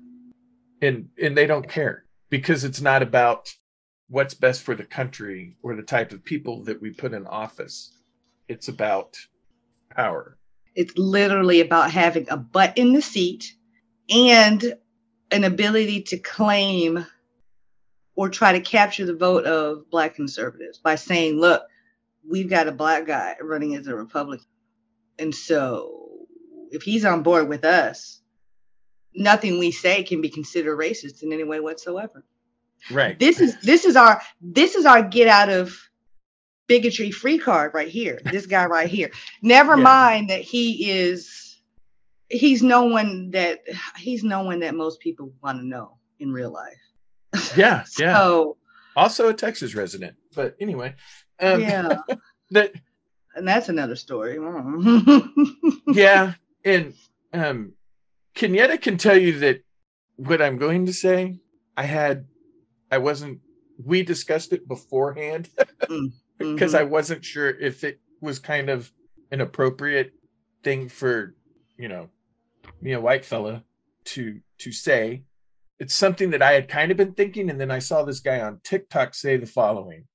and 0.82 1.10
and 1.22 1.38
they 1.38 1.46
don't 1.48 1.70
care 1.70 2.06
because 2.30 2.64
it's 2.64 2.82
not 2.82 3.02
about 3.04 3.54
what's 4.10 4.34
best 4.34 4.64
for 4.64 4.76
the 4.76 4.84
country 4.86 5.58
or 5.62 5.76
the 5.76 5.84
type 5.84 6.12
of 6.12 6.24
people 6.26 6.64
that 6.64 6.82
we 6.82 6.92
put 6.92 7.14
in 7.14 7.28
office 7.28 7.94
it's 8.48 8.68
about 8.70 9.16
power 9.96 10.39
It's 10.76 10.98
literally 10.98 11.62
about 11.62 11.92
having 11.92 12.28
a 12.30 12.38
butt 12.38 12.78
in 12.78 12.94
the 12.94 13.02
seat 13.02 13.54
and 14.10 14.76
an 15.32 15.44
ability 15.44 16.04
to 16.04 16.18
claim 16.18 17.06
or 18.16 18.30
try 18.30 18.54
to 18.54 18.60
capture 18.60 19.06
the 19.06 19.16
vote 19.16 19.46
of 19.46 19.90
black 19.90 20.16
conservatives 20.16 20.78
by 20.78 20.96
saying, 20.96 21.40
look, 21.40 21.64
we've 22.28 22.50
got 22.50 22.68
a 22.68 22.72
black 22.72 23.06
guy 23.06 23.36
running 23.42 23.76
as 23.76 23.88
a 23.88 23.96
Republican. 23.96 24.46
And 25.18 25.34
so 25.34 26.28
if 26.72 26.84
he's 26.84 27.06
on 27.06 27.24
board 27.24 27.48
with 27.48 27.66
us, 27.66 28.22
nothing 29.14 29.60
we 29.60 29.72
say 29.72 30.04
can 30.04 30.22
be 30.22 30.30
considered 30.30 30.78
racist 30.78 31.24
in 31.24 31.34
any 31.34 31.44
way 31.44 31.60
whatsoever. 31.60 32.24
right 32.92 33.18
This 33.20 33.40
is 33.40 33.60
this 33.62 33.86
is 33.86 33.96
our 33.96 34.22
this 34.42 34.76
is 34.76 34.86
our 34.86 35.04
get 35.04 35.28
out 35.28 35.50
of 35.50 35.89
bigotry 36.70 37.12
free 37.12 37.38
card 37.38 37.74
right 37.74 37.90
here. 37.90 38.20
This 38.32 38.46
guy 38.46 38.66
right 38.68 38.88
here. 38.90 39.12
Never 39.42 39.76
Yeah. 39.76 39.84
mind 39.84 40.30
that 40.30 40.42
he 40.42 40.90
is 40.90 41.60
he's 42.30 42.62
no 42.64 42.84
one 42.84 43.32
that 43.32 43.60
he's 43.98 44.24
no 44.24 44.44
one 44.44 44.60
that 44.62 44.76
most 44.76 45.00
people 45.02 45.34
want 45.44 45.60
to 45.60 45.66
know 45.66 45.98
in 46.20 46.32
real 46.32 46.52
life. 46.54 46.78
yeah 47.58 47.84
yeah 48.00 48.18
also 48.96 49.30
a 49.30 49.34
texas 49.34 49.76
resident 49.76 50.16
but 50.36 50.56
anyway 50.60 50.96
um 51.40 51.62
yeah, 51.62 51.98
that 52.52 52.72
and 53.36 53.48
that's 53.48 53.70
another 53.70 53.96
story. 53.96 54.34
yeah 55.94 56.34
and 56.66 56.94
um 57.34 57.74
Kenyetta 58.36 58.82
can 58.82 58.98
tell 58.98 59.16
you 59.18 59.40
that 59.40 59.62
what 60.16 60.42
i'm 60.42 60.58
going 60.58 60.88
to 60.88 60.94
say 60.94 61.40
i 61.78 61.84
had 61.84 62.26
i 62.92 62.98
wasn't 62.98 63.40
we 63.86 64.02
discussed 64.02 64.52
it 64.52 64.68
beforehand 64.68 65.50
because 66.40 66.74
Mhm. 66.74 66.80
I 66.80 66.84
wasn't 66.84 67.24
sure 67.24 67.50
if 67.50 67.84
it 67.84 68.00
was 68.22 68.40
kind 68.40 68.70
of 68.70 68.92
an 69.32 69.42
appropriate 69.42 70.14
thing 70.64 70.90
for, 70.90 71.36
you 71.78 71.88
know, 71.88 72.10
me 72.82 72.94
a 72.94 73.02
white 73.02 73.26
fella 73.26 73.64
to 74.06 74.42
to 74.60 74.72
say. 74.72 75.24
It's 75.80 75.96
something 75.96 76.32
that 76.32 76.42
I 76.42 76.52
had 76.54 76.68
kind 76.68 76.92
of 76.92 76.98
been 76.98 77.14
thinking, 77.14 77.50
and 77.50 77.60
then 77.60 77.72
I 77.72 77.80
saw 77.80 78.04
this 78.04 78.20
guy 78.20 78.42
on 78.42 78.60
TikTok 78.64 79.14
say 79.14 79.38
the 79.38 79.46
following 79.46 80.08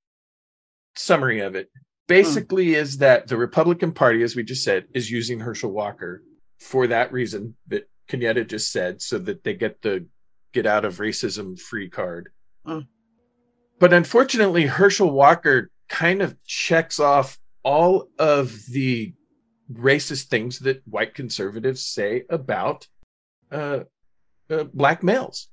summary 0.97 1.41
of 1.41 1.55
it. 1.55 1.71
Basically, 2.07 2.75
is 2.75 2.99
that 2.99 3.29
the 3.29 3.39
Republican 3.39 3.93
Party, 3.93 4.23
as 4.23 4.37
we 4.37 4.43
just 4.43 4.63
said, 4.63 4.87
is 4.93 5.11
using 5.11 5.41
Herschel 5.41 5.71
Walker 5.71 6.23
for 6.59 6.87
that 6.89 7.13
reason 7.13 7.57
that 7.69 7.89
Kenyetta 8.09 8.47
just 8.47 8.71
said, 8.73 9.01
so 9.01 9.19
that 9.21 9.43
they 9.43 9.55
get 9.55 9.81
the 9.81 10.07
get 10.53 10.67
out 10.67 10.85
of 10.85 10.99
racism 10.99 11.59
free 11.59 11.89
card. 11.89 12.29
Mm. 12.67 12.87
But 13.79 13.93
unfortunately, 13.93 14.67
Herschel 14.67 15.11
Walker 15.11 15.71
kind 15.89 16.23
of 16.23 16.43
checks 16.45 16.99
off 17.01 17.39
all 17.63 18.09
of 18.19 18.53
the 18.71 19.15
racist 19.73 20.27
things 20.27 20.59
that 20.61 20.83
white 20.87 21.15
conservatives 21.15 21.85
say 21.85 22.25
about 22.29 22.87
uh, 23.51 23.81
uh, 24.51 24.65
black 24.75 25.03
males 25.03 25.49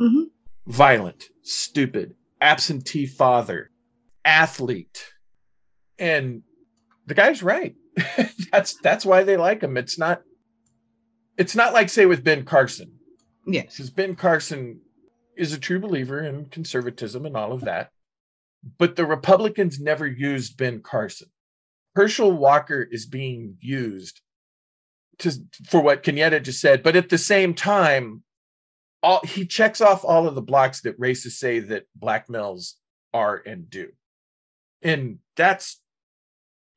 Mhm. 0.00 0.26
violent, 0.66 1.24
stupid, 1.42 2.14
absentee 2.40 3.06
father, 3.06 3.70
athlete. 4.24 5.04
And 5.98 6.42
the 7.06 7.14
guy's 7.14 7.42
right. 7.42 7.74
that's 8.52 8.74
that's 8.82 9.06
why 9.06 9.22
they 9.22 9.36
like 9.36 9.62
him. 9.62 9.76
It's 9.76 9.98
not 9.98 10.22
it's 11.38 11.54
not 11.56 11.72
like 11.72 11.88
say 11.88 12.06
with 12.06 12.24
Ben 12.24 12.44
Carson. 12.44 12.92
Yes. 13.46 13.76
Because 13.76 13.90
Ben 13.90 14.16
Carson 14.16 14.80
is 15.36 15.52
a 15.52 15.58
true 15.58 15.78
believer 15.80 16.24
in 16.24 16.46
conservatism 16.46 17.26
and 17.26 17.36
all 17.36 17.52
of 17.52 17.62
that. 17.62 17.90
But 18.78 18.96
the 18.96 19.06
Republicans 19.06 19.80
never 19.80 20.06
used 20.06 20.56
Ben 20.56 20.80
Carson. 20.82 21.28
Herschel 21.94 22.32
Walker 22.32 22.86
is 22.90 23.06
being 23.06 23.56
used 23.60 24.20
to 25.18 25.32
for 25.66 25.80
what 25.80 26.02
Kenyetta 26.02 26.42
just 26.42 26.60
said, 26.60 26.82
but 26.82 26.96
at 26.96 27.08
the 27.08 27.18
same 27.18 27.54
time, 27.54 28.22
all 29.02 29.20
he 29.24 29.46
checks 29.46 29.80
off 29.80 30.04
all 30.04 30.28
of 30.28 30.34
the 30.34 30.42
blocks 30.42 30.82
that 30.82 31.00
racists 31.00 31.38
say 31.38 31.60
that 31.60 31.86
black 31.94 32.28
males 32.28 32.76
are 33.14 33.42
and 33.46 33.70
do. 33.70 33.88
And 34.82 35.18
that's 35.36 35.80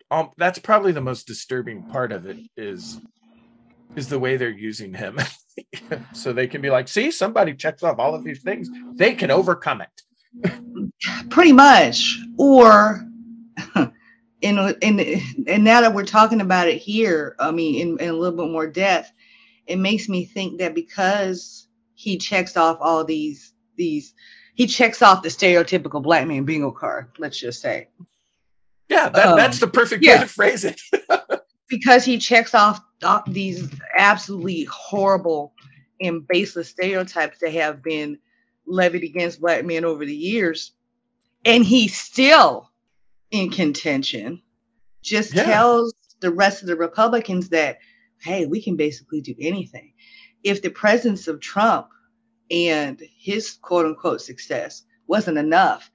um 0.09 0.29
that's 0.37 0.59
probably 0.59 0.91
the 0.91 1.01
most 1.01 1.27
disturbing 1.27 1.83
part 1.83 2.11
of 2.11 2.25
it 2.25 2.37
is 2.55 2.99
is 3.95 4.07
the 4.07 4.19
way 4.19 4.37
they're 4.37 4.49
using 4.49 4.93
him. 4.93 5.19
so 6.13 6.31
they 6.31 6.47
can 6.47 6.61
be 6.61 6.69
like, 6.69 6.87
see, 6.87 7.11
somebody 7.11 7.53
checks 7.53 7.83
off 7.83 7.99
all 7.99 8.15
of 8.15 8.23
these 8.23 8.41
things. 8.41 8.69
They 8.93 9.15
can 9.15 9.31
overcome 9.31 9.81
it. 9.81 10.01
pretty 11.29 11.53
much. 11.53 12.19
Or 12.37 13.05
in 14.41 14.57
in 14.81 15.21
and 15.47 15.63
now 15.63 15.81
that 15.81 15.93
we're 15.93 16.05
talking 16.05 16.41
about 16.41 16.67
it 16.67 16.77
here 16.77 17.35
i 17.39 17.51
mean 17.51 17.75
in, 17.75 17.99
in 17.99 18.09
a 18.09 18.13
little 18.13 18.37
bit 18.37 18.51
more 18.51 18.67
depth 18.67 19.11
it 19.67 19.77
makes 19.77 20.07
me 20.07 20.25
think 20.25 20.59
that 20.59 20.73
because 20.73 21.67
he 21.93 22.17
checks 22.17 22.55
off 22.55 22.77
all 22.79 23.03
these 23.03 23.53
these 23.75 24.13
he 24.55 24.65
checks 24.65 25.01
off 25.01 25.23
the 25.23 25.29
stereotypical 25.29 26.01
black 26.01 26.27
man 26.27 26.45
bingo 26.45 26.71
card 26.71 27.07
let's 27.17 27.39
just 27.39 27.61
say. 27.61 27.87
Yeah, 28.89 29.09
that, 29.09 29.27
Um, 29.27 29.37
that's 29.37 29.59
the 29.59 29.67
perfect 29.67 30.03
way 30.03 30.17
to 30.17 30.25
phrase 30.25 30.65
it. 30.65 30.81
because 31.69 32.03
he 32.03 32.17
checks 32.17 32.55
off 32.55 32.81
off 33.03 33.23
these 33.27 33.69
absolutely 33.97 34.63
horrible 34.63 35.53
and 36.01 36.27
baseless 36.27 36.69
stereotypes 36.69 37.37
that 37.39 37.53
have 37.53 37.83
been 37.83 38.17
levied 38.69 39.03
against 39.03 39.41
black 39.41 39.65
men 39.65 39.83
over 39.83 40.05
the 40.05 40.15
years 40.15 40.73
and 41.45 41.65
he's 41.65 41.97
still 41.97 42.69
in 43.31 43.49
contention 43.49 44.41
just 45.01 45.33
Yeah. 45.33 45.43
tells 45.45 45.93
the 46.19 46.31
rest 46.31 46.61
of 46.61 46.67
the 46.67 46.75
republicans 46.75 47.49
that 47.49 47.79
hey 48.21 48.45
we 48.45 48.61
can 48.61 48.75
basically 48.75 49.21
do 49.21 49.33
anything. 49.39 49.93
If 50.43 50.61
the 50.61 50.69
presence 50.69 51.27
of 51.27 51.39
trump 51.39 51.87
and 52.51 53.01
his 53.17 53.51
quote 53.61 53.85
unquote 53.85 54.21
success 54.21 54.83
wasn't 55.07 55.37
enough 55.37 55.89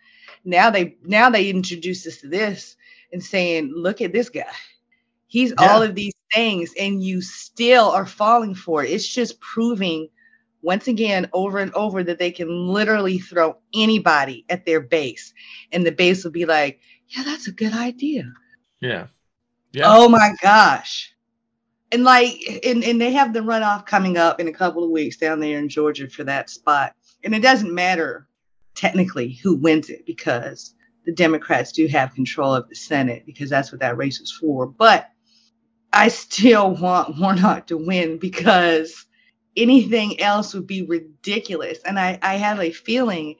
now 0.44 0.70
they 0.70 0.96
now 1.04 1.30
they 1.30 1.48
introduce 1.48 2.06
us 2.06 2.18
to 2.18 2.28
this 2.28 2.76
and 3.12 3.22
saying 3.22 3.72
look 3.74 4.00
at 4.00 4.12
this 4.12 4.28
guy. 4.28 4.42
He's 5.26 5.52
all 5.58 5.82
of 5.82 5.94
these 5.94 6.12
things 6.32 6.72
and 6.78 7.02
you 7.02 7.20
still 7.20 7.90
are 7.90 8.06
falling 8.06 8.54
for 8.54 8.84
it. 8.84 8.90
It's 8.90 9.06
just 9.06 9.40
proving 9.40 10.08
once 10.64 10.88
again 10.88 11.28
over 11.32 11.58
and 11.58 11.72
over 11.74 12.02
that 12.02 12.18
they 12.18 12.30
can 12.30 12.48
literally 12.48 13.18
throw 13.18 13.58
anybody 13.74 14.46
at 14.48 14.64
their 14.64 14.80
base. 14.80 15.32
And 15.70 15.86
the 15.86 15.92
base 15.92 16.24
will 16.24 16.32
be 16.32 16.46
like 16.46 16.80
yeah 17.08 17.22
that's 17.22 17.46
a 17.46 17.52
good 17.52 17.74
idea. 17.74 18.32
Yeah. 18.80 19.06
Yeah. 19.72 19.84
oh 19.86 20.08
my 20.08 20.34
gosh. 20.42 21.12
And 21.92 22.02
like 22.02 22.34
and, 22.64 22.82
and 22.82 23.00
they 23.00 23.12
have 23.12 23.32
the 23.32 23.40
runoff 23.40 23.86
coming 23.86 24.16
up 24.16 24.40
in 24.40 24.48
a 24.48 24.52
couple 24.52 24.82
of 24.82 24.90
weeks 24.90 25.18
down 25.18 25.38
there 25.38 25.58
in 25.58 25.68
georgia 25.68 26.08
for 26.08 26.24
that 26.24 26.50
spot. 26.50 26.94
And 27.22 27.34
it 27.34 27.40
doesn't 27.42 27.72
matter 27.72 28.26
technically 28.74 29.34
who 29.42 29.56
wins 29.56 29.90
it 29.90 30.06
because 30.06 30.74
the 31.04 31.12
democrats 31.12 31.72
do 31.72 31.86
have 31.88 32.14
control 32.14 32.54
of 32.54 32.68
the 32.68 32.74
senate 32.74 33.24
because 33.26 33.50
that's 33.50 33.70
what 33.70 33.82
that 33.82 33.98
race 33.98 34.18
is 34.20 34.32
for. 34.32 34.66
But 34.66 35.10
i 35.92 36.08
still 36.08 36.70
want 36.70 37.18
warnock 37.18 37.66
to 37.66 37.76
win 37.76 38.18
because 38.18 39.06
anything 39.56 40.20
else 40.20 40.54
would 40.54 40.66
be 40.66 40.82
ridiculous 40.82 41.78
and 41.84 41.98
i 41.98 42.18
i 42.22 42.34
have 42.36 42.60
a 42.60 42.70
feeling 42.70 43.36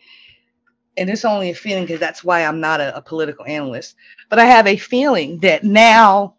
and 0.97 1.11
it's 1.11 1.25
only 1.25 1.51
a 1.51 1.55
feeling 1.55 1.85
because 1.85 2.01
that's 2.01 2.23
why 2.23 2.45
i'm 2.45 2.61
not 2.61 2.81
a, 2.81 2.97
a 2.97 3.03
political 3.03 3.45
analyst 3.47 3.97
but 4.29 4.39
I 4.39 4.47
have 4.47 4.67
a 4.67 4.77
feeling 4.77 5.39
that 5.41 5.65
now 5.65 6.35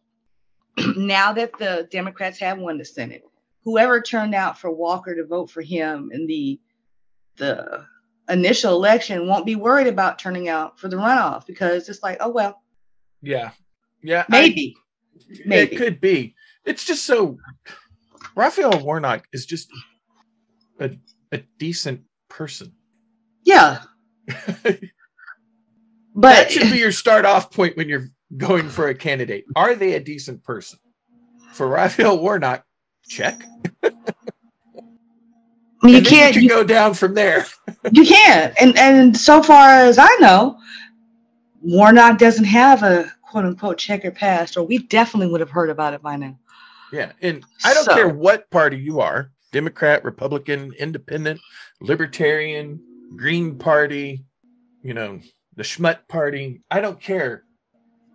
now 0.98 1.34
that 1.34 1.58
the 1.58 1.88
Democrats 1.92 2.40
have 2.40 2.58
won 2.58 2.78
the 2.78 2.86
Senate, 2.86 3.24
whoever 3.64 4.02
turned 4.02 4.36
out 4.36 4.60
for 4.60 4.70
Walker 4.72 5.16
to 5.16 5.26
vote 5.26 5.50
for 5.50 5.62
him 5.62 6.12
in 6.14 6.28
the 6.28 6.60
the 7.38 7.86
initial 8.28 8.74
election 8.74 9.28
won't 9.28 9.46
be 9.46 9.56
worried 9.56 9.88
about 9.88 10.20
turning 10.20 10.50
out 10.50 10.80
for 10.80 10.88
the 10.88 10.96
runoff 10.96 11.46
because 11.46 11.88
it's 11.90 12.02
like, 12.04 12.18
oh 12.20 12.30
well. 12.30 12.62
Yeah. 13.22 13.52
Yeah. 14.02 14.26
Maybe. 14.30 14.76
I, 15.18 15.42
maybe. 15.46 15.76
It 15.76 15.78
could 15.78 16.02
be. 16.02 16.36
It's 16.66 16.84
just 16.84 17.06
so 17.06 17.38
Raphael 18.36 18.80
Warnock 18.84 19.28
is 19.34 19.46
just 19.46 19.70
a, 20.80 20.92
a 21.32 21.38
decent 21.58 22.02
person. 22.30 22.74
Yeah. 23.44 23.82
but 24.28 24.82
that 26.16 26.52
should 26.52 26.72
be 26.72 26.80
your 26.80 26.92
start 26.92 27.26
off 27.26 27.52
point 27.52 27.78
when 27.78 27.88
you're 27.88 28.10
going 28.38 28.70
for 28.70 28.90
a 28.90 28.96
candidate. 28.96 29.46
Are 29.56 29.76
they 29.76 29.94
a 29.94 30.00
decent 30.00 30.44
person? 30.44 30.80
For 31.54 31.68
Raphael 31.68 32.20
Warnock, 32.20 32.66
check. 33.08 33.42
you 35.84 36.02
can't 36.02 36.36
you 36.36 36.42
can 36.42 36.48
go 36.48 36.64
down 36.64 36.94
from 36.94 37.14
there. 37.14 37.46
you 37.92 38.06
can't. 38.06 38.54
And 38.60 38.78
and 38.78 39.16
so 39.16 39.42
far 39.42 39.70
as 39.70 39.98
I 39.98 40.14
know, 40.20 40.58
Warnock 41.62 42.18
doesn't 42.18 42.46
have 42.46 42.84
a 42.84 43.10
quote 43.22 43.46
unquote 43.46 43.78
checker 43.78 44.12
past, 44.12 44.58
or 44.58 44.64
we 44.64 44.80
definitely 44.80 45.32
would 45.32 45.40
have 45.40 45.50
heard 45.50 45.70
about 45.70 45.94
it 45.94 46.02
by 46.02 46.18
now. 46.18 46.38
Yeah. 46.92 47.12
And 47.22 47.44
I 47.64 47.74
don't 47.74 47.86
so, 47.86 47.94
care 47.94 48.10
what 48.10 48.50
party 48.52 48.78
you 48.78 49.00
are 49.00 49.32
Democrat, 49.52 50.04
Republican, 50.04 50.74
Independent, 50.78 51.40
Libertarian, 51.82 52.80
Green 53.16 53.58
Party, 53.58 54.26
you 54.84 54.94
know, 54.94 55.20
the 55.56 55.64
Schmutt 55.64 56.08
Party. 56.08 56.62
I 56.70 56.82
don't 56.82 57.00
care. 57.00 57.44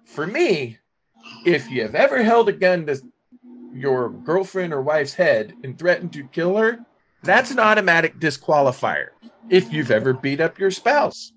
For 0.04 0.26
me, 0.26 0.78
if 1.46 1.70
you 1.70 1.82
have 1.82 1.94
ever 1.94 2.22
held 2.22 2.48
a 2.48 2.52
gun 2.52 2.86
to 2.86 3.00
your 3.72 4.10
girlfriend 4.10 4.72
or 4.72 4.82
wife's 4.82 5.14
head 5.14 5.54
and 5.64 5.78
threatened 5.78 6.12
to 6.12 6.24
kill 6.24 6.56
her, 6.56 6.80
that's 7.22 7.50
an 7.50 7.58
automatic 7.58 8.18
disqualifier. 8.18 9.08
If 9.48 9.72
you've 9.72 9.90
ever 9.90 10.12
beat 10.12 10.40
up 10.40 10.58
your 10.58 10.70
spouse, 10.70 11.32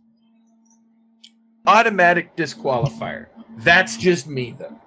automatic 1.66 2.36
disqualifier. 2.36 3.28
That's 3.58 3.98
just 3.98 4.28
me, 4.28 4.56
though. 4.58 4.80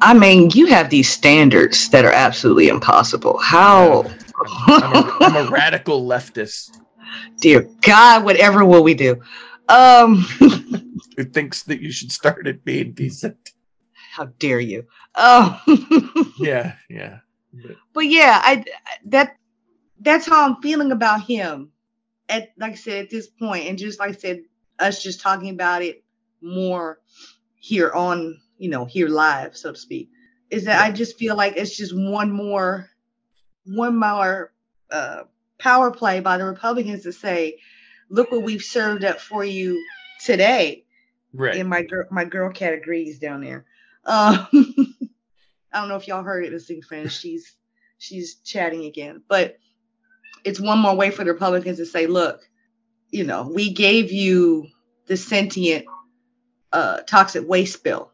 I 0.00 0.14
mean, 0.14 0.50
you 0.50 0.66
have 0.66 0.90
these 0.90 1.08
standards 1.08 1.88
that 1.90 2.04
are 2.04 2.12
absolutely 2.12 2.68
impossible. 2.68 3.38
How? 3.38 4.04
I'm 4.66 4.92
a, 4.94 5.16
I'm 5.20 5.46
a 5.46 5.50
radical 5.50 6.06
leftist. 6.06 6.78
Dear 7.40 7.68
God, 7.82 8.24
whatever 8.24 8.64
will 8.64 8.82
we 8.82 8.94
do? 8.94 9.20
Um, 9.68 10.16
Who 11.16 11.24
thinks 11.24 11.64
that 11.64 11.80
you 11.80 11.90
should 11.90 12.12
start 12.12 12.46
at 12.46 12.64
being 12.64 12.92
decent? 12.92 13.52
How 14.12 14.26
dare 14.38 14.60
you? 14.60 14.86
Oh, 15.14 15.60
yeah, 16.38 16.74
yeah. 16.88 17.18
But, 17.52 17.76
but 17.92 18.06
yeah, 18.06 18.40
I 18.42 18.64
that 19.06 19.36
that's 20.00 20.26
how 20.26 20.48
I'm 20.48 20.62
feeling 20.62 20.92
about 20.92 21.24
him. 21.24 21.70
At 22.28 22.50
like 22.58 22.72
I 22.72 22.76
said, 22.76 23.04
at 23.04 23.10
this 23.10 23.26
point, 23.26 23.66
and 23.66 23.78
just 23.78 23.98
like 23.98 24.10
I 24.10 24.12
said, 24.12 24.42
us 24.78 25.02
just 25.02 25.20
talking 25.20 25.50
about 25.50 25.82
it 25.82 26.04
more 26.40 27.00
here 27.56 27.90
on 27.92 28.40
you 28.58 28.68
know 28.68 28.84
here 28.84 29.08
live, 29.08 29.56
so 29.56 29.72
to 29.72 29.78
speak, 29.78 30.10
is 30.50 30.64
that 30.64 30.82
I 30.82 30.90
just 30.90 31.18
feel 31.18 31.36
like 31.36 31.56
it's 31.56 31.76
just 31.76 31.96
one 31.96 32.30
more 32.30 32.88
one 33.64 33.96
more 33.96 34.52
uh, 34.90 35.22
power 35.58 35.90
play 35.90 36.20
by 36.20 36.38
the 36.38 36.44
Republicans 36.44 37.02
to 37.04 37.12
say, 37.12 37.58
"Look 38.10 38.30
what 38.30 38.42
we've 38.42 38.62
served 38.62 39.04
up 39.04 39.20
for 39.20 39.44
you 39.44 39.82
today." 40.24 40.84
Right. 41.32 41.56
And 41.56 41.68
my 41.68 41.82
girl, 41.82 42.06
my 42.10 42.24
girl 42.24 42.50
cat 42.50 42.74
agrees 42.74 43.18
down 43.18 43.42
there. 43.42 43.64
Um, 44.04 44.48
I 45.70 45.80
don't 45.80 45.88
know 45.90 45.96
if 45.96 46.08
y'all 46.08 46.22
heard 46.22 46.42
it, 46.42 46.52
listening 46.52 46.80
friends. 46.80 47.12
She's 47.12 47.56
she's 47.98 48.36
chatting 48.36 48.86
again, 48.86 49.22
but 49.28 49.58
it's 50.44 50.58
one 50.58 50.78
more 50.78 50.94
way 50.94 51.10
for 51.10 51.24
the 51.24 51.32
Republicans 51.32 51.76
to 51.76 51.84
say, 51.84 52.06
"Look, 52.06 52.48
you 53.10 53.24
know, 53.24 53.50
we 53.52 53.74
gave 53.74 54.10
you 54.10 54.68
the 55.08 55.16
sentient 55.18 55.84
uh, 56.72 56.98
toxic 57.02 57.46
waste 57.46 57.84
bill 57.84 58.12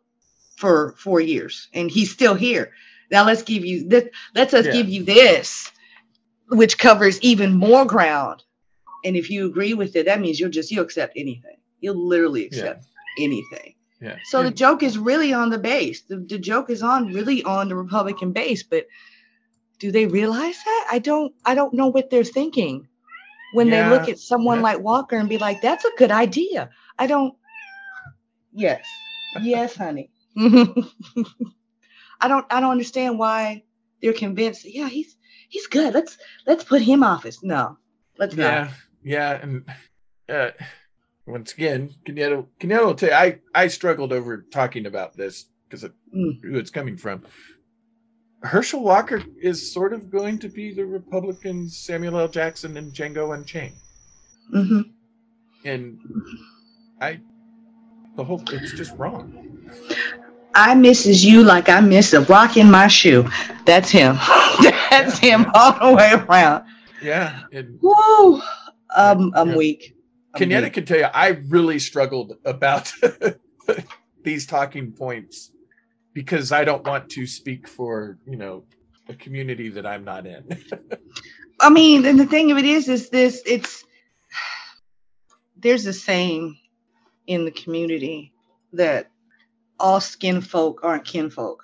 for 0.56 0.94
four 0.98 1.20
years, 1.20 1.68
and 1.72 1.90
he's 1.90 2.10
still 2.10 2.34
here. 2.34 2.72
Now 3.10 3.24
let's 3.24 3.42
give 3.42 3.64
you 3.64 3.88
this. 3.88 4.08
Let's 4.34 4.54
us 4.54 4.66
yeah. 4.66 4.72
give 4.72 4.88
you 4.88 5.04
this, 5.04 5.70
which 6.48 6.78
covers 6.78 7.20
even 7.20 7.54
more 7.54 7.84
ground. 7.84 8.42
And 9.04 9.16
if 9.16 9.30
you 9.30 9.46
agree 9.46 9.74
with 9.74 9.96
it, 9.96 10.06
that 10.06 10.20
means 10.20 10.40
you'll 10.40 10.50
just 10.50 10.70
you'll 10.70 10.84
accept 10.84 11.14
anything. 11.16 11.56
You'll 11.80 12.08
literally 12.08 12.46
accept 12.46 12.86
yeah. 13.18 13.24
anything. 13.24 13.74
Yeah. 14.00 14.16
So 14.24 14.42
the 14.42 14.50
joke 14.50 14.82
is 14.82 14.98
really 14.98 15.32
on 15.32 15.50
the 15.50 15.58
base. 15.58 16.02
The, 16.02 16.16
the 16.16 16.38
joke 16.38 16.70
is 16.70 16.82
on 16.82 17.12
really 17.12 17.42
on 17.44 17.68
the 17.68 17.76
Republican 17.76 18.32
base, 18.32 18.62
but 18.62 18.86
do 19.78 19.90
they 19.90 20.06
realize 20.06 20.56
that? 20.64 20.88
I 20.90 20.98
don't 20.98 21.34
I 21.44 21.54
don't 21.54 21.74
know 21.74 21.88
what 21.88 22.10
they're 22.10 22.24
thinking 22.24 22.88
when 23.52 23.68
yeah. 23.68 23.88
they 23.88 23.96
look 23.96 24.08
at 24.08 24.18
someone 24.18 24.62
like 24.62 24.80
Walker 24.80 25.16
and 25.16 25.28
be 25.28 25.38
like, 25.38 25.62
that's 25.62 25.84
a 25.84 25.90
good 25.96 26.10
idea. 26.10 26.70
I 26.98 27.06
don't 27.06 27.34
Yes. 28.54 28.86
Yes, 29.42 29.76
honey. 29.76 30.10
I 32.20 32.28
don't 32.28 32.46
I 32.50 32.60
don't 32.60 32.70
understand 32.70 33.18
why 33.18 33.64
they're 34.00 34.12
convinced. 34.12 34.64
Yeah, 34.64 34.88
he's 34.88 35.16
he's 35.48 35.66
good. 35.66 35.94
Let's 35.94 36.18
let's 36.46 36.64
put 36.64 36.82
him 36.82 37.02
office. 37.02 37.42
No, 37.42 37.78
let's 38.18 38.34
yeah, 38.34 38.64
not. 38.64 38.70
Yeah, 39.02 39.38
and 39.42 39.64
uh, 40.28 40.50
once 41.26 41.52
again, 41.52 41.94
Kenyetta 42.06 42.46
Kenyetta 42.60 42.86
will 42.86 42.94
tell 42.94 43.10
you, 43.10 43.14
I 43.14 43.38
I 43.54 43.68
struggled 43.68 44.12
over 44.12 44.42
talking 44.50 44.86
about 44.86 45.16
this 45.16 45.46
because 45.68 45.84
of 45.84 45.92
mm. 46.14 46.42
who 46.42 46.56
it's 46.56 46.70
coming 46.70 46.96
from. 46.96 47.24
Herschel 48.42 48.82
Walker 48.82 49.22
is 49.40 49.72
sort 49.72 49.94
of 49.94 50.10
going 50.10 50.38
to 50.40 50.48
be 50.48 50.72
the 50.72 50.84
Republican 50.84 51.68
Samuel 51.68 52.18
L. 52.18 52.28
Jackson 52.28 52.76
and 52.76 52.92
Django 52.92 53.34
Unchained. 53.34 53.76
Mm-hmm. 54.54 54.82
And 55.64 55.98
I, 57.00 57.20
the 58.16 58.24
whole, 58.24 58.42
it's 58.48 58.72
just 58.72 58.94
wrong. 58.98 59.70
I 60.54 60.74
misses 60.74 61.24
you 61.24 61.42
like 61.42 61.68
I 61.68 61.80
miss 61.80 62.12
a 62.12 62.20
rock 62.22 62.56
in 62.56 62.70
my 62.70 62.86
shoe. 62.86 63.28
That's 63.64 63.90
him. 63.90 64.16
That's 64.90 65.22
yeah, 65.22 65.38
him 65.38 65.50
all 65.54 65.72
the 65.72 65.96
way 65.96 66.12
around. 66.12 66.64
Yeah. 67.02 67.40
And, 67.52 67.78
Woo! 67.82 68.40
Um, 68.94 69.32
I'm 69.34 69.50
yeah. 69.50 69.56
weak. 69.56 69.96
Kenyetta 70.36 70.72
can 70.72 70.84
tell 70.84 70.98
you, 70.98 71.04
I 71.04 71.28
really 71.48 71.78
struggled 71.78 72.34
about 72.44 72.92
these 74.22 74.46
talking 74.46 74.92
points 74.92 75.52
because 76.12 76.52
I 76.52 76.64
don't 76.64 76.84
want 76.86 77.08
to 77.10 77.26
speak 77.26 77.68
for, 77.68 78.18
you 78.26 78.36
know, 78.36 78.64
a 79.08 79.14
community 79.14 79.68
that 79.68 79.86
I'm 79.86 80.04
not 80.04 80.26
in. 80.26 80.44
I 81.60 81.70
mean, 81.70 82.04
and 82.04 82.18
the 82.18 82.26
thing 82.26 82.50
of 82.50 82.58
it 82.58 82.64
is, 82.64 82.88
is 82.88 83.10
this, 83.10 83.42
it's, 83.46 83.84
there's 85.56 85.86
a 85.86 85.92
saying 85.92 86.58
in 87.26 87.44
the 87.44 87.50
community 87.50 88.32
that 88.72 89.10
all 89.78 90.00
skin 90.00 90.40
folk 90.40 90.80
aren't 90.82 91.04
kinfolk, 91.04 91.62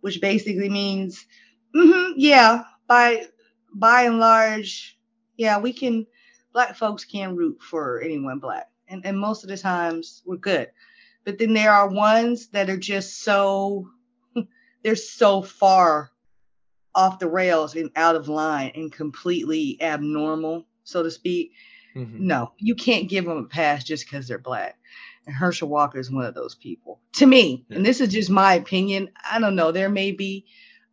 which 0.00 0.20
basically 0.20 0.68
means, 0.68 1.26
mm-hmm, 1.74 2.12
yeah, 2.16 2.64
by 2.86 3.26
by 3.74 4.02
and 4.02 4.18
large, 4.18 4.98
yeah, 5.36 5.58
we 5.58 5.72
can 5.72 6.06
black 6.52 6.76
folks 6.76 7.04
can 7.04 7.36
root 7.36 7.60
for 7.62 8.00
anyone 8.00 8.38
black. 8.38 8.68
And 8.88 9.04
and 9.06 9.18
most 9.18 9.42
of 9.42 9.48
the 9.48 9.56
times 9.56 10.22
we're 10.26 10.36
good. 10.36 10.70
But 11.24 11.38
then 11.38 11.54
there 11.54 11.72
are 11.72 11.88
ones 11.88 12.48
that 12.48 12.68
are 12.68 12.76
just 12.76 13.22
so 13.22 13.88
they're 14.82 14.96
so 14.96 15.42
far 15.42 16.10
off 16.94 17.18
the 17.18 17.28
rails 17.28 17.74
and 17.74 17.90
out 17.96 18.16
of 18.16 18.28
line 18.28 18.72
and 18.74 18.92
completely 18.92 19.78
abnormal, 19.80 20.66
so 20.84 21.02
to 21.02 21.10
speak. 21.10 21.52
Mm-hmm. 21.96 22.26
No, 22.26 22.52
you 22.58 22.74
can't 22.74 23.08
give 23.08 23.24
them 23.24 23.38
a 23.38 23.44
pass 23.44 23.84
just 23.84 24.06
because 24.06 24.28
they're 24.28 24.38
black. 24.38 24.78
And 25.26 25.34
Herschel 25.34 25.68
Walker 25.68 25.98
is 25.98 26.10
one 26.10 26.24
of 26.24 26.34
those 26.34 26.54
people. 26.54 27.00
To 27.14 27.26
me, 27.26 27.64
and 27.70 27.86
this 27.86 28.00
is 28.00 28.12
just 28.12 28.30
my 28.30 28.54
opinion. 28.54 29.10
I 29.30 29.38
don't 29.38 29.54
know. 29.54 29.70
There 29.70 29.88
may 29.88 30.12
be 30.12 30.46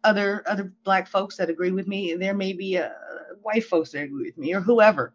other 0.04 0.44
other 0.48 0.74
black 0.84 1.08
folks 1.08 1.38
that 1.38 1.50
agree 1.50 1.72
with 1.72 1.88
me. 1.88 2.14
There 2.14 2.36
may 2.36 2.54
be 2.54 2.78
uh, 2.78 2.90
white 3.42 3.66
folks 3.66 3.92
that 3.92 4.04
agree 4.04 4.26
with 4.28 4.38
me, 4.38 4.54
or 4.54 4.62
whoever. 4.62 5.14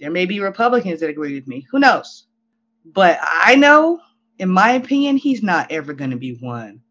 There 0.00 0.10
may 0.10 0.26
be 0.26 0.40
Republicans 0.40 1.00
that 1.00 1.10
agree 1.10 1.34
with 1.34 1.46
me. 1.46 1.66
Who 1.70 1.78
knows? 1.78 2.26
But 2.84 3.18
I 3.22 3.56
know, 3.56 4.00
in 4.38 4.48
my 4.48 4.72
opinion, 4.72 5.16
he's 5.16 5.42
not 5.42 5.70
ever 5.70 5.92
going 5.92 6.10
to 6.10 6.16
be 6.16 6.38
one 6.40 6.82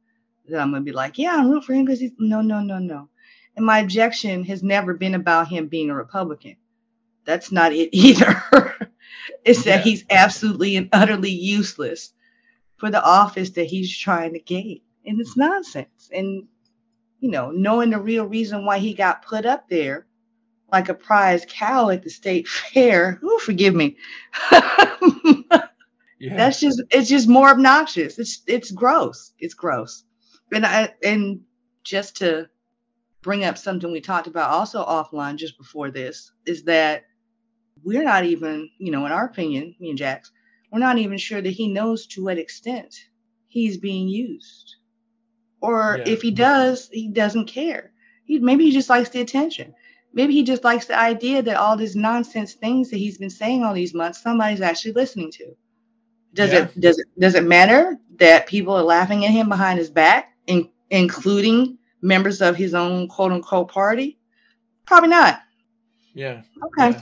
that 0.48 0.60
I'm 0.60 0.72
going 0.72 0.84
to 0.84 0.86
be 0.86 0.92
like, 0.96 1.18
yeah, 1.18 1.36
I'm 1.36 1.50
rooting 1.50 1.64
for 1.64 1.74
him 1.74 1.86
because 1.86 2.00
he's 2.00 2.12
no, 2.20 2.42
no, 2.42 2.62
no, 2.62 2.80
no. 2.80 3.10
And 3.56 3.66
my 3.66 3.80
objection 3.80 4.44
has 4.46 4.62
never 4.64 4.94
been 4.94 5.16
about 5.16 5.48
him 5.48 5.68
being 5.68 5.90
a 5.90 5.96
Republican. 5.96 6.58
That's 7.26 7.52
not 7.52 7.74
it 7.74 7.90
either. 7.94 8.85
Is 9.46 9.66
yeah. 9.66 9.78
that 9.78 9.84
he's 9.84 10.04
absolutely 10.10 10.76
and 10.76 10.90
utterly 10.92 11.30
useless 11.30 12.12
for 12.78 12.90
the 12.90 13.04
office 13.04 13.52
that 13.52 13.66
he's 13.66 13.96
trying 13.96 14.34
to 14.34 14.40
gain. 14.40 14.82
And 15.06 15.22
it's 15.22 15.38
nonsense. 15.38 16.10
And, 16.12 16.48
you 17.20 17.30
know, 17.30 17.52
knowing 17.52 17.92
the 17.92 18.00
real 18.00 18.26
reason 18.26 18.66
why 18.66 18.80
he 18.80 18.94
got 18.94 19.26
put 19.26 19.46
up 19.46 19.70
there 19.70 20.08
like 20.72 20.90
a 20.90 20.94
prize 20.94 21.46
cow 21.48 21.90
at 21.90 22.04
the 22.04 22.10
state 22.10 22.48
fair, 22.74 23.20
oh, 23.24 23.40
forgive 23.40 23.76
me. 23.76 23.96
yeah. 24.52 25.62
That's 26.20 26.60
just, 26.60 26.82
it's 26.90 27.08
just 27.08 27.30
more 27.30 27.50
obnoxious. 27.50 28.20
It's, 28.20 28.42
it's 28.48 28.72
gross. 28.72 29.32
It's 29.40 29.54
gross. 29.54 30.04
and 30.52 30.66
I 30.66 30.94
and 31.04 31.42
just 31.84 32.18
to 32.18 32.50
bring 33.22 33.44
up 33.44 33.58
something 33.58 33.92
we 33.92 34.02
talked 34.02 34.28
about 34.28 34.50
also 34.50 34.84
offline 34.86 35.36
just 35.36 35.58
before 35.58 35.92
this 35.92 36.32
is 36.46 36.64
that 36.64 37.06
we're 37.86 38.04
not 38.04 38.26
even, 38.26 38.70
you 38.80 38.92
know, 38.92 39.06
in 39.06 39.12
our 39.12 39.26
opinion, 39.26 39.76
me 39.80 39.90
and 39.90 39.98
Jax, 39.98 40.32
we're 40.72 40.80
not 40.80 40.98
even 40.98 41.18
sure 41.18 41.42
that 41.42 41.52
he 41.52 41.68
knows 41.68 42.08
to 42.08 42.24
what 42.24 42.38
extent 42.38 42.94
he's 43.48 43.78
being 43.78 44.08
used. 44.10 44.76
Or 45.62 45.98
Yeah. 46.00 46.12
if 46.14 46.22
he 46.22 46.32
does, 46.32 46.90
he 46.92 47.08
doesn't 47.08 47.46
care. 47.46 47.92
He 48.26 48.40
maybe 48.40 48.66
he 48.66 48.72
just 48.72 48.90
likes 48.90 49.10
the 49.10 49.22
attention. 49.22 49.74
Maybe 50.14 50.34
he 50.34 50.44
just 50.44 50.64
likes 50.64 50.86
the 50.88 50.98
idea 50.98 51.42
that 51.44 51.58
all 51.58 51.78
these 51.78 51.96
nonsense 51.96 52.54
things 52.54 52.90
that 52.90 52.98
he's 52.98 53.18
been 53.18 53.30
saying 53.30 53.64
all 53.64 53.74
these 53.74 53.94
months, 53.94 54.22
somebody's 54.22 54.62
actually 54.62 54.94
listening 54.94 55.32
to. 55.34 55.56
Does 56.34 56.52
Yeah. 56.52 56.64
it 56.64 56.80
does 56.80 56.98
it 57.00 57.08
does 57.20 57.36
it 57.36 57.44
matter 57.46 57.98
that 58.18 58.48
people 58.48 58.74
are 58.74 58.84
laughing 58.84 59.26
at 59.26 59.32
him 59.32 59.48
behind 59.48 59.78
his 59.78 59.90
back, 59.90 60.34
in, 60.48 60.70
including 60.90 61.78
members 62.02 62.42
of 62.42 62.56
his 62.56 62.74
own 62.74 63.08
quote 63.08 63.32
unquote 63.32 63.70
party? 63.70 64.18
Probably 64.86 65.10
not. 65.10 65.42
Yeah. 66.14 66.42
Okay. 66.64 66.92
Yeah. 66.92 67.02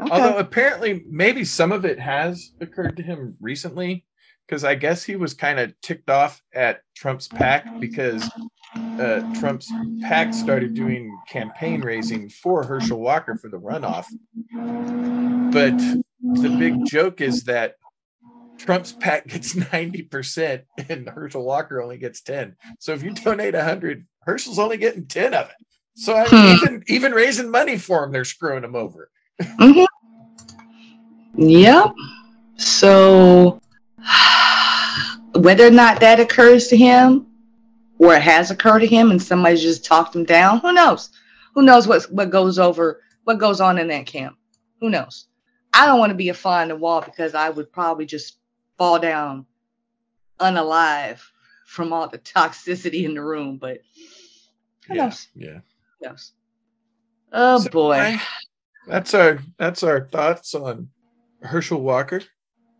Okay. 0.00 0.10
Although 0.10 0.38
apparently, 0.38 1.04
maybe 1.08 1.44
some 1.44 1.72
of 1.72 1.84
it 1.84 1.98
has 1.98 2.52
occurred 2.60 2.96
to 2.98 3.02
him 3.02 3.36
recently, 3.40 4.04
because 4.46 4.62
I 4.64 4.74
guess 4.76 5.02
he 5.02 5.16
was 5.16 5.34
kind 5.34 5.58
of 5.58 5.74
ticked 5.82 6.08
off 6.08 6.40
at 6.54 6.80
Trump's 6.96 7.28
PAC 7.28 7.80
because 7.80 8.30
uh, 8.76 9.20
Trump's 9.38 9.70
PAC 10.02 10.32
started 10.32 10.74
doing 10.74 11.14
campaign 11.28 11.80
raising 11.80 12.28
for 12.28 12.64
Herschel 12.64 13.00
Walker 13.00 13.36
for 13.36 13.48
the 13.50 13.58
runoff. 13.58 14.06
But 15.52 15.76
the 16.42 16.54
big 16.58 16.84
joke 16.86 17.20
is 17.20 17.44
that 17.44 17.74
Trump's 18.58 18.92
PAC 18.92 19.26
gets 19.28 19.54
90% 19.54 20.62
and 20.88 21.08
Herschel 21.08 21.44
Walker 21.44 21.80
only 21.82 21.98
gets 21.98 22.20
10. 22.22 22.56
So 22.78 22.92
if 22.92 23.02
you 23.02 23.10
donate 23.12 23.54
100, 23.54 24.06
Herschel's 24.22 24.58
only 24.58 24.76
getting 24.76 25.06
10 25.06 25.34
of 25.34 25.48
it. 25.48 25.56
So 25.96 26.14
I 26.14 26.22
mean, 26.30 26.30
Hmm. 26.30 26.54
even 26.66 26.84
even 26.86 27.12
raising 27.12 27.50
money 27.50 27.76
for 27.76 28.04
him, 28.04 28.12
they're 28.12 28.24
screwing 28.24 28.62
him 28.64 28.76
over. 28.76 29.10
Mhm. 29.42 29.86
Yep. 31.38 31.92
So 32.56 33.60
whether 35.34 35.66
or 35.66 35.70
not 35.70 36.00
that 36.00 36.18
occurs 36.20 36.66
to 36.68 36.76
him 36.76 37.26
or 37.98 38.14
it 38.14 38.22
has 38.22 38.50
occurred 38.50 38.80
to 38.80 38.86
him 38.86 39.10
and 39.12 39.22
somebody 39.22 39.56
just 39.56 39.84
talked 39.84 40.16
him 40.16 40.24
down, 40.24 40.58
who 40.60 40.72
knows? 40.72 41.10
Who 41.54 41.62
knows 41.62 41.86
what 41.86 42.02
what 42.12 42.30
goes 42.30 42.58
over 42.58 43.00
what 43.24 43.38
goes 43.38 43.60
on 43.60 43.78
in 43.78 43.86
that 43.88 44.06
camp? 44.06 44.36
Who 44.80 44.90
knows? 44.90 45.26
I 45.72 45.86
don't 45.86 45.98
want 46.00 46.10
to 46.10 46.16
be 46.16 46.28
a 46.30 46.34
fly 46.34 46.62
on 46.62 46.68
the 46.68 46.76
wall 46.76 47.00
because 47.00 47.34
I 47.34 47.50
would 47.50 47.72
probably 47.72 48.06
just 48.06 48.38
fall 48.76 48.98
down 48.98 49.46
unalive 50.40 51.20
from 51.66 51.92
all 51.92 52.08
the 52.08 52.18
toxicity 52.36 53.04
in 53.04 53.14
the 53.14 53.22
room, 53.22 53.58
but 53.58 53.78
who 54.88 54.94
Yeah, 54.96 55.04
knows? 55.04 55.28
yeah. 55.36 55.58
Who 56.00 56.08
knows? 56.08 56.32
Oh 57.32 57.58
So, 57.60 57.70
boy. 57.70 57.94
I- 57.96 58.22
that's 58.86 59.12
our 59.12 59.40
that's 59.58 59.82
our 59.82 60.08
thoughts 60.08 60.54
on 60.54 60.88
Herschel 61.42 61.80
Walker. 61.80 62.22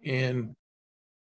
And 0.04 0.54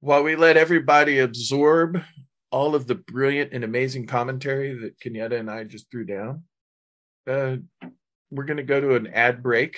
while 0.01 0.23
we 0.23 0.37
let 0.37 0.57
everybody 0.57 1.19
absorb 1.19 2.03
all 2.51 2.75
of 2.75 2.87
the 2.87 2.95
brilliant 2.95 3.53
and 3.53 3.65
amazing 3.65 4.07
commentary 4.07 4.75
that 4.75 4.99
Kenyetta 4.99 5.39
and 5.39 5.51
I 5.51 5.65
just 5.65 5.91
threw 5.91 6.05
down, 6.05 6.45
uh, 7.29 7.57
we're 8.31 8.45
going 8.45 8.57
to 8.57 8.63
go 8.63 8.81
to 8.81 8.95
an 8.95 9.09
ad 9.09 9.43
break 9.43 9.77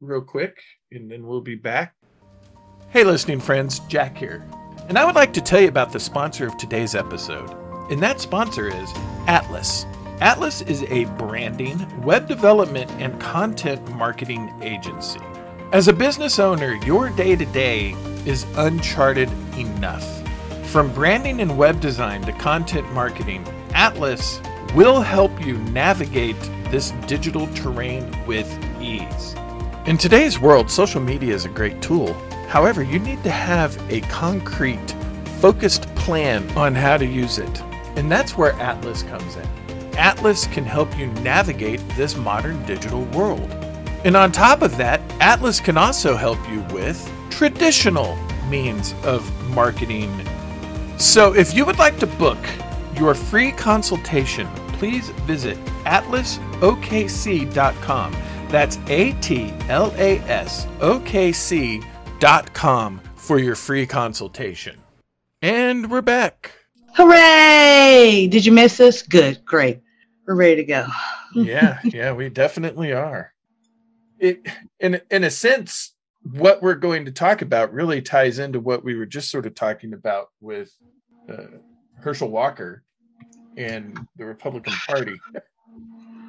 real 0.00 0.20
quick, 0.20 0.60
and 0.90 1.10
then 1.10 1.26
we'll 1.26 1.40
be 1.40 1.54
back. 1.54 1.94
Hey, 2.90 3.04
listening 3.04 3.40
friends, 3.40 3.80
Jack 3.80 4.16
here. 4.16 4.44
And 4.88 4.98
I 4.98 5.04
would 5.04 5.14
like 5.14 5.32
to 5.34 5.40
tell 5.40 5.60
you 5.60 5.68
about 5.68 5.92
the 5.92 6.00
sponsor 6.00 6.46
of 6.46 6.56
today's 6.56 6.94
episode. 6.94 7.50
And 7.90 8.02
that 8.02 8.20
sponsor 8.20 8.68
is 8.68 8.90
Atlas. 9.26 9.86
Atlas 10.20 10.62
is 10.62 10.82
a 10.84 11.04
branding, 11.16 12.02
web 12.02 12.28
development, 12.28 12.90
and 12.92 13.18
content 13.20 13.86
marketing 13.96 14.52
agency. 14.62 15.20
As 15.72 15.88
a 15.88 15.92
business 15.92 16.38
owner, 16.38 16.74
your 16.84 17.10
day 17.10 17.34
to 17.34 17.44
day 17.46 17.96
is 18.24 18.46
uncharted 18.56 19.28
enough. 19.58 20.04
From 20.68 20.92
branding 20.92 21.40
and 21.40 21.58
web 21.58 21.80
design 21.80 22.22
to 22.22 22.32
content 22.32 22.92
marketing, 22.92 23.44
Atlas 23.74 24.40
will 24.74 25.00
help 25.00 25.44
you 25.44 25.58
navigate 25.58 26.40
this 26.70 26.92
digital 27.06 27.48
terrain 27.54 28.12
with 28.24 28.48
ease. 28.80 29.34
In 29.86 29.98
today's 29.98 30.38
world, 30.38 30.70
social 30.70 31.00
media 31.00 31.34
is 31.34 31.44
a 31.44 31.48
great 31.48 31.82
tool. 31.82 32.12
However, 32.48 32.82
you 32.84 33.00
need 33.00 33.22
to 33.24 33.30
have 33.30 33.76
a 33.90 34.00
concrete, 34.02 34.94
focused 35.40 35.92
plan 35.96 36.48
on 36.56 36.74
how 36.74 36.96
to 36.96 37.06
use 37.06 37.38
it. 37.38 37.62
And 37.96 38.10
that's 38.10 38.36
where 38.36 38.52
Atlas 38.54 39.02
comes 39.02 39.36
in. 39.36 39.48
Atlas 39.96 40.46
can 40.46 40.64
help 40.64 40.96
you 40.96 41.06
navigate 41.22 41.80
this 41.90 42.16
modern 42.16 42.64
digital 42.64 43.04
world. 43.06 43.50
And 44.04 44.16
on 44.16 44.32
top 44.32 44.62
of 44.62 44.76
that, 44.76 45.00
Atlas 45.20 45.60
can 45.60 45.78
also 45.78 46.16
help 46.16 46.38
you 46.50 46.60
with 46.74 47.10
traditional 47.30 48.16
means 48.48 48.94
of 49.02 49.24
marketing. 49.50 50.10
So 50.98 51.34
if 51.34 51.54
you 51.54 51.64
would 51.64 51.78
like 51.78 51.98
to 51.98 52.06
book 52.06 52.38
your 52.96 53.14
free 53.14 53.50
consultation, 53.50 54.46
please 54.74 55.08
visit 55.26 55.58
atlasokc.com. 55.84 58.16
That's 58.48 58.78
A 58.86 59.12
T 59.20 59.52
L 59.68 59.92
A 59.96 60.18
S 60.20 60.66
O 60.80 61.00
K 61.00 61.32
C.com 61.32 63.00
for 63.16 63.38
your 63.38 63.56
free 63.56 63.86
consultation. 63.86 64.78
And 65.42 65.90
we're 65.90 66.02
back. 66.02 66.52
Hooray! 66.94 68.28
Did 68.30 68.46
you 68.46 68.52
miss 68.52 68.78
us? 68.80 69.02
Good, 69.02 69.44
great. 69.44 69.80
We're 70.26 70.36
ready 70.36 70.56
to 70.56 70.64
go. 70.64 70.86
yeah, 71.34 71.80
yeah, 71.84 72.12
we 72.12 72.28
definitely 72.28 72.92
are. 72.92 73.33
It 74.18 74.46
in 74.80 75.00
in 75.10 75.24
a 75.24 75.30
sense, 75.30 75.94
what 76.22 76.62
we're 76.62 76.74
going 76.74 77.04
to 77.04 77.12
talk 77.12 77.42
about 77.42 77.72
really 77.72 78.00
ties 78.00 78.38
into 78.38 78.60
what 78.60 78.84
we 78.84 78.94
were 78.94 79.06
just 79.06 79.30
sort 79.30 79.46
of 79.46 79.54
talking 79.54 79.92
about 79.92 80.28
with 80.40 80.72
uh, 81.30 81.58
Herschel 81.96 82.30
Walker 82.30 82.82
and 83.56 83.98
the 84.16 84.24
Republican 84.24 84.72
Party. 84.86 85.20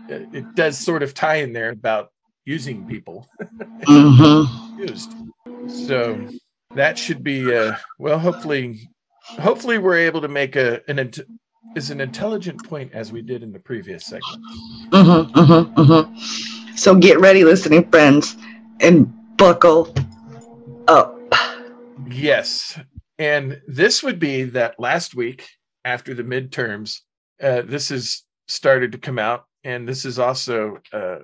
It, 0.08 0.28
it 0.34 0.56
does 0.56 0.78
sort 0.78 1.02
of 1.04 1.14
tie 1.14 1.38
in 1.38 1.54
there 1.54 1.70
about 1.70 2.12
using 2.46 2.86
people 2.88 3.28
Mm-hmm. 3.84 4.80
used. 4.88 5.14
So 5.68 6.28
that 6.76 6.98
should 6.98 7.24
be 7.24 7.56
uh, 7.56 7.76
well. 7.98 8.20
Hopefully, 8.20 8.88
hopefully 9.24 9.78
we're 9.80 9.98
able 9.98 10.22
to 10.22 10.28
make 10.28 10.56
a 10.56 10.82
an 10.90 11.00
int- 11.00 11.22
is 11.76 11.90
an 11.90 12.02
intelligent 12.02 12.64
point 12.64 12.92
as 12.94 13.12
we 13.12 13.22
did 13.22 13.42
in 13.44 13.52
the 13.52 13.60
previous 13.60 14.06
segment. 14.06 14.44
Mm-hmm. 14.92 15.40
Mm-hmm. 15.82 16.55
So 16.76 16.94
get 16.94 17.20
ready, 17.20 17.46
listening 17.46 17.90
friends, 17.90 18.36
and 18.82 19.12
buckle 19.38 19.94
up. 20.88 21.18
Yes. 22.10 22.78
And 23.18 23.62
this 23.66 24.04
would 24.04 24.20
be 24.20 24.44
that 24.44 24.80
last 24.80 25.16
week 25.16 25.48
after 25.86 26.14
the 26.14 26.24
midterms, 26.24 27.00
uh, 27.42 27.62
this 27.62 27.90
has 27.90 28.24
started 28.48 28.92
to 28.92 28.98
come 28.98 29.18
out. 29.18 29.46
And 29.64 29.88
this 29.88 30.04
is 30.04 30.20
also 30.20 30.80
uh, 30.92 31.20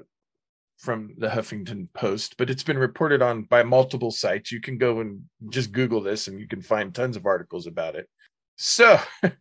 from 0.78 1.14
the 1.18 1.28
Huffington 1.28 1.90
Post, 1.94 2.38
but 2.38 2.50
it's 2.50 2.64
been 2.64 2.78
reported 2.78 3.22
on 3.22 3.44
by 3.44 3.62
multiple 3.62 4.10
sites. 4.10 4.52
You 4.52 4.62
can 4.62 4.78
go 4.78 5.02
and 5.02 5.22
just 5.50 5.74
Google 5.74 6.02
this 6.02 6.28
and 6.28 6.40
you 6.40 6.48
can 6.48 6.62
find 6.62 6.96
tons 6.96 7.18
of 7.18 7.26
articles 7.26 7.68
about 7.68 7.96
it. 7.96 8.08
So, 8.56 9.00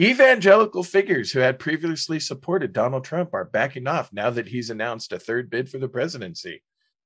evangelical 0.00 0.82
figures 0.82 1.32
who 1.32 1.40
had 1.40 1.58
previously 1.58 2.20
supported 2.20 2.72
Donald 2.72 3.04
Trump 3.04 3.34
are 3.34 3.44
backing 3.44 3.86
off 3.86 4.12
now 4.12 4.30
that 4.30 4.48
he's 4.48 4.70
announced 4.70 5.12
a 5.12 5.18
third 5.18 5.50
bid 5.50 5.68
for 5.68 5.78
the 5.78 5.88
presidency. 5.88 6.62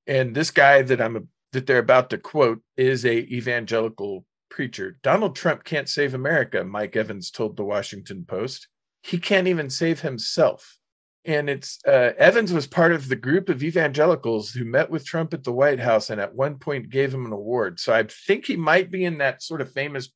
And 0.07 0.35
this 0.35 0.51
guy 0.51 0.83
that 0.83 1.01
I'm 1.01 1.29
that 1.53 1.67
they're 1.67 1.79
about 1.79 2.11
to 2.11 2.19
quote 2.19 2.61
is 2.77 3.05
a 3.05 3.19
evangelical 3.19 4.25
preacher. 4.51 4.99
Donald 5.03 5.37
Trump 5.37 5.65
can't 5.65 5.89
save 5.89 6.15
America, 6.15 6.65
Mike 6.65 6.97
Evans 6.97 7.31
told 7.31 7.57
the 7.57 7.65
Washington 7.65 8.25
Post. 8.27 8.69
He 9.03 9.19
can't 9.19 9.49
even 9.49 9.71
save 9.71 10.01
himself. 10.01 10.79
And 11.25 11.49
it's 11.49 11.79
uh, 11.87 12.13
Evans 12.19 12.53
was 12.53 12.67
part 12.67 12.93
of 12.93 13.09
the 13.09 13.17
group 13.17 13.49
of 13.49 13.63
evangelicals 13.63 14.51
who 14.51 14.65
met 14.65 14.91
with 14.91 15.07
Trump 15.07 15.33
at 15.33 15.45
the 15.45 15.53
White 15.53 15.79
House 15.79 16.11
and 16.11 16.21
at 16.21 16.35
one 16.35 16.59
point 16.59 16.91
gave 16.91 17.15
him 17.15 17.27
an 17.27 17.33
award. 17.33 17.79
So 17.79 17.93
I 17.93 18.05
think 18.27 18.47
he 18.47 18.57
might 18.57 18.91
be 18.91 19.05
in 19.05 19.19
that 19.19 19.43
sort 19.43 19.61
of 19.61 19.73
famous 19.73 20.13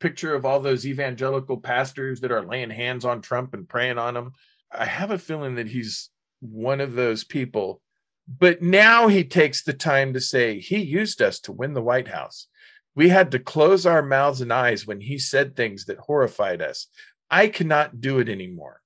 picture 0.00 0.34
of 0.34 0.44
all 0.44 0.60
those 0.60 0.86
evangelical 0.86 1.58
pastors 1.58 2.20
that 2.20 2.32
are 2.32 2.44
laying 2.44 2.70
hands 2.70 3.04
on 3.04 3.20
Trump 3.20 3.54
and 3.54 3.68
praying 3.68 3.98
on 3.98 4.16
him. 4.16 4.32
I 4.72 4.86
have 4.86 5.10
a 5.10 5.18
feeling 5.18 5.56
that 5.56 5.68
he's 5.68 6.10
one 6.40 6.80
of 6.80 6.94
those 6.94 7.24
people. 7.24 7.80
But 8.26 8.62
now 8.62 9.08
he 9.08 9.24
takes 9.24 9.62
the 9.62 9.72
time 9.72 10.12
to 10.14 10.20
say 10.20 10.58
he 10.58 10.78
used 10.78 11.20
us 11.20 11.40
to 11.40 11.52
win 11.52 11.74
the 11.74 11.82
White 11.82 12.08
House. 12.08 12.46
We 12.94 13.08
had 13.08 13.30
to 13.32 13.38
close 13.38 13.86
our 13.86 14.02
mouths 14.02 14.40
and 14.40 14.52
eyes 14.52 14.86
when 14.86 15.00
he 15.00 15.18
said 15.18 15.54
things 15.54 15.86
that 15.86 15.98
horrified 15.98 16.62
us. 16.62 16.86
I 17.30 17.48
cannot 17.48 18.00
do 18.00 18.18
it 18.18 18.28
anymore. 18.28 18.80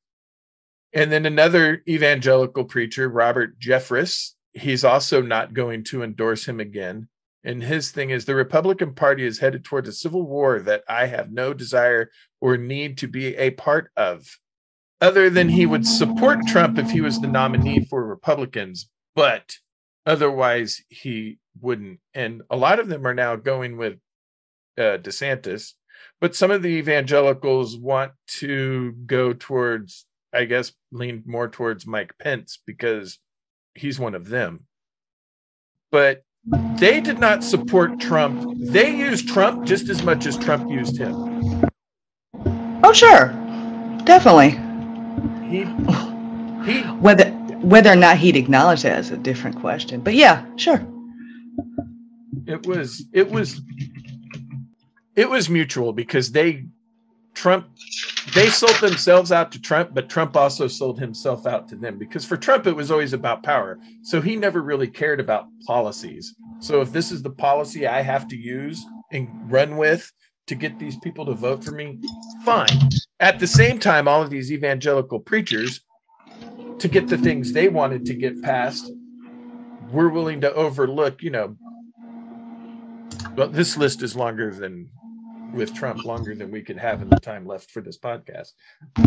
And 0.93 1.11
then 1.11 1.27
another 1.27 1.83
evangelical 1.89 2.65
preacher, 2.65 3.09
Robert 3.09 3.59
Jeffress, 3.59 4.33
he's 4.53 4.85
also 4.85 5.21
not 5.21 5.53
going 5.53 5.85
to 5.85 6.03
endorse 6.03 6.47
him 6.47 6.61
again. 6.61 7.09
And 7.45 7.63
his 7.63 7.91
thing 7.91 8.11
is 8.11 8.25
the 8.25 8.35
Republican 8.35 8.95
Party 8.95 9.27
is 9.27 9.39
headed 9.39 9.65
towards 9.65 9.89
a 9.89 9.93
civil 9.93 10.27
war 10.27 10.61
that 10.61 10.83
I 10.89 11.07
have 11.07 11.31
no 11.31 11.53
desire 11.53 12.11
or 12.41 12.57
need 12.57 12.99
to 12.99 13.09
be 13.09 13.37
a 13.37 13.51
part 13.51 13.91
of. 13.97 14.27
Other 15.01 15.29
than 15.29 15.51
he 15.51 15.67
would 15.67 15.87
support 15.87 16.47
Trump 16.47 16.79
if 16.79 16.91
he 16.91 17.03
was 17.03 17.21
the 17.21 17.27
nominee 17.27 17.85
for 17.85 18.07
Republicans, 18.07 18.89
but 19.15 19.57
otherwise 20.07 20.83
he 20.89 21.39
wouldn't. 21.61 22.01
And 22.15 22.43
a 22.49 22.57
lot 22.57 22.81
of 22.81 22.89
them 22.89 23.07
are 23.07 23.15
now 23.15 23.37
going 23.37 23.77
with 23.77 23.99
uh, 24.79 24.99
DeSantis, 24.99 25.73
but 26.21 26.35
some 26.35 26.51
of 26.51 26.63
the 26.63 26.69
evangelicals 26.69 27.77
want 27.77 28.13
to 28.39 28.93
go 29.05 29.35
towards, 29.35 30.07
I 30.33 30.47
guess, 30.47 30.73
lean 30.91 31.23
more 31.27 31.49
towards 31.49 31.87
Mike 31.87 32.15
Pence 32.19 32.59
because 32.67 33.19
he's 33.75 34.01
one 34.01 34.15
of 34.15 34.29
them. 34.29 34.67
But 35.91 36.25
they 36.47 37.01
did 37.01 37.19
not 37.19 37.43
support 37.43 37.99
Trump. 38.01 38.59
They 38.59 38.95
used 38.95 39.29
Trump 39.29 39.65
just 39.65 39.89
as 39.89 40.03
much 40.03 40.27
as 40.27 40.37
Trump 40.37 40.71
used 40.71 40.97
him. 40.97 41.65
Oh, 42.85 42.93
sure. 42.93 43.29
Definitely. 44.05 44.51
He, 45.49 45.65
he, 46.71 46.83
Whether 46.83 47.31
whether 47.65 47.91
or 47.91 47.97
not 47.97 48.19
he'd 48.19 48.37
acknowledge 48.37 48.83
that 48.83 48.99
is 48.99 49.11
a 49.11 49.17
different 49.17 49.59
question. 49.59 50.03
But 50.03 50.15
yeah, 50.15 50.45
sure. 50.57 50.87
it 52.47 52.67
was, 52.67 53.05
it 53.13 53.31
was, 53.31 53.61
it 55.17 55.31
was 55.31 55.49
mutual 55.49 55.93
because 55.93 56.33
they, 56.33 56.67
Trump, 57.35 57.69
they 58.35 58.49
sold 58.49 58.77
themselves 58.81 59.33
out 59.33 59.53
to 59.53 59.61
Trump, 59.61 59.91
but 59.93 60.09
Trump 60.09 60.37
also 60.37 60.67
sold 60.67 60.99
himself 60.99 61.47
out 61.47 61.69
to 61.69 61.77
them 61.77 61.99
because 61.99 62.25
for 62.25 62.37
Trump, 62.37 62.67
it 62.67 62.73
was 62.75 62.91
always 62.91 63.13
about 63.13 63.43
power. 63.43 63.79
So 64.03 64.21
he 64.21 64.37
never 64.37 64.63
really 64.63 64.89
cared 64.89 65.21
about 65.21 65.47
policies. 65.67 66.35
So 66.61 66.81
if 66.81 66.93
this 66.93 67.13
is 67.13 67.23
the 67.23 67.31
policy 67.31 67.87
I 67.87 68.03
have 68.03 68.29
to 68.29 68.37
use 68.37 68.85
and 69.13 69.29
run 69.51 69.77
with 69.77 70.11
to 70.47 70.55
get 70.55 70.79
these 70.79 70.97
people 71.01 71.27
to 71.27 71.35
vote 71.35 71.63
for 71.65 71.73
me, 71.73 71.99
fine. 72.45 72.69
At 73.21 73.39
the 73.39 73.47
same 73.47 73.79
time, 73.79 74.09
all 74.09 74.23
of 74.23 74.31
these 74.31 74.53
evangelical 74.53 75.21
preachers, 75.21 75.81
to 76.79 76.89
get 76.89 77.09
the 77.09 77.19
things 77.19 77.53
they 77.53 77.69
wanted 77.69 78.05
to 78.07 78.15
get 78.15 78.43
passed, 78.43 78.91
were 79.91 80.09
willing 80.09 80.41
to 80.41 80.53
overlook, 80.55 81.23
you 81.23 81.31
know, 81.31 81.57
well, 83.37 83.49
this 83.49 83.77
list 83.77 84.03
is 84.03 84.17
longer 84.17 84.53
than 84.53 84.91
with 85.55 85.75
Trump, 85.75 86.05
longer 86.05 86.35
than 86.35 86.51
we 86.51 86.63
could 86.63 86.79
have 86.79 87.01
in 87.03 87.09
the 87.09 87.17
time 87.21 87.47
left 87.47 87.71
for 87.71 87.81
this 87.81 87.99
podcast. 87.99 88.53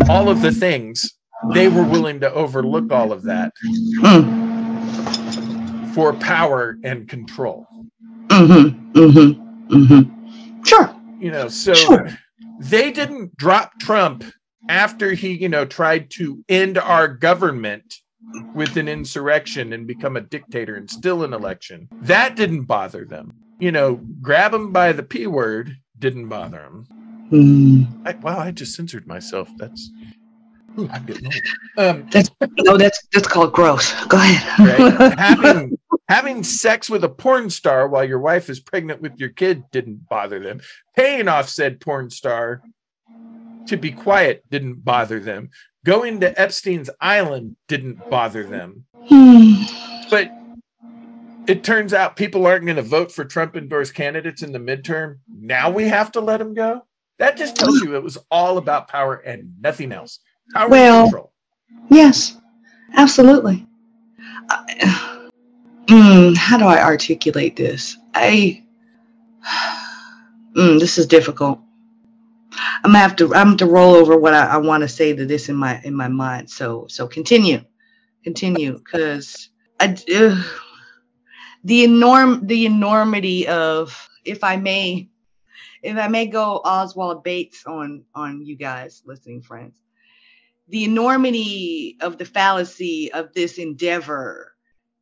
All 0.10 0.30
of 0.30 0.42
the 0.42 0.52
things 0.52 1.18
they 1.54 1.68
were 1.68 1.84
willing 1.84 2.20
to 2.22 2.34
overlook 2.34 2.92
all 2.92 3.12
of 3.12 3.24
that 3.24 3.52
Mm. 4.04 5.94
for 5.94 6.14
power 6.14 6.78
and 6.84 7.08
control. 7.08 7.68
Mm-hmm. 8.28 8.92
Mm-hmm. 9.00 9.76
Mm-hmm. 9.76 10.64
Sure. 10.64 10.96
You 11.20 11.32
know, 11.32 11.48
so 11.48 11.74
Sure. 11.74 12.10
they 12.60 12.92
didn't 12.92 13.36
drop 13.38 13.80
Trump 13.80 14.24
after 14.70 15.14
he, 15.14 15.34
you 15.34 15.50
know, 15.50 15.66
tried 15.66 16.10
to 16.12 16.44
end 16.50 16.78
our 16.78 17.08
government 17.08 17.96
with 18.54 18.76
an 18.78 18.88
insurrection 18.88 19.74
and 19.74 19.88
become 19.88 20.18
a 20.18 20.22
dictator 20.22 20.76
and 20.76 20.90
still 20.90 21.24
an 21.24 21.34
election. 21.34 21.88
That 22.02 22.36
didn't 22.36 22.64
bother 22.64 23.06
them. 23.06 23.34
You 23.60 23.72
know, 23.72 23.96
grab 24.22 24.54
him 24.54 24.72
by 24.72 24.92
the 24.92 25.04
P 25.04 25.26
word 25.28 25.76
didn't 26.00 26.28
bother 26.28 26.64
him. 26.64 26.88
Mm. 27.32 28.08
I, 28.08 28.14
wow, 28.14 28.40
I 28.40 28.52
just 28.52 28.76
censored 28.76 29.08
myself. 29.08 29.50
That's 29.58 29.90
Ooh, 30.80 30.90
old. 30.90 31.34
Um, 31.78 32.08
That's 32.12 32.30
no, 32.60 32.78
that's 32.78 33.08
that's 33.12 33.28
called 33.28 33.52
gross. 33.52 33.94
Go 34.06 34.18
ahead. 34.18 34.80
right? 34.80 35.20
having 35.20 35.78
having 36.08 36.44
sex 36.44 36.90
with 36.90 37.04
a 37.04 37.10
porn 37.10 37.50
star 37.50 37.88
while 37.88 38.04
your 38.04 38.20
wife 38.20 38.50
is 38.50 38.60
pregnant 38.60 39.02
with 39.02 39.14
your 39.18 39.30
kid 39.30 39.64
didn't 39.72 40.08
bother 40.08 40.40
them. 40.40 40.62
Paying 40.96 41.28
off 41.28 41.50
said 41.50 41.82
porn 41.82 42.10
star 42.10 42.62
to 43.68 43.78
be 43.78 43.92
quiet 43.92 44.44
didn't 44.50 44.86
bother 44.86 45.20
them. 45.20 45.50
Going 45.84 46.20
to 46.20 46.40
Epstein's 46.40 46.90
island 47.02 47.56
didn't 47.68 48.10
bother 48.10 48.44
them. 48.44 48.86
Hmm. 48.94 49.64
But 50.10 50.32
it 51.48 51.64
turns 51.64 51.94
out 51.94 52.16
people 52.16 52.46
aren't 52.46 52.66
going 52.66 52.76
to 52.78 52.82
vote 52.82 53.12
for 53.12 53.26
Trump 53.26 53.56
endorsed 53.56 53.94
candidates 53.96 54.42
in 54.44 54.52
the 54.52 54.60
midterm. 54.60 55.20
Now 55.28 55.70
we 55.70 55.88
have 55.88 56.12
to 56.14 56.22
let 56.22 56.42
him 56.42 56.54
go. 56.54 56.86
That 57.20 57.38
just 57.38 57.56
tells 57.56 57.82
you 57.82 57.96
it 57.96 58.04
was 58.04 58.18
all 58.30 58.58
about 58.58 58.88
power 58.88 59.16
and 59.16 59.54
nothing 59.60 59.92
else. 59.92 60.20
Power 60.54 60.70
Well- 60.70 61.04
and 61.04 61.12
control. 61.12 61.34
Yes, 61.90 62.38
absolutely. 62.96 63.66
I- 64.50 65.30
mm, 65.88 66.36
how 66.36 66.58
do 66.58 66.66
I 66.66 66.82
articulate 66.84 67.56
this? 67.56 67.98
I. 68.14 68.64
Mm, 70.56 70.80
this 70.80 70.98
is 70.98 71.06
difficult. 71.06 71.60
I'm 72.84 72.92
gonna 72.92 72.98
have 73.00 73.16
to. 73.18 73.26
I'm 73.36 73.48
gonna 73.48 73.58
to 73.58 73.66
roll 73.68 73.94
over 73.94 74.18
what 74.18 74.34
I, 74.34 74.48
I 74.48 74.58
want 74.58 74.82
to 74.82 74.88
say 74.88 75.14
to 75.16 75.26
this 75.26 75.50
in 75.50 75.56
my 75.56 75.80
in 75.84 75.94
my 75.94 76.08
mind. 76.08 76.50
So 76.50 76.88
so 76.90 77.08
continue, 77.08 77.62
continue, 78.24 78.74
because 78.80 79.50
I 79.80 79.96
uh, 80.16 80.44
the 81.68 81.84
enorm 81.86 82.48
the 82.48 82.66
enormity 82.66 83.46
of 83.46 84.10
if 84.24 84.42
I 84.42 84.56
may, 84.56 85.10
if 85.84 85.98
I 85.98 86.08
may 86.08 86.26
go 86.28 86.62
Oswald 86.64 87.26
Bates 87.26 87.66
on 87.66 88.06
on 88.16 88.46
you 88.46 88.56
guys 88.56 89.04
listening 89.06 89.42
friends. 89.42 89.78
The 90.70 90.86
enormity 90.86 91.98
of 92.00 92.18
the 92.18 92.24
fallacy 92.24 93.12
of 93.12 93.34
this 93.34 93.58
endeavor 93.58 94.54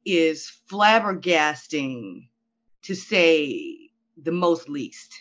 is 0.06 0.52
flabbergasting 0.68 2.30
to 2.84 2.96
say 2.96 3.92
the 4.18 4.32
most 4.32 4.68
least. 4.68 5.14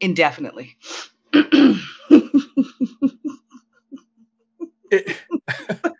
Indefinitely. 0.00 0.78
It- 4.90 5.16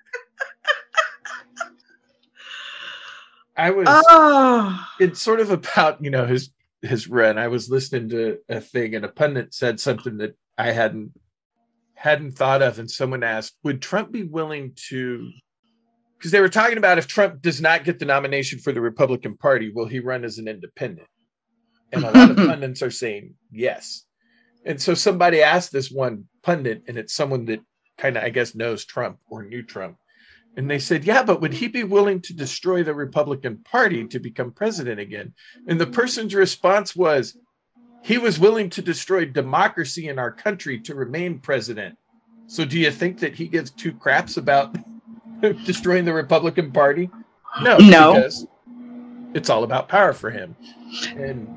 I 3.60 3.70
was 3.70 3.86
oh 3.88 4.86
it's 4.98 5.20
sort 5.20 5.40
of 5.40 5.50
about 5.50 6.02
you 6.02 6.10
know 6.10 6.26
his 6.26 6.50
his 6.82 7.08
run 7.08 7.36
i 7.36 7.46
was 7.48 7.68
listening 7.68 8.08
to 8.08 8.38
a 8.48 8.60
thing 8.60 8.94
and 8.94 9.04
a 9.04 9.08
pundit 9.08 9.52
said 9.52 9.78
something 9.78 10.16
that 10.16 10.34
i 10.56 10.70
hadn't 10.70 11.12
hadn't 12.00 12.32
thought 12.32 12.62
of. 12.62 12.78
And 12.78 12.90
someone 12.90 13.22
asked 13.22 13.56
would 13.62 13.82
trump 13.82 14.10
be 14.10 14.22
willing 14.22 14.72
to 14.88 15.30
because 16.16 16.32
they 16.32 16.40
were 16.40 16.48
talking 16.48 16.78
about 16.78 16.96
if 16.96 17.06
trump 17.06 17.42
does 17.42 17.60
not 17.60 17.84
get 17.84 17.98
the 17.98 18.06
nomination 18.06 18.58
for 18.58 18.72
the 18.72 18.80
republican 18.80 19.36
party 19.36 19.70
will 19.70 19.86
he 19.86 20.00
run 20.00 20.24
as 20.24 20.38
an 20.38 20.48
independent? 20.48 21.08
And 21.92 22.04
a 22.04 22.10
lot 22.10 22.30
of 22.30 22.36
pundits 22.48 22.82
are 22.82 22.90
saying 22.90 23.34
yes. 23.50 24.04
And 24.64 24.80
so 24.80 24.94
somebody 24.94 25.42
asked 25.42 25.72
this 25.72 25.90
one 25.90 26.24
pundit 26.42 26.82
and 26.88 26.96
it's 26.96 27.14
someone 27.14 27.44
that 27.46 27.60
kind 27.98 28.16
of 28.16 28.24
i 28.24 28.30
guess 28.30 28.54
knows 28.54 28.86
trump 28.86 29.18
or 29.28 29.42
knew 29.42 29.62
trump 29.62 29.98
and 30.56 30.70
they 30.70 30.78
said, 30.78 31.04
Yeah, 31.04 31.22
but 31.22 31.40
would 31.40 31.54
he 31.54 31.68
be 31.68 31.84
willing 31.84 32.20
to 32.22 32.34
destroy 32.34 32.82
the 32.82 32.94
Republican 32.94 33.58
Party 33.58 34.06
to 34.08 34.18
become 34.18 34.50
president 34.50 35.00
again? 35.00 35.32
And 35.66 35.80
the 35.80 35.86
person's 35.86 36.34
response 36.34 36.94
was, 36.96 37.36
He 38.02 38.18
was 38.18 38.38
willing 38.40 38.70
to 38.70 38.82
destroy 38.82 39.24
democracy 39.24 40.08
in 40.08 40.18
our 40.18 40.32
country 40.32 40.80
to 40.80 40.94
remain 40.94 41.38
president. 41.38 41.96
So 42.46 42.64
do 42.64 42.78
you 42.78 42.90
think 42.90 43.20
that 43.20 43.34
he 43.36 43.46
gives 43.46 43.70
two 43.70 43.92
craps 43.92 44.36
about 44.36 44.76
destroying 45.64 46.04
the 46.04 46.12
Republican 46.12 46.72
Party? 46.72 47.08
No, 47.62 47.78
No. 47.78 48.14
because 48.14 48.46
it's 49.34 49.50
all 49.50 49.62
about 49.64 49.88
power 49.88 50.12
for 50.12 50.30
him. 50.30 50.56
And 51.14 51.48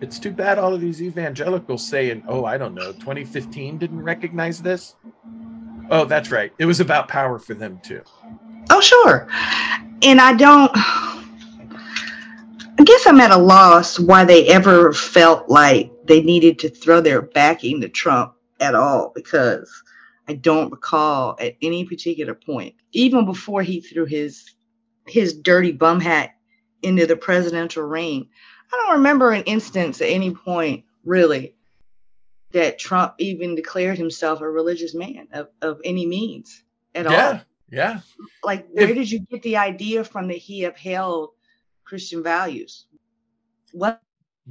it's 0.00 0.18
too 0.20 0.30
bad 0.30 0.58
all 0.58 0.72
of 0.72 0.80
these 0.80 1.02
evangelicals 1.02 1.86
saying, 1.86 2.22
Oh, 2.28 2.44
I 2.44 2.56
don't 2.56 2.74
know, 2.74 2.92
2015 2.92 3.78
didn't 3.78 4.02
recognize 4.02 4.62
this. 4.62 4.94
Oh, 5.90 6.04
that's 6.04 6.30
right. 6.30 6.52
It 6.58 6.66
was 6.66 6.80
about 6.80 7.08
power 7.08 7.38
for 7.38 7.54
them 7.54 7.80
too. 7.82 8.02
oh 8.70 8.80
sure 8.80 9.26
and 10.02 10.20
i 10.20 10.32
don't 10.34 10.70
i 10.74 11.24
guess 12.84 13.06
i'm 13.06 13.20
at 13.20 13.30
a 13.30 13.36
loss 13.36 13.98
why 13.98 14.24
they 14.24 14.46
ever 14.48 14.92
felt 14.92 15.48
like 15.48 15.90
they 16.04 16.20
needed 16.20 16.58
to 16.58 16.68
throw 16.68 17.00
their 17.00 17.22
backing 17.22 17.80
to 17.80 17.88
trump 17.88 18.34
at 18.60 18.74
all 18.74 19.10
because 19.14 19.70
i 20.28 20.34
don't 20.34 20.70
recall 20.70 21.34
at 21.40 21.56
any 21.62 21.84
particular 21.84 22.34
point 22.34 22.74
even 22.92 23.24
before 23.24 23.62
he 23.62 23.80
threw 23.80 24.04
his 24.04 24.50
his 25.06 25.32
dirty 25.32 25.72
bum 25.72 25.98
hat 25.98 26.30
into 26.82 27.06
the 27.06 27.16
presidential 27.16 27.82
ring 27.82 28.28
i 28.72 28.76
don't 28.76 28.98
remember 28.98 29.32
an 29.32 29.42
instance 29.44 30.00
at 30.02 30.08
any 30.08 30.32
point 30.34 30.84
really 31.04 31.54
that 32.52 32.78
trump 32.78 33.14
even 33.18 33.54
declared 33.54 33.98
himself 33.98 34.40
a 34.40 34.48
religious 34.48 34.94
man 34.94 35.28
of, 35.32 35.48
of 35.62 35.80
any 35.84 36.06
means 36.06 36.64
at 36.94 37.06
all 37.06 37.12
yeah, 37.12 37.40
yeah. 37.70 38.00
like 38.42 38.66
where 38.70 38.88
If- 38.88 38.96
did 38.96 39.10
you 39.10 39.20
get 39.20 39.42
the 39.42 39.56
idea 39.56 40.04
from 40.04 40.28
that 40.28 40.38
he 40.38 40.64
upheld 40.64 41.30
christian 41.84 42.22
values 42.22 42.86
what 43.72 44.00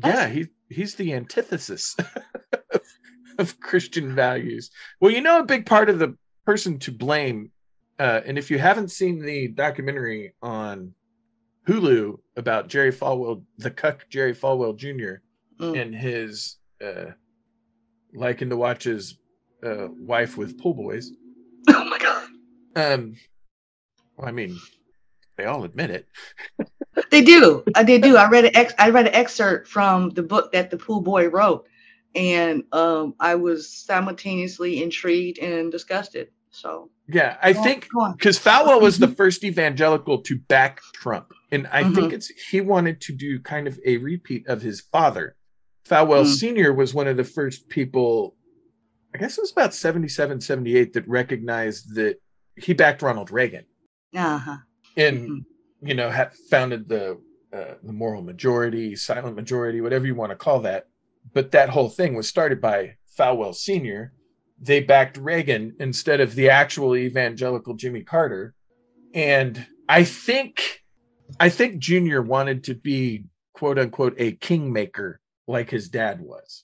Yeah, 0.03 0.27
he 0.27 0.47
he's 0.69 0.95
the 0.95 1.13
antithesis 1.13 1.95
of, 2.71 2.81
of 3.39 3.59
Christian 3.59 4.13
values. 4.13 4.69
Well, 4.99 5.11
you 5.11 5.21
know, 5.21 5.39
a 5.39 5.43
big 5.45 5.65
part 5.65 5.89
of 5.89 5.97
the 5.99 6.15
person 6.45 6.77
to 6.79 6.91
blame, 6.91 7.51
uh, 7.99 8.21
and 8.25 8.37
if 8.37 8.51
you 8.51 8.59
haven't 8.59 8.91
seen 8.91 9.19
the 9.19 9.47
documentary 9.47 10.33
on 10.41 10.93
Hulu 11.67 12.19
about 12.35 12.67
Jerry 12.67 12.91
Falwell, 12.91 13.43
the 13.57 13.71
cuck 13.71 14.05
Jerry 14.09 14.35
Falwell 14.35 14.75
Jr. 14.77 15.21
Mm. 15.59 15.81
and 15.81 15.95
his 15.95 16.57
uh, 16.83 17.11
liking 18.13 18.49
to 18.49 18.57
watch 18.57 18.83
his 18.83 19.17
uh, 19.63 19.87
wife 19.99 20.37
with 20.37 20.59
pool 20.59 20.73
boys. 20.73 21.11
Oh 21.69 21.83
my 21.89 21.97
god. 21.97 22.27
Um, 22.75 23.15
well, 24.17 24.27
I 24.27 24.31
mean, 24.31 24.57
they 25.37 25.45
all 25.45 25.63
admit 25.63 25.89
it. 25.91 26.07
They 27.11 27.21
do. 27.21 27.63
Uh, 27.75 27.83
they 27.83 27.99
do. 27.99 28.17
I 28.17 28.27
read 28.27 28.45
an 28.45 28.55
ex- 28.57 28.73
I 28.79 28.89
read 28.89 29.07
an 29.07 29.13
excerpt 29.13 29.67
from 29.67 30.09
the 30.09 30.23
book 30.23 30.51
that 30.51 30.71
the 30.71 30.77
pool 30.77 30.99
boy 31.01 31.29
wrote, 31.29 31.67
and 32.15 32.63
um, 32.71 33.13
I 33.19 33.35
was 33.35 33.71
simultaneously 33.71 34.81
intrigued 34.81 35.37
and 35.39 35.71
disgusted. 35.71 36.29
So 36.49 36.89
Yeah, 37.07 37.37
I 37.41 37.53
think 37.53 37.87
because 38.17 38.39
Falwell 38.39 38.81
was 38.81 38.97
the 38.97 39.07
first 39.21 39.43
evangelical 39.43 40.21
to 40.23 40.37
back 40.37 40.81
Trump, 40.93 41.33
and 41.51 41.67
I 41.67 41.83
think 41.83 42.11
Mhm. 42.11 42.13
it's 42.13 42.27
he 42.49 42.61
wanted 42.61 42.99
to 43.01 43.13
do 43.13 43.39
kind 43.41 43.67
of 43.67 43.79
a 43.85 43.97
repeat 43.97 44.47
of 44.47 44.61
his 44.63 44.81
father. 44.81 45.35
Falwell 45.87 46.23
Mm. 46.25 46.35
Sr. 46.35 46.73
was 46.73 46.93
one 46.93 47.07
of 47.07 47.17
the 47.17 47.23
first 47.23 47.69
people, 47.69 48.35
I 49.13 49.17
guess 49.19 49.37
it 49.37 49.41
was 49.41 49.51
about 49.51 49.73
77, 49.73 50.41
78, 50.41 50.93
that 50.93 51.07
recognized 51.07 51.95
that 51.95 52.17
he 52.55 52.73
backed 52.73 53.01
Ronald 53.01 53.31
Reagan 53.31 53.65
Uh-huh. 54.15 54.57
and, 54.95 55.29
Mhm. 55.29 55.45
you 55.81 55.93
know, 55.95 56.09
had 56.09 56.33
founded 56.49 56.87
the 56.89 57.19
uh, 57.53 57.75
the 57.81 57.93
moral 57.93 58.21
majority, 58.21 58.93
silent 58.93 59.33
majority, 59.33 59.79
whatever 59.79 60.05
you 60.05 60.13
want 60.13 60.31
to 60.31 60.35
call 60.35 60.59
that. 60.59 60.85
But 61.33 61.51
that 61.51 61.69
whole 61.69 61.87
thing 61.89 62.13
was 62.13 62.27
started 62.27 62.59
by 62.59 62.97
Falwell 63.17 63.55
Sr. 63.55 64.11
They 64.61 64.81
backed 64.81 65.15
Reagan 65.15 65.73
instead 65.79 66.19
of 66.19 66.35
the 66.35 66.49
actual 66.49 66.95
evangelical 66.97 67.73
Jimmy 67.75 68.03
Carter. 68.03 68.53
And 69.13 69.65
I 69.87 70.03
think 70.03 70.83
I 71.39 71.47
think 71.47 71.79
Junior 71.79 72.21
wanted 72.21 72.65
to 72.65 72.75
be 72.75 73.23
quote 73.53 73.79
unquote 73.79 74.15
a 74.17 74.33
kingmaker 74.33 75.21
like 75.47 75.69
his 75.69 75.89
dad 75.89 76.21
was. 76.21 76.63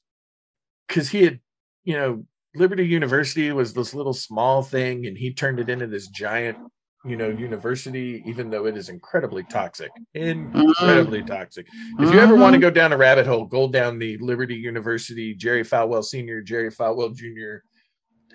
Cause 0.90 1.10
he 1.10 1.24
had, 1.24 1.40
you 1.84 1.96
know, 1.96 2.26
Liberty 2.56 2.86
University 2.86 3.52
was 3.52 3.74
this 3.74 3.94
little 3.94 4.14
small 4.14 4.62
thing 4.62 5.08
and 5.08 5.18
he 5.18 5.34
turned 5.34 5.60
it 5.60 5.70
into 5.70 5.88
this 5.88 6.08
giant, 6.08 6.58
you 7.04 7.18
know, 7.18 7.30
university, 7.30 8.24
even 8.26 8.50
though 8.50 8.66
it 8.68 8.78
is 8.78 8.90
incredibly 8.90 9.44
toxic. 9.44 9.90
Incredibly 10.14 11.20
mm-hmm. 11.20 11.28
toxic. 11.28 11.66
If 12.00 12.14
you 12.14 12.20
ever 12.20 12.36
want 12.36 12.54
to 12.54 12.58
mm-hmm. 12.58 12.62
go 12.62 12.70
down 12.70 12.94
a 12.94 12.98
rabbit 12.98 13.26
hole, 13.26 13.46
go 13.46 13.68
down 13.70 13.98
the 13.98 14.18
Liberty 14.20 14.56
University, 14.56 15.34
Jerry 15.34 15.64
Falwell 15.64 16.04
Sr., 16.04 16.42
Jerry 16.42 16.70
Falwell 16.70 17.16
Jr. 17.16 17.64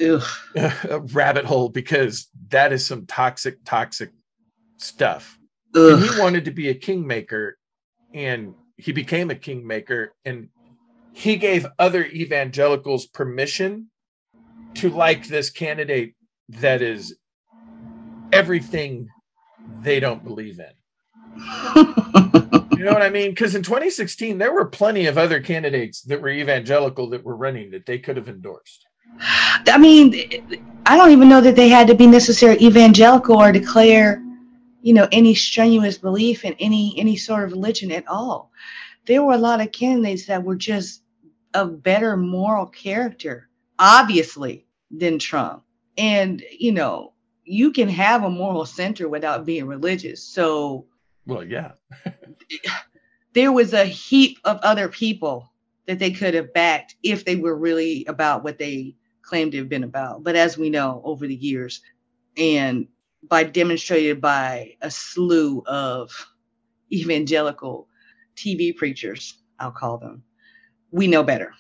Rabbit 1.14 1.44
hole 1.44 1.68
because 1.68 2.28
that 2.49 2.72
is 2.72 2.84
some 2.84 3.07
toxic, 3.07 3.64
toxic 3.64 4.11
stuff. 4.78 5.38
And 5.74 6.03
he 6.03 6.20
wanted 6.20 6.44
to 6.46 6.51
be 6.51 6.68
a 6.68 6.74
kingmaker 6.74 7.59
and 8.14 8.55
he 8.79 8.93
became 8.93 9.31
a 9.31 9.35
kingmaker 9.35 10.14
and 10.24 10.49
he 11.12 11.37
gave 11.37 11.66
other 11.79 12.05
evangelicals 12.07 13.07
permission 13.07 13.89
to 14.74 14.89
like 14.89 15.26
this 15.26 15.51
candidate 15.51 16.14
that 16.49 16.81
is 16.81 17.16
everything 18.33 19.09
they 19.83 20.01
don't 20.01 20.24
believe 20.24 20.59
in. 20.61 20.72
You 22.79 22.85
know 22.85 22.93
what 22.93 23.03
I 23.03 23.11
mean? 23.11 23.31
Because 23.31 23.57
in 23.57 23.64
2016, 23.64 24.39
there 24.39 24.53
were 24.53 24.64
plenty 24.64 25.07
of 25.07 25.18
other 25.18 25.41
candidates 25.41 26.03
that 26.03 26.22
were 26.22 26.29
evangelical 26.29 27.11
that 27.11 27.24
were 27.24 27.35
running 27.35 27.72
that 27.72 27.87
they 27.87 27.99
could 27.99 28.16
have 28.16 28.29
endorsed. 28.29 28.87
I 29.66 29.79
mean, 29.79 30.14
I 30.87 30.97
don't 30.97 31.11
even 31.11 31.29
know 31.29 31.41
that 31.41 31.57
they 31.57 31.68
had 31.68 31.89
to 31.89 31.95
be 31.97 32.07
necessarily 32.07 32.64
evangelical 32.64 33.37
or 33.37 33.51
declare, 33.51 34.22
you 34.89 34.95
know, 34.95 35.07
any 35.12 35.34
strenuous 35.34 35.99
belief 35.99 36.47
in 36.47 36.55
any 36.59 36.95
any 36.97 37.14
sort 37.14 37.45
of 37.45 37.53
religion 37.53 37.93
at 37.93 38.09
all. 38.09 38.51
There 39.05 39.22
were 39.22 39.34
a 39.34 39.36
lot 39.36 39.61
of 39.61 39.70
candidates 39.70 40.24
that 40.28 40.43
were 40.43 40.57
just 40.57 41.03
of 41.53 41.82
better 41.82 42.16
moral 42.16 42.64
character, 42.64 43.51
obviously, 43.78 44.64
than 44.91 45.18
Trump. 45.18 45.62
And 45.99 46.43
you 46.59 46.72
know, 46.72 47.12
you 47.45 47.70
can 47.70 47.91
have 47.91 48.24
a 48.24 48.30
moral 48.30 48.64
center 48.64 49.11
without 49.11 49.45
being 49.45 49.66
religious. 49.66 50.24
So 50.24 50.86
Well, 51.26 51.45
yeah. 51.45 51.72
there 53.34 53.53
was 53.53 53.74
a 53.74 53.84
heap 53.84 54.39
of 54.45 54.59
other 54.62 54.89
people 54.89 55.53
that 55.84 55.99
they 55.99 56.12
could 56.12 56.32
have 56.32 56.55
backed 56.55 56.97
if 57.03 57.26
they 57.26 57.36
were 57.36 57.59
really 57.59 58.07
about 58.07 58.43
what 58.43 58.57
they 58.57 58.95
claimed 59.20 59.53
to 59.53 59.59
have 59.59 59.68
been 59.68 59.84
about. 59.84 60.24
But 60.24 60.34
as 60.34 60.57
we 60.57 60.70
know 60.70 61.03
over 61.05 61.26
the 61.26 61.36
years, 61.36 61.82
and 62.39 62.89
by 63.23 63.45
demonstrated 63.45 64.21
by 64.21 64.75
a 64.83 64.91
slew 64.91 65.62
of 65.66 66.11
evangelical 66.93 67.89
TV 68.37 68.77
preachers, 68.77 69.39
I'll 69.59 69.73
call 69.73 69.99
them, 69.99 70.23
we 70.91 71.07
know 71.07 71.23
better. 71.23 71.53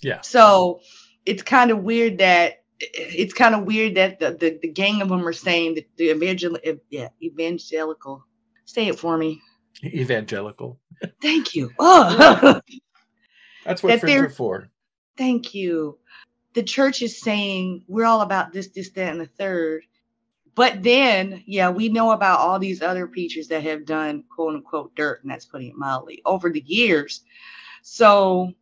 Yeah. 0.00 0.20
So 0.20 0.80
it's 1.24 1.42
kind 1.42 1.70
of 1.70 1.82
weird 1.82 2.18
that 2.18 2.62
it's 2.78 3.32
kind 3.32 3.54
of 3.54 3.64
weird 3.64 3.94
that 3.94 4.20
the, 4.20 4.32
the, 4.32 4.58
the 4.60 4.68
gang 4.68 5.00
of 5.00 5.08
them 5.08 5.26
are 5.26 5.32
saying 5.32 5.76
that 5.76 5.86
the 5.96 6.10
evangel 6.10 6.58
yeah 6.90 7.08
evangelical 7.22 8.22
say 8.66 8.88
it 8.88 8.98
for 8.98 9.16
me 9.16 9.40
Evangelical. 9.84 10.78
Thank 11.20 11.54
you. 11.54 11.70
Oh, 11.78 12.60
That's 13.64 13.82
what 13.82 13.90
That 13.90 14.00
friends 14.00 14.22
are 14.22 14.30
for. 14.30 14.68
thank 15.18 15.54
you. 15.54 15.98
The 16.54 16.62
church 16.62 17.02
is 17.02 17.20
saying 17.20 17.84
we're 17.88 18.06
all 18.06 18.22
about 18.22 18.52
this, 18.52 18.68
this, 18.68 18.90
that, 18.90 19.10
and 19.12 19.20
the 19.20 19.26
third. 19.26 19.82
But 20.56 20.82
then, 20.82 21.44
yeah, 21.46 21.70
we 21.70 21.90
know 21.90 22.10
about 22.12 22.40
all 22.40 22.58
these 22.58 22.82
other 22.82 23.06
preachers 23.06 23.48
that 23.48 23.62
have 23.62 23.84
done 23.84 24.24
quote 24.34 24.54
unquote 24.56 24.94
dirt, 24.96 25.22
and 25.22 25.30
that's 25.30 25.44
putting 25.44 25.68
it 25.68 25.76
mildly, 25.76 26.22
over 26.24 26.50
the 26.50 26.64
years. 26.66 27.20
So 27.82 28.52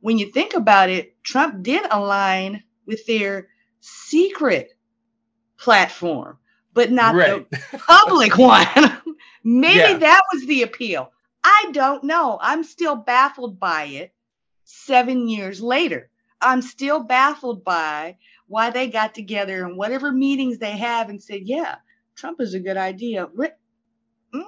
when 0.00 0.18
you 0.18 0.30
think 0.30 0.54
about 0.54 0.90
it, 0.90 1.20
Trump 1.24 1.62
did 1.64 1.84
align 1.90 2.62
with 2.86 3.04
their 3.06 3.48
secret 3.80 4.76
platform, 5.56 6.38
but 6.74 6.92
not 6.92 7.14
right. 7.14 7.50
the 7.50 7.58
public 7.78 8.36
one. 8.36 8.66
Maybe 9.44 9.78
Yeah. 9.78 9.98
that 9.98 10.22
was 10.32 10.46
the 10.46 10.62
appeal. 10.62 11.12
I 11.42 11.70
don't 11.72 12.04
know. 12.04 12.38
I'm 12.42 12.62
still 12.62 12.94
baffled 12.96 13.58
by 13.58 13.84
it 13.84 14.12
seven 14.64 15.28
years 15.28 15.62
later. 15.62 16.10
I'm 16.42 16.60
still 16.60 17.00
baffled 17.02 17.64
by 17.64 18.18
why 18.48 18.70
they 18.70 18.88
got 18.88 19.14
together 19.14 19.64
and 19.64 19.76
whatever 19.76 20.12
meetings 20.12 20.58
they 20.58 20.76
have 20.76 21.08
and 21.08 21.22
said, 21.22 21.42
yeah, 21.44 21.76
Trump 22.14 22.40
is 22.40 22.54
a 22.54 22.60
good 22.60 22.76
idea. 22.76 23.26
Mm, 23.26 24.42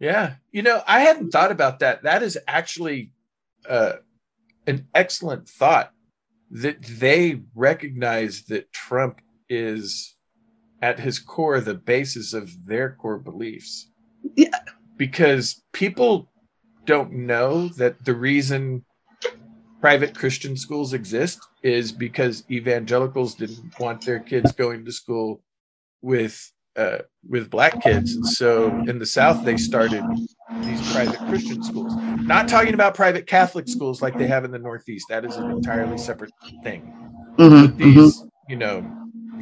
Yeah. 0.00 0.34
You 0.52 0.62
know, 0.62 0.82
I 0.86 1.00
hadn't 1.00 1.30
thought 1.30 1.52
about 1.52 1.78
that. 1.80 2.02
That 2.02 2.22
is 2.22 2.38
actually 2.46 3.12
uh, 3.68 3.94
an 4.66 4.86
excellent 4.94 5.48
thought 5.48 5.92
that 6.50 6.82
they 6.82 7.40
recognize 7.54 8.44
that 8.44 8.72
Trump 8.72 9.20
is 9.48 10.16
at 10.82 11.00
his 11.00 11.18
core 11.18 11.60
the 11.60 11.74
basis 11.74 12.34
of 12.34 12.66
their 12.66 12.92
core 12.92 13.18
beliefs. 13.18 13.90
Yeah. 14.36 14.58
Because 14.96 15.62
people 15.72 16.30
don't 16.84 17.12
know 17.12 17.68
that 17.68 18.04
the 18.04 18.14
reason 18.14 18.84
private 19.84 20.16
Christian 20.16 20.56
schools 20.56 20.94
exist 20.94 21.46
is 21.62 21.92
because 21.92 22.42
evangelicals 22.50 23.34
didn't 23.34 23.78
want 23.78 24.02
their 24.02 24.18
kids 24.18 24.50
going 24.52 24.82
to 24.82 24.90
school 24.90 25.42
with 26.00 26.50
uh, 26.76 27.00
with 27.28 27.50
black 27.50 27.82
kids, 27.82 28.14
and 28.14 28.26
so 28.26 28.68
in 28.88 28.98
the 28.98 29.04
South 29.04 29.44
they 29.44 29.58
started 29.58 30.02
these 30.62 30.80
private 30.90 31.18
Christian 31.28 31.62
schools. 31.62 31.92
Not 32.22 32.48
talking 32.48 32.72
about 32.72 32.94
private 32.94 33.26
Catholic 33.26 33.68
schools 33.68 34.00
like 34.00 34.16
they 34.16 34.26
have 34.26 34.46
in 34.46 34.50
the 34.50 34.58
Northeast. 34.58 35.04
That 35.10 35.22
is 35.22 35.36
an 35.36 35.50
entirely 35.50 35.98
separate 35.98 36.32
thing. 36.62 36.90
But 37.36 37.76
these, 37.76 38.24
you 38.48 38.56
know, 38.56 38.90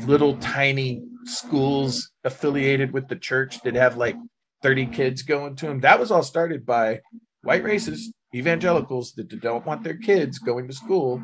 little 0.06 0.36
tiny 0.38 1.04
schools 1.24 2.10
affiliated 2.24 2.92
with 2.92 3.06
the 3.06 3.14
church 3.16 3.60
that 3.62 3.76
have 3.76 3.96
like 3.96 4.16
30 4.62 4.86
kids 4.86 5.22
going 5.22 5.54
to 5.54 5.66
them. 5.66 5.78
That 5.82 6.00
was 6.00 6.10
all 6.10 6.24
started 6.24 6.66
by 6.66 6.98
white 7.42 7.62
racists, 7.62 8.06
evangelicals 8.34 9.12
that 9.12 9.28
don't 9.40 9.66
want 9.66 9.82
their 9.82 9.96
kids 9.96 10.38
going 10.38 10.66
to 10.68 10.74
school 10.74 11.22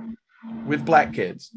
with 0.67 0.85
black 0.85 1.13
kids. 1.13 1.51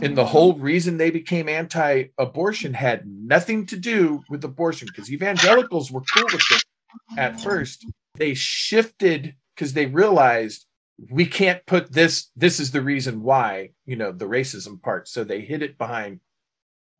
And 0.00 0.16
the 0.16 0.26
whole 0.26 0.54
reason 0.54 0.96
they 0.96 1.10
became 1.10 1.48
anti 1.48 2.04
abortion 2.18 2.74
had 2.74 3.06
nothing 3.06 3.66
to 3.66 3.76
do 3.76 4.22
with 4.28 4.44
abortion 4.44 4.88
because 4.88 5.10
evangelicals 5.10 5.90
were 5.90 6.02
cool 6.14 6.24
with 6.24 6.42
it 6.52 6.64
at 7.16 7.40
first. 7.40 7.86
They 8.14 8.34
shifted 8.34 9.34
because 9.54 9.72
they 9.72 9.86
realized 9.86 10.66
we 11.10 11.26
can't 11.26 11.64
put 11.66 11.92
this, 11.92 12.30
this 12.36 12.60
is 12.60 12.70
the 12.70 12.80
reason 12.80 13.22
why, 13.22 13.70
you 13.86 13.96
know, 13.96 14.12
the 14.12 14.26
racism 14.26 14.80
part. 14.82 15.08
So 15.08 15.24
they 15.24 15.40
hid 15.40 15.62
it 15.62 15.78
behind 15.78 16.20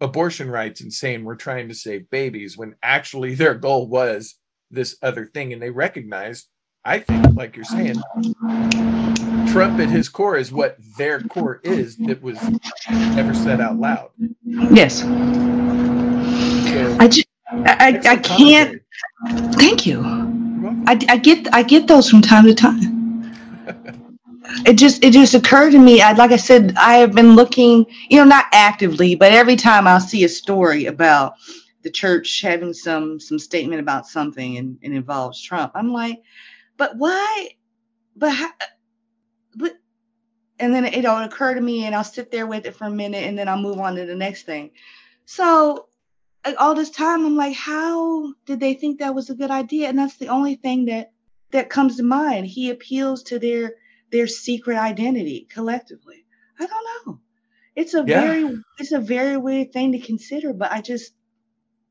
abortion 0.00 0.50
rights 0.50 0.80
and 0.80 0.92
saying 0.92 1.24
we're 1.24 1.34
trying 1.34 1.68
to 1.68 1.74
save 1.74 2.10
babies 2.10 2.56
when 2.56 2.76
actually 2.82 3.34
their 3.34 3.54
goal 3.54 3.88
was 3.88 4.36
this 4.70 4.96
other 5.02 5.26
thing. 5.26 5.52
And 5.52 5.60
they 5.60 5.70
recognized, 5.70 6.48
I 6.84 7.00
think, 7.00 7.34
like 7.34 7.56
you're 7.56 7.64
saying, 7.64 7.96
Trump 9.52 9.80
at 9.80 9.88
his 9.88 10.08
core 10.08 10.36
is 10.36 10.52
what 10.52 10.76
their 10.96 11.20
core 11.22 11.60
is 11.64 11.96
that 11.98 12.22
was 12.22 12.38
never 12.90 13.34
said 13.34 13.60
out 13.60 13.76
loud. 13.78 14.10
Yes. 14.44 15.00
So, 15.00 15.08
I, 17.00 17.08
ju- 17.08 17.22
I, 17.50 18.00
I, 18.04 18.10
I 18.12 18.16
can't. 18.16 18.82
Thank 19.54 19.86
you. 19.86 20.02
I, 20.86 20.98
I 21.08 21.16
get 21.16 21.52
I 21.54 21.62
get 21.62 21.86
those 21.88 22.08
from 22.08 22.22
time 22.22 22.44
to 22.44 22.54
time. 22.54 23.34
it 24.66 24.74
just 24.74 25.02
it 25.04 25.12
just 25.12 25.34
occurred 25.34 25.70
to 25.70 25.78
me. 25.78 26.00
I, 26.00 26.12
like 26.12 26.30
I 26.30 26.36
said, 26.36 26.74
I 26.76 26.96
have 26.96 27.12
been 27.12 27.34
looking, 27.34 27.86
you 28.08 28.18
know, 28.18 28.24
not 28.24 28.46
actively, 28.52 29.14
but 29.14 29.32
every 29.32 29.56
time 29.56 29.86
I'll 29.86 30.00
see 30.00 30.24
a 30.24 30.28
story 30.28 30.86
about 30.86 31.34
the 31.82 31.90
church 31.90 32.40
having 32.42 32.72
some 32.72 33.20
some 33.20 33.38
statement 33.38 33.80
about 33.80 34.06
something 34.06 34.58
and, 34.58 34.78
and 34.82 34.94
involves 34.94 35.42
Trump, 35.42 35.72
I'm 35.74 35.92
like, 35.92 36.22
but 36.78 36.96
why? 36.96 37.50
But 38.16 38.30
how, 38.32 38.50
but 39.56 39.74
and 40.58 40.74
then 40.74 40.86
it'll 40.86 41.18
occur 41.18 41.54
to 41.54 41.60
me, 41.60 41.84
and 41.84 41.94
I'll 41.94 42.04
sit 42.04 42.30
there 42.30 42.46
with 42.46 42.64
it 42.64 42.76
for 42.76 42.86
a 42.86 42.90
minute, 42.90 43.24
and 43.24 43.38
then 43.38 43.48
I'll 43.48 43.60
move 43.60 43.78
on 43.78 43.96
to 43.96 44.06
the 44.06 44.16
next 44.16 44.44
thing. 44.44 44.70
So 45.26 45.88
like 46.48 46.56
all 46.60 46.74
this 46.74 46.90
time 46.90 47.26
i'm 47.26 47.36
like 47.36 47.54
how 47.56 48.32
did 48.46 48.60
they 48.60 48.74
think 48.74 48.98
that 48.98 49.14
was 49.14 49.30
a 49.30 49.34
good 49.34 49.50
idea 49.50 49.88
and 49.88 49.98
that's 49.98 50.16
the 50.16 50.28
only 50.28 50.54
thing 50.54 50.86
that 50.86 51.12
that 51.50 51.70
comes 51.70 51.96
to 51.96 52.02
mind 52.02 52.46
he 52.46 52.70
appeals 52.70 53.22
to 53.24 53.38
their 53.38 53.74
their 54.10 54.26
secret 54.26 54.78
identity 54.78 55.46
collectively 55.50 56.24
i 56.58 56.66
don't 56.66 57.06
know 57.06 57.20
it's 57.76 57.94
a 57.94 58.02
Yeah. 58.04 58.20
very 58.20 58.58
it's 58.78 58.92
a 58.92 59.00
very 59.00 59.36
weird 59.36 59.72
thing 59.72 59.92
to 59.92 59.98
consider 59.98 60.52
but 60.52 60.72
i 60.72 60.80
just 60.80 61.12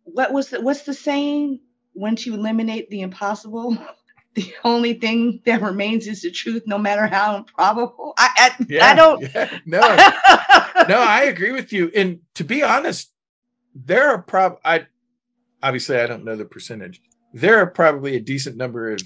what 0.04 0.34
was 0.34 0.50
the 0.50 0.62
what's 0.62 0.84
the 0.84 0.94
saying 0.94 1.60
once 1.94 2.26
you 2.26 2.34
eliminate 2.34 2.90
the 2.90 3.02
impossible 3.02 3.78
the 4.38 4.54
only 4.64 4.94
thing 4.94 5.42
that 5.46 5.62
remains 5.62 6.08
is 6.08 6.22
the 6.22 6.32
truth 6.32 6.64
no 6.68 6.78
matter 6.78 7.08
how 7.08 7.36
improbable 7.38 8.14
i 8.18 8.30
i, 8.38 8.66
Yeah. 8.70 8.86
I 8.86 8.96
don't 8.96 9.22
yeah. 9.36 9.50
No. 9.66 9.80
no, 10.88 11.00
I 11.02 11.24
agree 11.28 11.52
with 11.52 11.74
you. 11.74 11.92
And 11.96 12.20
to 12.36 12.44
be 12.44 12.62
honest, 12.64 13.12
there 13.76 14.10
are 14.10 14.22
prob 14.22 14.60
I 14.64 14.86
obviously 15.62 15.98
I 15.98 16.06
don't 16.08 16.24
know 16.24 16.36
the 16.36 16.46
percentage. 16.46 17.02
There 17.34 17.58
are 17.58 17.68
probably 17.68 18.16
a 18.16 18.20
decent 18.22 18.56
number 18.58 18.92
of 18.92 19.02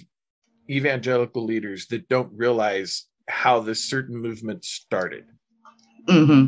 evangelical 0.70 1.44
leaders 1.46 1.88
that 1.88 2.08
don't 2.10 2.32
realize 2.34 3.06
how 3.28 3.62
this 3.62 3.84
certain 3.90 4.18
movement 4.18 4.66
started. 4.66 5.26
hmm 6.08 6.48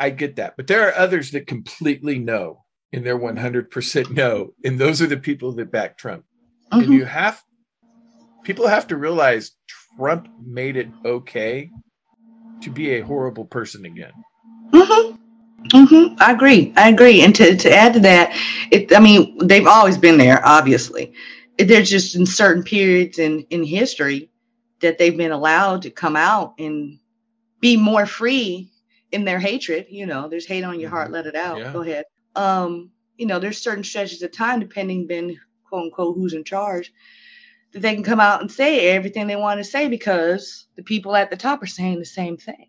I 0.00 0.10
get 0.10 0.36
that. 0.36 0.56
But 0.56 0.66
there 0.68 0.88
are 0.88 0.94
others 0.94 1.30
that 1.32 1.46
completely 1.46 2.18
know 2.18 2.64
and 2.92 3.04
they're 3.04 3.18
100% 3.18 4.10
know, 4.12 4.54
And 4.64 4.78
those 4.78 5.02
are 5.02 5.06
the 5.06 5.16
people 5.16 5.52
that 5.52 5.70
back 5.70 5.98
Trump. 5.98 6.24
And 6.72 6.82
Mhm. 6.84 6.92
you 6.94 7.04
have 7.04 7.42
people 8.48 8.66
have 8.66 8.86
to 8.86 8.96
realize 8.96 9.50
Trump 9.98 10.26
made 10.42 10.78
it 10.78 10.88
okay 11.04 11.70
to 12.62 12.70
be 12.70 12.94
a 12.94 13.02
horrible 13.04 13.44
person 13.44 13.84
again. 13.84 14.12
hmm 14.72 15.16
hmm 15.70 16.14
I 16.18 16.32
agree. 16.32 16.72
I 16.74 16.88
agree. 16.88 17.20
And 17.20 17.34
to, 17.34 17.54
to 17.54 17.70
add 17.70 17.92
to 17.92 18.00
that, 18.00 18.30
it, 18.72 18.90
I 18.96 19.00
mean, 19.00 19.36
they've 19.46 19.66
always 19.66 19.98
been 19.98 20.16
there, 20.16 20.40
obviously. 20.46 21.12
They're 21.58 21.82
just 21.82 22.14
in 22.16 22.24
certain 22.24 22.62
periods 22.62 23.18
in, 23.18 23.44
in 23.50 23.62
history 23.64 24.30
that 24.80 24.96
they've 24.96 25.16
been 25.16 25.32
allowed 25.32 25.82
to 25.82 25.90
come 25.90 26.16
out 26.16 26.54
and 26.58 26.98
be 27.60 27.76
more 27.76 28.06
free 28.06 28.70
in 29.12 29.26
their 29.26 29.40
hatred. 29.40 29.88
You 29.90 30.06
know, 30.06 30.26
there's 30.26 30.46
hate 30.46 30.64
on 30.64 30.80
your 30.80 30.88
heart, 30.88 31.10
Mhm. 31.10 31.12
let 31.12 31.26
it 31.26 31.36
out. 31.36 31.58
Yeah. 31.58 31.72
Go 31.74 31.82
ahead. 31.82 32.06
Um, 32.34 32.92
you 33.18 33.26
know, 33.26 33.40
there's 33.40 33.60
certain 33.60 33.84
stretches 33.84 34.22
of 34.22 34.32
time, 34.32 34.58
depending 34.58 35.06
ben 35.06 35.38
quote 35.68 35.84
unquote 35.84 36.16
who's 36.16 36.32
in 36.32 36.44
charge, 36.44 36.94
that 37.72 37.80
they 37.80 37.94
can 37.94 38.04
come 38.04 38.20
out 38.20 38.40
and 38.40 38.50
say 38.50 38.88
everything 38.88 39.26
they 39.26 39.36
want 39.36 39.58
to 39.58 39.64
say 39.64 39.88
because 39.88 40.66
the 40.76 40.82
people 40.82 41.14
at 41.14 41.30
the 41.30 41.36
top 41.36 41.62
are 41.62 41.66
saying 41.66 41.98
the 41.98 42.04
same 42.04 42.36
thing. 42.36 42.68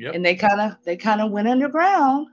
Yep. 0.00 0.14
and 0.14 0.24
they 0.24 0.34
kind 0.34 0.60
of 0.62 0.76
they 0.82 0.96
kind 0.96 1.20
of 1.20 1.30
went 1.30 1.46
underground 1.46 2.26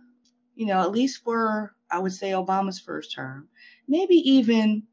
you 0.56 0.66
know 0.66 0.82
at 0.82 0.92
least 0.92 1.22
for 1.22 1.76
i 1.92 2.00
would 2.00 2.14
say 2.14 2.32
obama's 2.32 2.80
first 2.80 3.14
term. 3.14 3.50
Maybe 3.90 4.16
even 4.16 4.84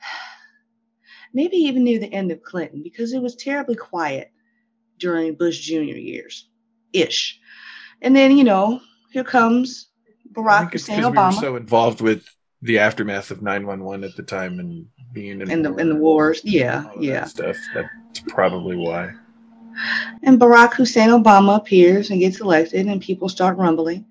maybe 1.34 1.56
even 1.58 1.84
near 1.84 1.98
the 1.98 2.12
end 2.12 2.32
of 2.32 2.42
clinton 2.42 2.82
because 2.82 3.12
it 3.12 3.20
was 3.20 3.36
terribly 3.36 3.76
quiet 3.76 4.32
during 4.98 5.34
bush 5.34 5.60
junior 5.60 5.96
years 5.96 6.48
ish. 6.92 7.38
And 8.00 8.16
then 8.16 8.36
you 8.36 8.44
know 8.44 8.80
here 9.12 9.24
comes 9.24 9.90
barack 10.32 10.72
hussein 10.72 10.96
because 10.96 11.10
we 11.10 11.10
were 11.10 11.16
obama. 11.16 11.40
so 11.40 11.56
involved 11.56 12.00
with 12.00 12.26
the 12.66 12.78
aftermath 12.78 13.30
of 13.30 13.42
911 13.42 14.04
at 14.04 14.16
the 14.16 14.22
time 14.22 14.58
and 14.60 14.86
being 15.12 15.40
in 15.40 15.50
and 15.50 15.64
the 15.64 15.72
and 15.74 15.90
the 15.90 15.94
wars 15.94 16.40
yeah 16.44 16.84
yeah 17.00 17.20
that 17.20 17.30
stuff. 17.30 17.56
That's 17.74 18.20
probably 18.28 18.76
why. 18.76 19.12
And 20.22 20.40
Barack 20.40 20.74
Hussein 20.74 21.10
Obama 21.10 21.56
appears 21.56 22.10
and 22.10 22.20
gets 22.20 22.40
elected, 22.40 22.86
and 22.86 23.00
people 23.00 23.28
start 23.28 23.58
rumbling. 23.58 24.06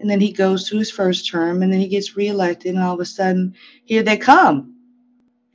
And 0.00 0.10
then 0.10 0.20
he 0.20 0.32
goes 0.32 0.68
to 0.68 0.78
his 0.78 0.90
first 0.90 1.30
term, 1.30 1.62
and 1.62 1.70
then 1.72 1.80
he 1.80 1.86
gets 1.86 2.16
reelected, 2.16 2.74
and 2.74 2.82
all 2.82 2.94
of 2.94 3.00
a 3.00 3.04
sudden, 3.04 3.54
here 3.84 4.02
they 4.02 4.16
come, 4.16 4.74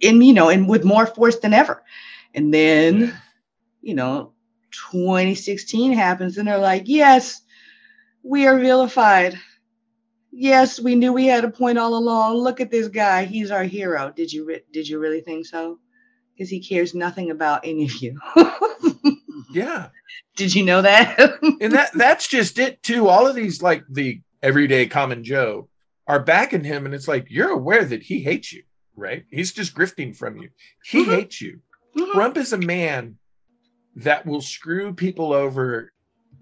and 0.03 0.23
you 0.23 0.33
know, 0.33 0.49
and 0.49 0.69
with 0.69 0.85
more 0.85 1.07
force 1.07 1.37
than 1.39 1.53
ever. 1.53 1.83
And 2.35 2.53
then, 2.53 2.99
Yeah. 3.01 3.11
you 3.81 3.95
know, 3.95 4.31
2016 4.91 5.91
happens, 5.91 6.37
and 6.37 6.47
they're 6.47 6.59
like, 6.59 6.83
"Yes, 6.85 7.41
we 8.21 8.45
are 8.45 8.59
vilified. 8.59 9.37
Yes, 10.39 10.79
we 10.79 10.93
knew 10.95 11.11
we 11.13 11.25
had 11.25 11.43
a 11.45 11.49
point 11.49 11.79
all 11.79 11.97
along. 11.97 12.35
Look 12.37 12.61
at 12.61 12.69
this 12.69 12.87
guy; 12.87 13.25
he's 13.25 13.49
our 13.49 13.63
hero." 13.63 14.13
Did 14.15 14.31
you 14.31 14.45
re- 14.45 14.61
did 14.71 14.87
you 14.87 14.99
really 14.99 15.21
think 15.21 15.47
so? 15.47 15.79
Because 16.35 16.49
he 16.51 16.59
cares 16.59 16.93
nothing 16.93 17.31
about 17.31 17.61
any 17.65 17.85
of 17.85 17.95
you. 18.01 18.19
Yeah. 19.49 19.89
did 20.35 20.53
you 20.53 20.63
know 20.63 20.81
that? 20.83 21.17
And 21.61 21.71
that 21.73 21.91
that's 21.93 22.27
just 22.27 22.59
it 22.59 22.83
too. 22.83 23.07
All 23.07 23.25
of 23.25 23.33
these 23.35 23.61
like 23.61 23.83
the 23.89 24.21
everyday 24.43 24.85
common 24.85 25.23
Joe 25.23 25.69
are 26.05 26.19
backing 26.21 26.63
him 26.65 26.85
and 26.85 26.93
it's 26.93 27.07
like 27.07 27.25
you're 27.29 27.49
aware 27.49 27.83
that 27.85 28.03
he 28.03 28.19
hates 28.21 28.53
you, 28.53 28.63
right? 28.95 29.23
He's 29.31 29.53
just 29.53 29.73
grifting 29.75 30.15
from 30.15 30.37
you. 30.37 30.49
He 30.83 31.03
Mhm. 31.05 31.15
hates 31.15 31.41
you. 31.41 31.61
Mhm. 31.97 32.11
Trump 32.11 32.37
is 32.37 32.53
a 32.53 32.57
man 32.57 33.17
that 33.95 34.25
will 34.27 34.41
screw 34.41 34.93
people 34.93 35.33
over 35.33 35.91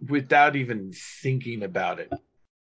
without 0.10 0.56
even 0.58 0.92
thinking 1.22 1.64
about 1.64 2.00
it. 2.00 2.12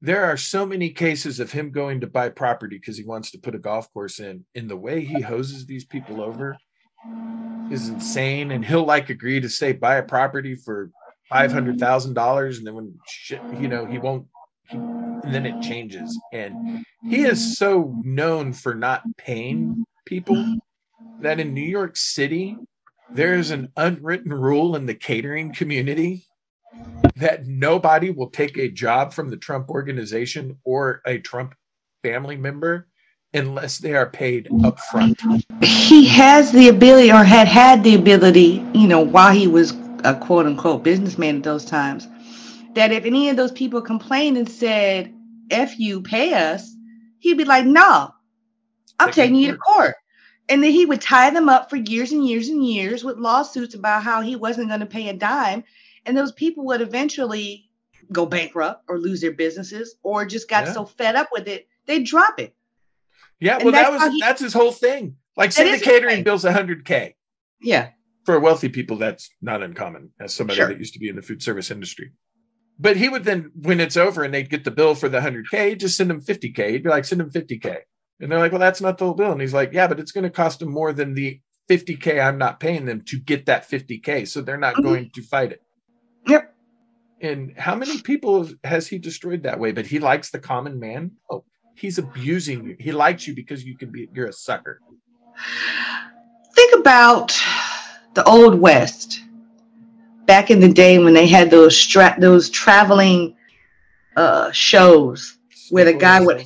There 0.05 0.24
are 0.24 0.36
so 0.36 0.66
many 0.66 0.90
cases 0.90 1.38
of 1.38 1.53
him 1.53 1.70
going 1.70 2.00
to 2.00 2.09
buy 2.09 2.28
property 2.28 2.76
because 2.76 2.98
he 2.98 3.05
wants 3.05 3.30
to 3.30 3.38
put 3.38 3.55
a 3.55 3.59
golf 3.59 3.88
course 3.92 4.18
in, 4.18 4.44
and 4.57 4.68
the 4.68 4.76
way 4.76 5.05
he 5.05 5.20
hoses 5.20 5.64
these 5.64 5.84
people 5.84 6.20
over 6.20 6.59
is 7.70 7.88
insane. 7.88 8.50
And 8.50 8.64
he'll 8.64 8.84
like 8.84 9.11
agree 9.11 9.38
to 9.38 9.48
say 9.48 9.72
buy 9.72 9.96
a 9.96 10.03
property 10.03 10.57
for 10.57 10.90
five 11.28 11.53
hundred 11.53 11.78
thousand 11.78 12.14
dollars, 12.14 12.59
and 12.59 12.66
then 12.66 12.74
when 12.74 12.98
shit, 13.07 13.40
you 13.61 13.68
know, 13.68 13.86
he 13.86 13.98
won't. 13.98 14.26
He, 14.68 14.76
and 14.76 15.32
then 15.32 15.46
it 15.46 15.62
changes, 15.62 16.20
and 16.32 16.84
he 17.09 17.22
is 17.22 17.57
so 17.57 17.94
known 18.03 18.53
for 18.53 18.74
not 18.74 19.05
paying 19.16 19.84
people 20.05 20.59
that 21.20 21.38
in 21.38 21.55
New 21.55 21.61
York 21.61 21.96
City, 21.96 22.57
there's 23.12 23.53
an 23.53 23.70
unwritten 23.76 24.32
rule 24.32 24.74
in 24.74 24.86
the 24.86 24.94
catering 24.96 25.53
community 25.53 26.26
that 27.16 27.47
nobody 27.47 28.11
will 28.11 28.31
take 28.31 28.59
a 28.59 28.68
job 28.68 29.12
from 29.12 29.31
the 29.31 29.37
Trump 29.37 29.68
organization 29.68 30.59
or 30.64 31.03
a 31.07 31.18
Trump 31.18 31.55
family 32.03 32.37
member 32.37 32.89
unless 33.35 33.79
they 33.79 33.95
are 33.95 34.09
paid 34.09 34.49
upfront. 34.51 35.45
he 35.62 36.07
has 36.07 36.53
the 36.53 36.68
ability 36.68 37.11
or 37.11 37.25
had 37.25 37.49
had 37.49 37.83
the 37.83 37.95
ability, 37.95 38.64
you 38.75 38.87
know, 38.87 39.01
while 39.01 39.33
he 39.33 39.47
was 39.47 39.73
a 40.05 40.14
quote 40.14 40.47
unquote 40.47 40.83
businessman 40.83 41.39
at 41.39 41.43
those 41.43 41.64
times, 41.64 42.09
that 42.75 42.93
if 42.93 43.05
any 43.05 43.29
of 43.29 43.37
those 43.37 43.53
people 43.53 43.81
complained 43.81 44.37
and 44.37 44.49
said, 44.49 45.14
F 45.51 45.79
you, 45.79 46.03
pay 46.03 46.35
us, 46.35 46.75
he'd 47.18 47.39
be 47.39 47.45
like, 47.45 47.66
no, 47.66 48.12
I'm 48.99 49.09
Take 49.09 49.14
taking 49.14 49.37
you 49.37 49.53
to 49.53 49.59
court. 49.59 49.95
And 50.49 50.62
then 50.62 50.73
he 50.73 50.87
would 50.87 51.01
tie 51.01 51.31
them 51.31 51.49
up 51.49 51.70
for 51.70 51.77
years 51.77 52.12
and 52.12 52.27
years 52.27 52.49
and 52.49 52.66
years 52.66 53.05
with 53.05 53.16
lawsuits 53.16 53.75
about 53.75 54.03
how 54.03 54.20
he 54.20 54.37
wasn't 54.37 54.68
going 54.68 54.81
to 54.81 54.87
pay 54.87 55.09
a 55.09 55.14
dime. 55.14 55.64
And 56.07 56.16
those 56.16 56.32
people 56.32 56.64
would 56.66 56.80
eventually 56.80 57.70
go 58.11 58.26
bankrupt 58.26 58.84
or 58.88 58.98
lose 58.98 59.20
their 59.20 59.32
businesses 59.32 59.94
or 60.03 60.24
just 60.26 60.48
got 60.48 60.66
Yeah. 60.66 60.72
so 60.72 60.84
fed 60.84 61.16
up 61.16 61.28
with 61.32 61.46
it, 61.48 61.68
they'd 61.86 62.05
drop 62.05 62.38
it. 62.40 62.55
Yeah, 63.40 63.57
And 63.57 63.64
well, 63.64 63.72
that 63.72 63.90
that's 63.90 64.05
was 64.05 64.12
he- 64.12 64.20
that's 64.20 64.40
his 64.40 64.53
whole 64.53 64.72
thing. 64.72 65.16
Like, 65.36 65.53
say 65.53 65.70
the 65.76 65.82
catering 65.82 66.22
bill's 66.24 66.44
100k 66.44 67.14
Yeah. 67.61 67.90
for 68.26 68.38
wealthy 68.38 68.68
people. 68.68 68.96
That's 68.96 69.30
not 69.40 69.62
uncommon. 69.62 70.11
As 70.20 70.34
somebody 70.34 70.59
Sure. 70.59 70.68
that 70.68 70.78
used 70.78 70.92
to 70.94 71.00
be 71.00 71.09
in 71.09 71.16
the 71.16 71.22
food 71.22 71.42
service 71.42 71.70
industry, 71.70 72.12
but 72.78 72.96
he 72.96 73.09
would 73.09 73.24
then, 73.24 73.50
when 73.55 73.80
it's 73.80 73.96
over 73.96 74.22
and 74.24 74.34
they'd 74.34 74.50
get 74.50 74.64
the 74.64 74.70
bill 74.70 74.94
for 74.94 75.09
the 75.09 75.20
100k, 75.20 75.74
just 75.76 75.96
send 75.96 76.11
them 76.11 76.20
50k. 76.20 76.70
He'd 76.70 76.82
be 76.84 76.90
like, 76.90 77.05
send 77.05 77.20
them 77.20 77.30
50k, 77.30 77.78
and 78.20 78.30
they're 78.30 78.38
like, 78.38 78.53
well, 78.53 78.59
that's 78.59 78.80
not 78.80 78.98
the 78.98 79.07
whole 79.07 79.14
bill. 79.14 79.32
And 79.32 79.40
he's 79.40 79.55
like, 79.55 79.72
yeah, 79.72 79.86
but 79.86 79.98
it's 80.00 80.12
going 80.12 80.24
to 80.24 80.30
cost 80.30 80.59
them 80.61 80.70
more 80.70 80.92
than 80.92 81.14
the 81.14 81.40
50k 81.68 82.20
I'm 82.20 82.38
not 82.38 82.61
paying 82.61 82.84
them 82.84 83.03
to 83.07 83.18
get 83.18 83.46
that 83.46 83.68
50k, 83.70 84.26
so 84.28 84.40
they're 84.42 84.59
not 84.59 84.74
Mhm. 84.74 84.82
going 84.82 85.11
to 85.14 85.22
fight 85.22 85.53
it. 85.53 85.62
And 87.23 87.55
how 87.57 87.77
many 87.77 88.01
people 88.03 88.49
has 88.64 88.89
he 88.89 88.99
destroyed 88.99 89.45
that 89.45 89.59
way? 89.59 89.70
But 89.73 89.87
he 89.87 89.99
likes 90.01 90.31
the 90.31 90.41
common 90.41 90.79
man. 90.81 91.12
Oh, 91.31 91.45
he's 91.77 91.99
abusing 91.99 92.64
you. 92.64 92.77
He 92.81 92.91
likes 92.93 93.27
you 93.29 93.35
because 93.35 93.64
you 93.64 93.77
can 93.77 93.91
be. 93.93 94.09
You're 94.12 94.27
a 94.27 94.33
sucker. 94.33 94.81
think 96.55 96.79
about 96.79 97.33
the 98.14 98.25
old 98.25 98.61
west 98.61 99.20
back 100.27 100.51
in 100.51 100.61
the 100.61 100.73
day 100.73 100.99
when 100.99 101.14
they 101.14 101.27
had 101.27 101.51
those 101.51 101.77
stra- 101.79 102.16
those 102.18 102.51
traveling 102.51 103.35
uh 104.16 104.51
shows 104.53 105.39
Where 105.70 105.85
the 105.87 105.95
guy 105.95 106.20
would- 106.20 106.45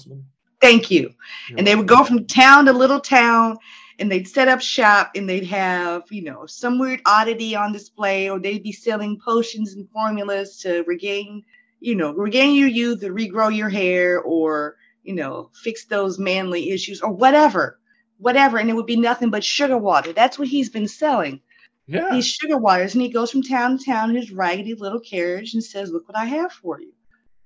thank 0.61 0.91
you 0.91 1.13
and 1.57 1.67
they 1.67 1.75
would 1.75 1.89
go 1.89 2.05
from 2.05 2.27
town 2.27 2.65
to 2.67 2.73
little 2.73 3.01
town 3.01 3.59
and 3.99 4.11
they'd 4.11 4.29
set 4.29 4.49
up 4.49 4.61
shop 4.61 5.13
and 5.15 5.29
they'd 5.29 5.47
have 5.47 6.03
you 6.11 6.23
know 6.23 6.47
some 6.47 6.79
weird 6.79 7.01
oddity 7.07 7.55
on 7.57 7.73
display 7.73 8.29
or 8.29 8.39
they'd 8.39 8.63
be 8.63 8.73
selling 8.73 9.19
potions 9.19 9.75
and 9.75 9.89
formulas 9.91 10.59
to 10.59 10.83
regain 10.87 11.43
you 11.81 11.95
know 11.95 12.13
regain 12.13 12.55
your 12.55 12.69
youth 12.69 13.03
or 13.03 13.13
regrow 13.13 13.55
your 13.55 13.69
hair 13.69 14.21
or 14.21 14.77
you 15.03 15.15
know 15.15 15.51
fix 15.55 15.87
those 15.87 16.19
manly 16.19 16.71
issues 16.71 17.01
or 17.01 17.11
whatever 17.11 17.79
whatever. 18.19 18.59
And 18.59 18.71
it 18.71 18.75
would 18.75 18.87
be 18.87 18.97
nothing 18.97 19.31
but 19.31 19.45
sugar 19.45 19.79
water. 19.79 20.13
That's 20.13 20.39
what 20.39 20.49
he's 20.49 20.71
been 20.71 20.89
selling. 20.89 21.41
Yeah. 21.89 22.09
these 22.11 22.27
sugar 22.27 22.59
waters. 22.59 22.95
And 22.95 23.03
he 23.03 23.11
goes 23.11 23.31
from 23.31 23.43
town 23.43 23.79
to 23.79 23.85
town 23.85 24.11
in 24.11 24.17
his 24.17 24.33
raggedy 24.33 24.75
little 24.75 25.01
carriage 25.01 25.55
and 25.55 25.63
says 25.63 25.91
look 25.91 26.09
what 26.09 26.19
i 26.19 26.25
have 26.25 26.53
for 26.53 26.81
you. 26.81 26.93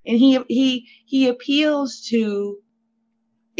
And 0.06 0.18
he 0.18 0.40
he 0.48 0.88
he 1.04 1.28
appeals 1.28 2.06
to 2.08 2.58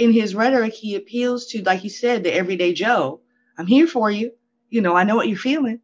in 0.01 0.13
his 0.13 0.35
rhetoric 0.35 0.73
he 0.75 0.95
appeals 0.97 1.47
to 1.47 1.63
like 1.63 1.85
you 1.85 1.91
said 1.91 2.23
the 2.25 2.33
everyday 2.35 2.73
joe 2.73 3.21
i'm 3.59 3.67
here 3.67 3.87
for 3.87 4.11
you 4.11 4.33
you 4.71 4.81
know 4.81 4.97
i 4.97 5.05
know 5.05 5.17
what 5.17 5.29
you're 5.29 5.37
feeling 5.37 5.79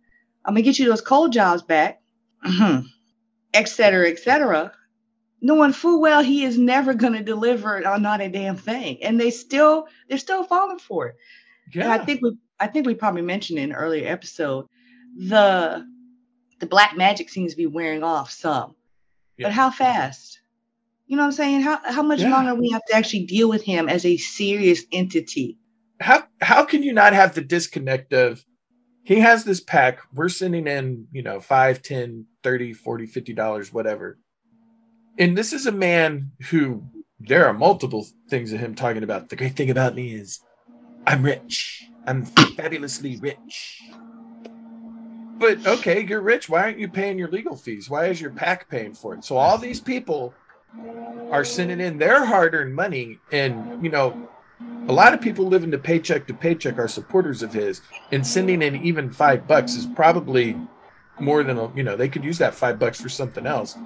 i'm 0.44 0.54
gonna 0.54 0.62
get 0.62 0.78
you 0.78 0.86
those 0.88 1.00
cold 1.00 1.32
jobs 1.32 1.62
back 1.62 2.00
Mhm. 2.44 2.86
et 3.54 3.68
cetera 3.68 4.08
et 4.08 4.18
cetera 4.18 4.72
knowing 5.40 5.72
full 5.72 6.00
well 6.00 6.22
he 6.22 6.44
is 6.44 6.56
never 6.58 6.94
gonna 6.94 7.22
deliver 7.22 7.86
on 7.86 8.02
not 8.02 8.20
a 8.20 8.28
damn 8.28 8.56
thing 8.56 9.02
and 9.02 9.20
they 9.20 9.30
still 9.30 9.86
they're 10.08 10.18
still 10.18 10.44
falling 10.44 10.78
for 10.78 11.08
it 11.08 11.16
and 11.74 11.82
yeah. 11.82 11.92
I 11.92 11.98
think 11.98 12.22
we 12.22 12.36
I 12.58 12.68
think 12.68 12.86
we 12.86 12.94
probably 12.94 13.22
mentioned 13.22 13.58
in 13.58 13.70
an 13.70 13.76
earlier 13.76 14.08
episode 14.08 14.66
the 15.16 15.86
the 16.60 16.66
black 16.66 16.96
magic 16.96 17.28
seems 17.28 17.52
to 17.52 17.56
be 17.56 17.66
wearing 17.66 18.02
off 18.02 18.30
some. 18.30 18.74
Yeah. 19.36 19.48
But 19.48 19.52
how 19.52 19.70
fast? 19.70 20.40
You 21.06 21.16
know 21.16 21.22
what 21.22 21.26
I'm 21.26 21.32
saying? 21.32 21.60
How 21.62 21.78
how 21.84 22.02
much 22.02 22.20
Yeah. 22.20 22.30
longer 22.30 22.54
we 22.54 22.70
have 22.70 22.82
to 22.88 22.96
actually 22.96 23.26
deal 23.26 23.48
with 23.48 23.62
him 23.62 23.88
as 23.88 24.04
a 24.04 24.16
serious 24.16 24.82
entity? 24.92 25.58
how 25.98 26.24
how 26.42 26.62
can 26.62 26.82
you 26.82 26.92
not 26.92 27.14
have 27.14 27.34
the 27.34 27.40
disconnect 27.40 28.12
of 28.12 28.44
he 29.02 29.20
has 29.20 29.44
this 29.44 29.60
PAC 29.60 30.00
we're 30.12 30.28
sending 30.28 30.66
in 30.66 31.06
you 31.10 31.22
know 31.22 31.40
5 31.40 31.80
10 31.80 32.26
30 32.42 32.72
40 32.74 33.06
50 33.06 33.32
dollars 33.32 33.72
whatever. 33.72 34.18
And 35.18 35.38
this 35.38 35.54
is 35.54 35.64
a 35.64 35.72
man 35.72 36.32
who 36.50 36.82
there 37.18 37.46
are 37.46 37.54
multiple 37.54 38.06
things 38.28 38.52
of 38.52 38.60
him 38.60 38.74
talking 38.74 39.02
about. 39.02 39.30
The 39.30 39.36
great 39.36 39.56
thing 39.56 39.70
about 39.70 39.94
me 39.94 40.12
is 40.14 40.40
i'm 41.06 41.22
rich. 41.22 41.88
I'm 42.06 42.24
fabulously 42.26 43.16
rich. 43.16 43.80
But 45.38 45.66
okay 45.66 46.04
you're 46.04 46.20
rich. 46.20 46.48
Why 46.50 46.62
aren't 46.62 46.78
you 46.78 46.88
paying 46.88 47.18
your 47.18 47.30
legal 47.30 47.56
fees? 47.56 47.88
Why 47.88 48.06
is 48.06 48.20
your 48.20 48.32
PAC 48.32 48.68
paying 48.68 48.92
for 48.92 49.14
it? 49.14 49.24
So 49.24 49.38
all 49.38 49.56
these 49.56 49.80
people 49.80 50.34
are 51.30 51.44
sending 51.44 51.80
in 51.80 51.98
their 51.98 52.24
hard-earned 52.24 52.74
money 52.74 53.18
and 53.32 53.82
you 53.82 53.90
know 53.90 54.28
a 54.88 54.92
lot 54.92 55.12
of 55.12 55.20
people 55.20 55.46
living 55.46 55.70
to 55.72 55.78
paycheck 55.78 56.26
to 56.28 56.34
paycheck 56.34 56.78
are 56.78 56.88
supporters 56.88 57.42
of 57.42 57.52
his, 57.52 57.82
and 58.12 58.24
sending 58.26 58.62
in 58.62 58.76
even 58.84 59.12
five 59.12 59.46
bucks 59.46 59.74
is 59.74 59.84
probably 59.84 60.56
more 61.18 61.42
than 61.42 61.58
a, 61.58 61.74
you 61.74 61.82
know 61.82 61.96
they 61.96 62.08
could 62.08 62.24
use 62.24 62.38
that 62.38 62.54
five 62.54 62.78
bucks 62.78 63.00
for 63.00 63.08
something 63.08 63.46
else, 63.46 63.76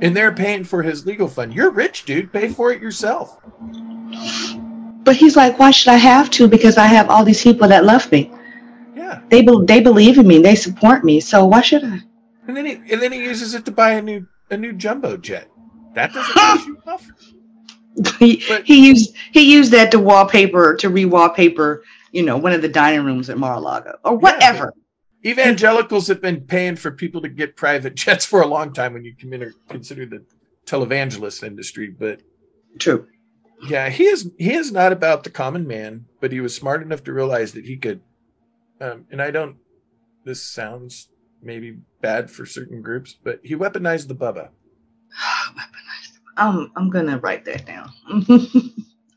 and 0.00 0.16
they're 0.16 0.32
paying 0.32 0.64
for 0.64 0.82
his 0.82 1.04
legal 1.06 1.28
fund. 1.28 1.52
You're 1.52 1.70
rich, 1.70 2.04
dude. 2.04 2.32
Pay 2.32 2.48
for 2.48 2.72
it 2.72 2.80
yourself. 2.80 3.38
But 5.04 5.16
he's 5.16 5.36
like, 5.36 5.58
why 5.58 5.70
should 5.70 5.90
I 5.92 5.96
have 5.96 6.30
to? 6.30 6.48
Because 6.48 6.78
I 6.78 6.86
have 6.86 7.10
all 7.10 7.24
these 7.24 7.42
people 7.42 7.68
that 7.68 7.84
love 7.84 8.10
me. 8.12 8.30
Yeah, 8.96 9.20
They 9.28 9.42
be- 9.42 9.64
they 9.64 9.80
believe 9.80 10.16
in 10.18 10.26
me. 10.26 10.38
They 10.38 10.54
support 10.54 11.04
me. 11.04 11.20
So 11.20 11.44
why 11.44 11.60
should 11.60 11.84
I? 11.84 12.00
and 12.48 12.56
then 12.56 12.66
he 12.66 12.72
and 12.90 13.00
then 13.00 13.12
he 13.12 13.22
uses 13.22 13.54
it 13.54 13.64
to 13.66 13.70
buy 13.70 13.92
a 13.92 14.02
new 14.02 14.26
a 14.50 14.56
new 14.56 14.72
jumbo 14.72 15.16
jet. 15.16 15.48
That 15.94 16.12
doesn't 16.12 16.34
piss 16.34 16.66
you 16.66 16.82
off. 16.86 18.18
he, 18.18 18.42
But- 18.48 18.64
he 18.64 18.86
used 18.86 19.14
he 19.32 19.52
used 19.52 19.72
that 19.72 19.90
to 19.92 19.98
wallpaper 19.98 20.74
to 20.76 20.88
re-wallpaper, 20.88 21.82
you 22.12 22.22
know, 22.22 22.36
one 22.36 22.52
of 22.52 22.62
the 22.62 22.68
dining 22.68 23.04
rooms 23.04 23.28
at 23.30 23.38
Mar-a-Lago 23.38 23.98
or 24.04 24.16
whatever. 24.16 24.72
Evangelicals 25.24 26.08
have 26.08 26.20
been 26.20 26.40
paying 26.40 26.74
for 26.74 26.90
people 26.90 27.20
to 27.22 27.28
get 27.28 27.54
private 27.56 27.94
jets 28.02 28.24
for 28.24 28.42
a 28.42 28.46
long 28.46 28.72
time 28.72 28.92
when 28.94 29.04
you 29.04 29.14
consider 29.14 29.52
consider 29.68 30.06
the 30.06 30.24
televangelist 30.66 31.42
industry, 31.42 31.88
but 31.90 32.20
True. 32.78 33.06
Yeah, 33.68 33.90
he 33.90 34.04
is 34.04 34.30
he 34.38 34.54
is 34.54 34.72
not 34.72 34.92
about 34.92 35.22
the 35.22 35.30
common 35.30 35.66
man, 35.68 36.06
but 36.20 36.32
he 36.32 36.40
was 36.40 36.54
smart 36.54 36.82
enough 36.82 37.04
to 37.04 37.12
realize 37.12 37.52
that 37.52 37.64
he 37.66 37.76
could 37.76 38.00
um 38.80 39.04
and 39.10 39.20
I 39.22 39.30
don't 39.30 39.56
this 40.24 40.42
sounds 40.42 41.08
maybe 41.42 41.78
bad 42.00 42.30
for 42.30 42.46
certain 42.46 42.80
groups, 42.82 43.14
but 43.22 43.40
he 43.44 43.54
weaponized 43.54 44.08
the 44.08 44.14
Bubba. 44.14 44.48
I'm 46.36 46.72
I'm 46.76 46.90
gonna 46.90 47.18
write 47.18 47.44
that 47.44 47.66
down. 47.66 47.92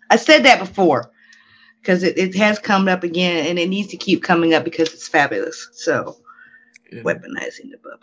I 0.09 0.18
said 0.18 0.43
that 0.43 0.59
before 0.59 1.11
because 1.82 2.03
it, 2.03 2.18
it 2.18 2.36
has 2.36 2.59
come 2.59 2.88
up 2.88 3.03
again 3.03 3.47
and 3.47 3.59
it 3.59 3.70
needs 3.70 3.89
to 3.89 3.97
keep 3.97 4.24
coming 4.24 4.53
up 4.53 4.63
because 4.63 4.93
it's 4.93 5.07
fabulous. 5.07 5.70
So 5.74 6.18
weaponizing 6.91 7.72
the 7.72 7.78
Bubba. 7.78 7.99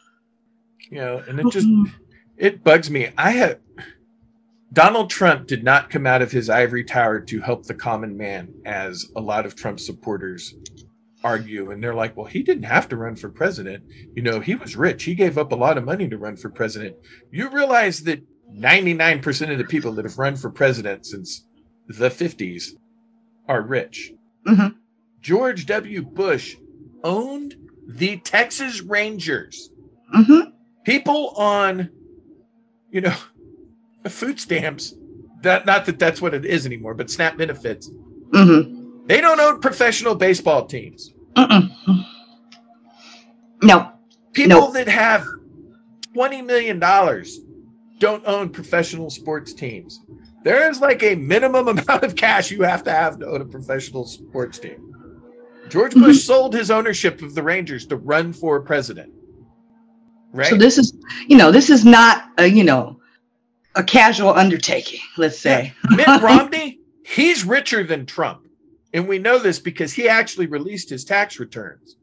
Yeah, 0.91 1.23
and 1.29 1.41
it 1.41 1.47
just 1.51 1.67
mm-hmm. 1.67 1.93
it 2.37 2.63
bugs 2.63 2.91
me. 2.91 3.11
I 3.17 3.31
have 3.33 3.59
Donald 4.73 5.11
Trump 5.11 5.47
did 5.47 5.63
not 5.63 5.91
come 5.91 6.07
out 6.07 6.23
of 6.23 6.33
his 6.33 6.49
ivory 6.49 6.85
tower 6.85 7.21
to 7.21 7.41
help 7.41 7.67
the 7.67 7.75
common 7.75 8.17
man, 8.17 8.55
as 8.65 9.11
a 9.15 9.21
lot 9.21 9.45
of 9.45 9.55
Trump 9.55 9.79
supporters 9.79 10.55
argue. 11.23 11.71
And 11.71 11.83
they're 11.83 11.95
like, 11.95 12.17
well, 12.17 12.27
he 12.27 12.43
didn't 12.43 12.65
have 12.65 12.89
to 12.89 12.97
run 12.97 13.17
for 13.17 13.29
president. 13.29 13.85
You 14.15 14.23
know, 14.23 14.41
he 14.41 14.55
was 14.55 14.75
rich. 14.75 15.05
He 15.05 15.15
gave 15.15 15.37
up 15.39 15.53
a 15.53 15.57
lot 15.57 15.79
of 15.79 15.85
money 15.85 16.09
to 16.09 16.19
run 16.19 16.37
for 16.37 16.49
president. 16.49 16.97
You 17.31 17.51
realize 17.51 18.05
that 18.05 18.23
99% 18.57 19.51
of 19.53 19.59
the 19.59 19.65
people 19.65 19.93
that 19.93 20.05
have 20.05 20.19
run 20.19 20.37
for 20.37 20.51
president 20.51 21.07
since 21.07 21.45
the 21.89 22.09
50s 22.09 22.77
are 23.49 23.63
rich. 23.63 24.13
Mhm. 24.47 24.75
George 25.21 25.67
W. 25.67 26.03
Bush 26.03 26.57
owned 27.05 27.57
the 27.87 28.17
Texas 28.19 28.81
Rangers 28.83 29.71
hmm 30.13 30.41
people 30.85 31.29
on 31.37 31.89
you 32.91 33.01
know 33.01 33.15
food 34.09 34.39
stamps 34.39 34.95
that 35.43 35.65
not 35.67 35.87
that 35.87 35.99
that's 35.99 36.21
what 36.21 36.35
it 36.35 36.45
is 36.45 36.65
anymore 36.67 36.95
but 36.95 37.11
snap 37.11 37.37
benefits 37.37 37.91
hmm 38.33 39.07
they 39.07 39.21
don't 39.21 39.41
own 39.41 39.61
professional 39.61 40.15
baseball 40.15 40.65
teams 40.67 41.13
Mm-mm. 41.37 41.71
No. 43.63 43.93
people 44.33 44.61
Nope. 44.61 44.75
that 44.75 44.89
have 44.89 45.25
20 46.15 46.43
million 46.43 46.79
dollars 46.79 47.41
don't 48.03 48.27
own 48.27 48.49
professional 48.49 49.11
sports 49.11 49.53
teams 49.53 50.01
there 50.43 50.69
is 50.69 50.81
like 50.81 51.03
a 51.05 51.15
minimum 51.15 51.69
amount 51.79 52.03
of 52.03 52.17
cash 52.17 52.51
you 52.51 52.63
have 52.63 52.83
to 52.83 52.91
have 52.91 53.19
to 53.19 53.27
own 53.27 53.41
a 53.41 53.45
professional 53.45 54.05
sports 54.05 54.59
team 54.59 54.93
george 55.69 55.95
bush 55.95 56.21
sold 56.23 56.53
his 56.53 56.71
ownership 56.71 57.23
of 57.23 57.35
the 57.35 57.43
rangers 57.43 57.87
to 57.87 57.97
run 57.97 58.33
for 58.33 58.61
president 58.61 59.13
right 60.33 60.49
So 60.49 60.57
this 60.57 60.79
is, 60.79 60.93
you 61.29 61.37
know, 61.37 61.53
this 61.53 61.71
is 61.71 61.85
not 61.85 62.25
a, 62.39 62.47
you 62.47 62.65
know, 62.65 62.99
a 63.77 63.85
casual 63.85 64.31
undertaking. 64.31 65.01
Let's 65.17 65.39
say. 65.39 65.73
Mitt 65.91 66.07
Romney, 66.23 66.81
he's 67.05 67.45
richer 67.45 67.85
than 67.85 68.07
Trump. 68.07 68.47
And 68.95 69.09
we 69.09 69.19
know 69.19 69.39
this 69.39 69.59
because 69.59 69.93
he 69.93 70.09
actually 70.09 70.47
released 70.47 70.91
his 70.91 71.05
tax 71.05 71.39
returns. 71.39 71.97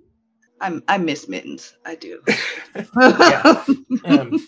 I'm 0.61 0.83
I 0.87 0.97
miss 0.97 1.27
mittens. 1.27 1.75
I 1.85 1.95
do. 1.95 2.21
Yeah. 2.99 3.63
Um, 4.05 4.39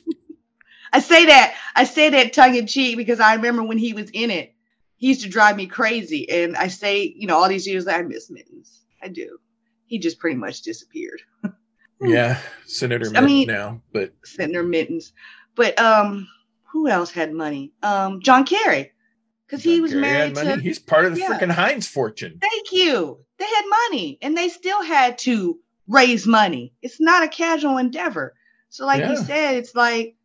I 0.94 1.00
say 1.00 1.26
that 1.28 1.56
I 1.76 1.84
say 1.86 2.10
that 2.10 2.34
tongue 2.34 2.56
in 2.56 2.68
cheek 2.68 2.98
because 2.98 3.20
I 3.20 3.36
remember 3.36 3.64
when 3.64 3.78
he 3.78 3.94
was 3.94 4.10
in 4.12 4.30
it, 4.32 4.54
he 4.98 5.08
used 5.08 5.22
to 5.24 5.30
drive 5.30 5.56
me 5.56 5.68
crazy. 5.68 6.30
And 6.30 6.56
I 6.56 6.68
say, 6.68 7.14
you 7.16 7.28
know, 7.28 7.38
all 7.38 7.50
these 7.50 7.68
years 7.68 7.88
I 7.88 8.02
miss 8.02 8.30
mittens. 8.30 8.82
I 9.02 9.08
do. 9.08 9.40
He 9.86 10.00
just 10.00 10.20
pretty 10.20 10.38
much 10.38 10.62
disappeared. 10.62 11.22
yeah, 12.02 12.40
Senator 12.66 13.12
I 13.16 13.22
mean- 13.22 13.48
now, 13.48 13.82
but 13.94 14.14
Senator 14.24 14.64
Mittens. 14.64 15.14
But 15.56 15.78
um, 15.80 16.28
who 16.72 16.88
else 16.88 17.12
had 17.12 17.34
money? 17.34 17.74
Um, 17.84 18.22
John 18.22 18.46
Kerry, 18.46 18.92
because 19.46 19.62
he 19.64 19.82
was 19.82 19.92
Kerry 19.92 20.02
married 20.02 20.36
money. 20.36 20.56
to. 20.56 20.62
He's 20.62 20.80
part 20.80 21.06
of 21.06 21.14
the 21.14 21.20
Yeah. 21.20 21.28
freaking 21.38 21.52
Heinz 21.52 21.88
fortune. 21.88 22.38
Thank 22.42 22.72
you. 22.72 23.20
They 23.38 23.46
had 23.46 23.64
money, 23.90 24.18
and 24.22 24.38
they 24.38 24.48
still 24.50 24.82
had 24.82 25.18
to 25.20 25.60
raise 25.88 26.26
money. 26.26 26.74
It's 26.82 27.02
not 27.02 27.24
a 27.24 27.28
casual 27.28 27.78
endeavor. 27.78 28.34
So, 28.70 28.86
like 28.86 29.04
you 29.10 29.18
said, 29.18 29.56
it's 29.56 29.76
like 29.76 30.16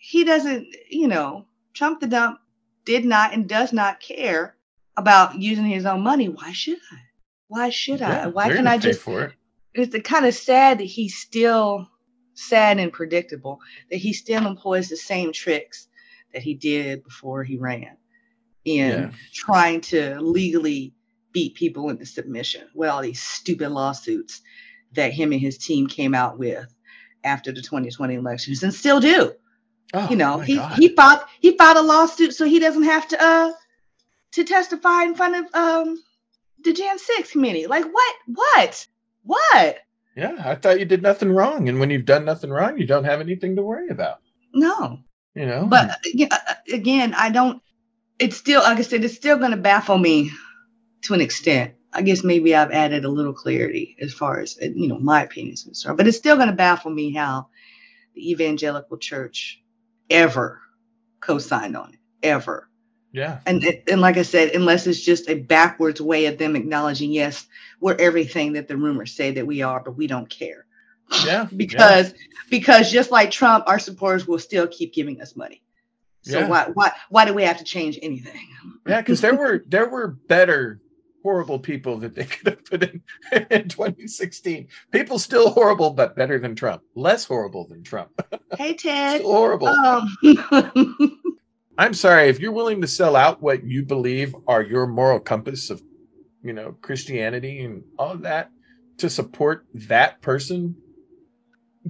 he 0.00 0.24
doesn't. 0.24 0.66
You 0.90 1.06
know, 1.06 1.46
Trump 1.74 2.00
the 2.00 2.08
dump 2.08 2.40
did 2.84 3.04
not 3.04 3.32
and 3.32 3.48
does 3.48 3.72
not 3.72 4.00
care 4.00 4.56
about 4.96 5.38
using 5.38 5.66
his 5.66 5.86
own 5.86 6.00
money. 6.00 6.28
Why 6.28 6.52
should 6.52 6.78
I? 6.90 6.98
Why 7.46 7.70
should 7.70 8.02
I? 8.02 8.26
Why 8.26 8.48
can 8.48 8.66
I 8.66 8.78
just? 8.78 9.00
for 9.00 9.24
it? 9.24 9.32
it's 9.74 9.96
kind 10.08 10.26
of 10.26 10.34
sad 10.34 10.78
that 10.78 10.84
he's 10.84 11.16
still 11.16 11.88
sad 12.34 12.78
and 12.78 12.92
predictable 12.92 13.60
that 13.90 13.98
he 13.98 14.12
still 14.12 14.46
employs 14.46 14.88
the 14.88 14.96
same 14.96 15.32
tricks 15.32 15.86
that 16.32 16.42
he 16.42 16.54
did 16.54 17.04
before 17.04 17.44
he 17.44 17.56
ran 17.56 17.96
in 18.64 18.88
Yeah. 18.90 19.10
trying 19.32 19.80
to 19.82 20.20
legally 20.20 20.94
beat 21.32 21.54
people 21.54 21.90
into 21.90 22.06
submission 22.06 22.66
with 22.74 22.88
all 22.90 23.02
these 23.02 23.22
stupid 23.22 23.70
lawsuits 23.70 24.40
that 24.92 25.12
him 25.12 25.32
and 25.32 25.40
his 25.40 25.58
team 25.58 25.86
came 25.86 26.14
out 26.14 26.38
with 26.38 26.66
after 27.22 27.52
the 27.52 27.60
2020 27.62 28.14
elections 28.14 28.62
and 28.62 28.74
still 28.74 28.98
do 29.00 29.32
Oh, 29.92 30.08
you 30.08 30.16
know 30.16 30.38
he 30.38 30.56
God. 30.56 30.78
he 30.78 30.94
filed 30.94 31.20
he 31.40 31.56
filed 31.56 31.76
a 31.76 31.82
lawsuit 31.82 32.34
so 32.34 32.44
he 32.44 32.60
doesn't 32.60 32.84
have 32.84 33.08
to 33.08 33.22
uh 33.22 33.52
to 34.32 34.44
testify 34.44 35.02
in 35.02 35.14
front 35.14 35.36
of 35.36 35.54
um 35.54 36.02
the 36.62 36.72
Jan 36.72 36.98
6 36.98 37.32
committee. 37.32 37.66
Like 37.66 37.84
what? 37.84 38.16
What? 38.26 38.86
What? 39.24 39.78
Yeah, 40.14 40.36
I 40.44 40.54
thought 40.54 40.78
you 40.78 40.84
did 40.84 41.02
nothing 41.02 41.32
wrong. 41.32 41.68
And 41.68 41.80
when 41.80 41.90
you've 41.90 42.04
done 42.04 42.24
nothing 42.24 42.50
wrong, 42.50 42.78
you 42.78 42.86
don't 42.86 43.04
have 43.04 43.20
anything 43.20 43.56
to 43.56 43.62
worry 43.62 43.88
about. 43.88 44.18
No. 44.52 44.98
You 45.34 45.46
know? 45.46 45.66
But 45.66 45.90
uh, 45.90 46.26
uh, 46.30 46.54
again, 46.72 47.14
I 47.14 47.30
don't 47.30 47.62
it's 48.18 48.36
still 48.36 48.62
like 48.62 48.78
I 48.78 48.82
said, 48.82 49.04
it's 49.04 49.14
still 49.14 49.38
gonna 49.38 49.56
baffle 49.56 49.98
me 49.98 50.30
to 51.02 51.14
an 51.14 51.20
extent. 51.20 51.74
I 51.92 52.02
guess 52.02 52.22
maybe 52.22 52.54
I've 52.54 52.70
added 52.70 53.04
a 53.04 53.10
little 53.10 53.32
clarity 53.32 53.96
as 54.00 54.12
far 54.12 54.40
as 54.40 54.56
uh, 54.62 54.66
you 54.66 54.88
know 54.88 54.98
my 54.98 55.22
opinion 55.22 55.54
is 55.54 55.64
concerned, 55.64 55.96
but 55.96 56.06
it's 56.06 56.16
still 56.16 56.36
going 56.36 56.48
to 56.48 56.54
baffle 56.54 56.90
me 56.90 57.12
how 57.12 57.48
the 58.14 58.30
evangelical 58.30 58.96
church 58.96 59.59
ever 60.10 60.60
co-signed 61.20 61.76
on 61.76 61.92
it, 61.94 61.98
ever. 62.22 62.68
yeah. 63.12 63.38
And 63.46 63.64
and 63.88 64.00
like 64.00 64.16
I 64.16 64.22
said, 64.22 64.50
unless 64.54 64.86
it's 64.86 65.00
just 65.00 65.28
a 65.28 65.34
backwards 65.34 66.00
way 66.00 66.26
of 66.26 66.38
them 66.38 66.56
acknowledging, 66.56 67.12
yes, 67.12 67.46
we're 67.80 67.96
everything 67.96 68.54
that 68.54 68.68
the 68.68 68.76
rumors 68.76 69.12
say 69.12 69.32
that 69.32 69.46
we 69.46 69.62
are, 69.62 69.80
but 69.80 69.96
we 69.96 70.06
don't 70.06 70.28
care 70.28 70.66
Yeah. 71.26 71.46
because 71.56 72.12
because 72.50 72.90
just 72.90 73.10
like 73.10 73.30
Trump, 73.30 73.64
our 73.66 73.78
supporters 73.78 74.26
will 74.26 74.38
still 74.38 74.66
keep 74.66 74.92
giving 74.94 75.20
us 75.20 75.36
money. 75.36 75.62
So 76.22 76.40
Yeah. 76.40 76.48
why 76.48 76.64
why 76.74 76.92
why 77.08 77.24
do 77.24 77.34
we 77.34 77.44
have 77.44 77.58
to 77.58 77.64
change 77.64 77.98
anything? 78.02 78.48
Yeah, 78.86 79.00
because 79.00 79.20
there 79.20 79.34
were 79.34 79.64
there 79.66 79.88
were 79.88 80.08
better 80.08 80.80
horrible 81.22 81.58
people 81.58 81.98
that 81.98 82.14
they 82.14 82.24
could 82.26 82.46
have 82.48 82.64
put 82.64 82.82
in 82.82 83.02
in 83.50 83.68
2016. 83.68 84.68
People 84.90 85.18
still 85.18 85.50
horrible, 85.50 85.90
but 85.90 86.16
better 86.16 86.38
than 86.38 86.54
Trump. 86.54 86.82
Less 86.94 87.24
horrible 87.24 87.66
than 87.66 87.82
Trump. 87.82 88.10
Hey 88.58 88.74
Ted. 88.74 89.22
Horrible. 89.22 89.68
Um, 89.68 90.08
I'm 91.78 91.94
sorry 91.94 92.28
if 92.28 92.40
you're 92.40 92.50
willing 92.50 92.80
to 92.80 92.88
sell 92.88 93.14
out 93.14 93.40
what 93.40 93.62
you 93.62 93.84
believe 93.84 94.34
are 94.48 94.60
your 94.60 94.88
moral 94.88 95.20
compass 95.20 95.70
of, 95.70 95.80
you 96.42 96.52
know, 96.52 96.72
Christianity 96.82 97.62
and 97.62 97.84
all 97.96 98.10
of 98.10 98.22
that 98.22 98.50
to 98.98 99.08
support 99.08 99.66
that 99.72 100.20
person. 100.20 100.74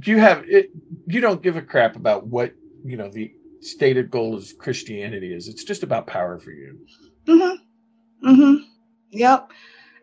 You 0.04 0.18
have 0.18 0.44
it. 0.46 0.70
You 1.06 1.22
don't 1.22 1.42
give 1.42 1.56
a 1.56 1.62
crap 1.62 1.96
about 1.96 2.26
what 2.26 2.52
you 2.84 2.98
know 2.98 3.08
the 3.08 3.32
stated 3.60 4.10
goal 4.10 4.36
of 4.36 4.46
Christianity 4.58 5.34
is. 5.34 5.48
It's 5.48 5.64
just 5.64 5.82
about 5.82 6.06
power 6.06 6.38
for 6.38 6.52
you. 6.52 6.78
Mm-hmm. 7.26 8.28
Mm-hmm. 8.28 8.69
Yep. 9.10 9.50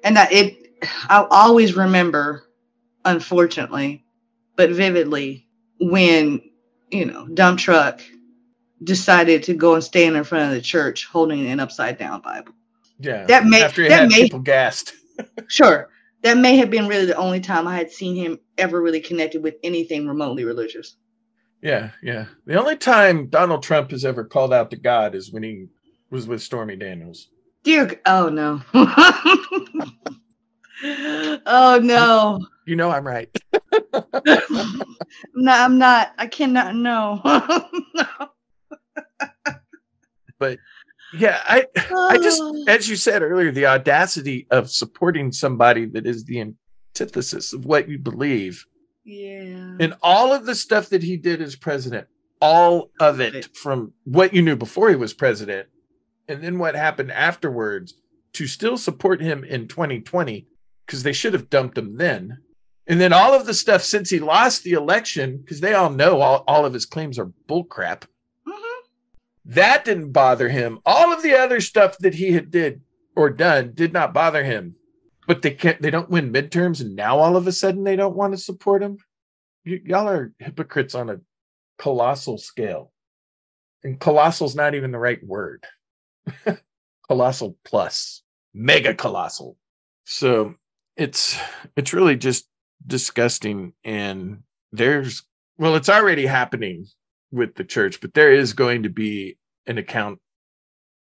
And 0.03 0.17
I, 0.17 0.27
it, 0.31 0.67
I'll 1.09 1.27
always 1.31 1.75
remember, 1.75 2.43
unfortunately, 3.05 4.03
but 4.55 4.71
vividly, 4.71 5.47
when 5.79 6.41
you 6.91 7.05
know, 7.05 7.27
dump 7.27 7.59
truck 7.59 8.01
decided 8.83 9.43
to 9.43 9.53
go 9.53 9.73
and 9.73 9.83
stand 9.83 10.15
in 10.15 10.23
front 10.23 10.45
of 10.45 10.51
the 10.51 10.61
church 10.61 11.05
holding 11.05 11.47
an 11.47 11.59
upside 11.59 11.97
down 11.97 12.21
Bible. 12.21 12.53
Yeah. 12.99 13.25
That 13.25 13.45
may- 13.45 13.63
after 13.63 13.83
he 13.83 13.89
that 13.89 14.01
had 14.01 14.09
may- 14.09 14.23
people 14.23 14.39
gassed. 14.39 14.93
Sure, 15.47 15.89
that 16.21 16.37
may 16.37 16.57
have 16.57 16.69
been 16.69 16.87
really 16.87 17.07
the 17.07 17.15
only 17.17 17.39
time 17.39 17.67
I 17.67 17.75
had 17.75 17.89
seen 17.89 18.15
him 18.15 18.39
ever 18.59 18.83
really 18.83 18.99
connected 18.99 19.41
with 19.41 19.55
anything 19.63 20.07
remotely 20.07 20.43
religious. 20.43 20.95
Yeah, 21.63 21.89
yeah. 22.03 22.25
The 22.45 22.59
only 22.59 22.77
time 22.77 23.25
Donald 23.25 23.63
Trump 23.63 23.89
has 23.89 24.05
ever 24.05 24.23
called 24.23 24.53
out 24.53 24.69
to 24.69 24.75
God 24.75 25.15
is 25.15 25.31
when 25.31 25.41
he 25.41 25.65
was 26.11 26.27
with 26.27 26.43
Stormy 26.43 26.75
Daniels. 26.75 27.29
Dear, 27.67 27.99
oh 28.05 28.29
no. 28.29 28.61
oh 31.45 31.79
no. 31.83 32.47
You 32.65 32.77
know 32.77 32.89
I'm 32.89 33.05
right. 33.05 33.29
No, 35.35 35.51
I'm 35.51 35.77
not. 35.77 36.13
I 36.17 36.27
cannot. 36.27 36.75
No. 36.75 37.21
No. 37.25 38.29
But 40.39 40.59
yeah, 41.13 41.41
I 41.43 41.65
I 41.75 42.17
just 42.23 42.41
as 42.69 42.87
you 42.87 42.95
said 42.95 43.21
earlier, 43.21 43.51
the 43.51 43.65
audacity 43.65 44.47
of 44.49 44.69
supporting 44.69 45.33
somebody 45.33 45.87
that 45.87 46.07
is 46.07 46.23
the 46.23 46.53
antithesis 46.95 47.51
of 47.51 47.65
what 47.65 47.89
you 47.89 47.99
believe. 47.99 48.65
yeah. 49.03 49.75
And 49.81 49.93
all 50.01 50.33
of 50.33 50.45
the 50.45 50.55
stuff 50.55 50.87
that 50.89 51.03
he 51.03 51.17
did 51.17 51.41
as 51.41 51.57
president, 51.57 52.07
all 52.39 52.91
of 53.01 53.19
it 53.19 53.57
from 53.57 53.91
what 54.05 54.33
you 54.33 54.41
knew 54.41 54.55
before 54.55 54.89
he 54.89 54.95
was 54.95 55.13
president, 55.13 55.67
and 56.27 56.43
then 56.43 56.59
what 56.59 56.75
happened 56.75 57.11
afterwards 57.11 57.93
to 58.33 58.47
still 58.47 58.77
support 58.77 59.21
him 59.21 59.43
in 59.43 59.67
2020, 59.67 60.47
because 60.85 61.03
they 61.03 61.13
should 61.13 61.33
have 61.33 61.49
dumped 61.49 61.77
him 61.77 61.97
then. 61.97 62.39
And 62.87 63.01
then 63.01 63.11
all 63.11 63.33
of 63.33 63.45
the 63.45 63.53
stuff 63.53 63.83
since 63.83 64.09
he 64.09 64.19
lost 64.19 64.63
the 64.63 64.73
election, 64.73 65.37
because 65.37 65.59
they 65.59 65.73
all 65.73 65.89
know 65.89 66.21
all, 66.21 66.43
all 66.47 66.65
of 66.65 66.73
his 66.73 66.85
claims 66.85 67.19
are 67.19 67.31
bullcrap. 67.49 68.03
Mhm. 68.47 68.79
That 69.45 69.83
didn't 69.85 70.11
bother 70.11 70.49
him. 70.49 70.79
All 70.85 71.11
of 71.13 71.21
the 71.21 71.33
other 71.33 71.59
stuff 71.59 71.97
that 71.99 72.15
he 72.15 72.31
had 72.31 72.51
did 72.51 72.81
or 73.15 73.29
done 73.29 73.73
did 73.73 73.91
not 73.93 74.13
bother 74.13 74.43
him. 74.43 74.75
But 75.27 75.41
they 75.41 75.51
can't 75.51 75.81
they 75.81 75.89
don't 75.89 76.09
win 76.09 76.31
midterms 76.31 76.79
and 76.79 76.95
now 76.95 77.19
all 77.19 77.35
of 77.35 77.47
a 77.47 77.51
sudden 77.51 77.83
they 77.83 77.97
don't 77.97 78.15
want 78.15 78.33
to 78.33 78.37
support 78.37 78.81
him. 78.81 78.97
Y- 79.65 79.81
y'all 79.83 80.07
are 80.07 80.31
hypocrites 80.39 80.95
on 80.95 81.09
a 81.09 81.19
colossal 81.77 82.37
scale. 82.37 82.93
And 83.83 83.99
colossal's 83.99 84.55
not 84.55 84.73
even 84.75 84.91
the 84.91 84.99
right 84.99 85.21
word. 85.21 85.65
colossal 87.07 87.57
plus, 87.63 88.23
mega 88.53 88.93
colossal. 88.93 89.57
So 90.05 90.55
it's 90.95 91.37
it's 91.75 91.93
really 91.93 92.15
just 92.15 92.47
disgusting 92.85 93.73
and 93.83 94.43
there's 94.71 95.23
well 95.57 95.75
it's 95.75 95.89
already 95.89 96.25
happening 96.25 96.85
with 97.31 97.55
the 97.55 97.63
church, 97.63 97.99
but 98.01 98.13
there 98.13 98.31
is 98.31 98.53
going 98.53 98.83
to 98.83 98.89
be 98.89 99.37
an 99.65 99.77
account. 99.77 100.19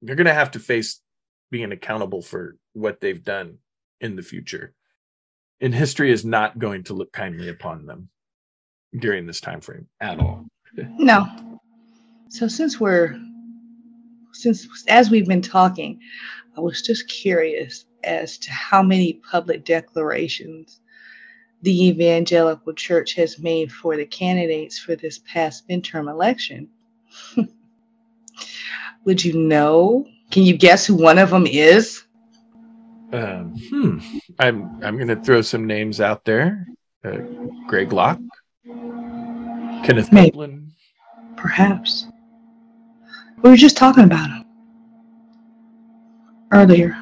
They're 0.02 0.16
going 0.16 0.26
to 0.26 0.34
have 0.34 0.52
to 0.52 0.58
face 0.58 1.00
being 1.50 1.72
accountable 1.72 2.22
for 2.22 2.56
what 2.72 3.00
they've 3.00 3.22
done 3.22 3.58
in 4.00 4.16
the 4.16 4.22
future. 4.22 4.74
And 5.60 5.74
history 5.74 6.12
is 6.12 6.24
not 6.24 6.58
going 6.58 6.84
to 6.84 6.94
look 6.94 7.12
kindly 7.12 7.48
upon 7.48 7.84
them 7.86 8.08
during 8.98 9.26
this 9.26 9.40
time 9.40 9.60
frame 9.60 9.88
at 10.00 10.20
all. 10.20 10.46
No. 10.74 11.26
So 12.28 12.46
since 12.46 12.78
we're 12.78 13.18
since 14.38 14.68
as 14.86 15.10
we've 15.10 15.26
been 15.26 15.42
talking, 15.42 15.98
I 16.56 16.60
was 16.60 16.80
just 16.80 17.08
curious 17.08 17.86
as 18.04 18.38
to 18.38 18.52
how 18.52 18.82
many 18.82 19.14
public 19.14 19.64
declarations 19.64 20.80
the 21.62 21.88
evangelical 21.88 22.72
church 22.72 23.14
has 23.14 23.40
made 23.40 23.72
for 23.72 23.96
the 23.96 24.06
candidates 24.06 24.78
for 24.78 24.94
this 24.94 25.18
past 25.18 25.68
midterm 25.68 26.08
election. 26.08 26.68
Would 29.04 29.24
you 29.24 29.36
know? 29.36 30.06
Can 30.30 30.44
you 30.44 30.56
guess 30.56 30.86
who 30.86 30.94
one 30.94 31.18
of 31.18 31.30
them 31.30 31.46
is? 31.46 32.04
Um, 33.12 33.56
hmm. 33.70 33.98
I'm 34.38 34.84
I'm 34.84 34.96
going 34.96 35.08
to 35.08 35.16
throw 35.16 35.40
some 35.42 35.66
names 35.66 36.00
out 36.00 36.24
there. 36.24 36.66
Uh, 37.04 37.18
Greg 37.66 37.92
Locke, 37.92 38.20
Kenneth 38.64 40.12
Maybe. 40.12 40.30
Copeland. 40.30 40.72
Perhaps. 41.36 42.06
We 43.42 43.50
were 43.50 43.56
just 43.56 43.76
talking 43.76 44.04
about 44.04 44.30
him 44.30 44.44
earlier. 46.52 46.96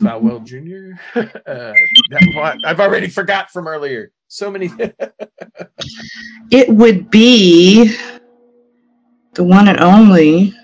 Falwell 0.00 0.44
Jr. 0.44 0.98
uh, 1.20 1.72
that 2.10 2.32
one, 2.34 2.64
I've 2.64 2.80
already 2.80 3.08
forgot 3.08 3.50
from 3.50 3.66
earlier. 3.66 4.10
So 4.28 4.50
many. 4.50 4.70
It 6.50 6.68
would 6.68 7.10
be 7.10 7.96
the 9.32 9.42
one 9.42 9.66
and 9.66 9.80
only 9.80 10.54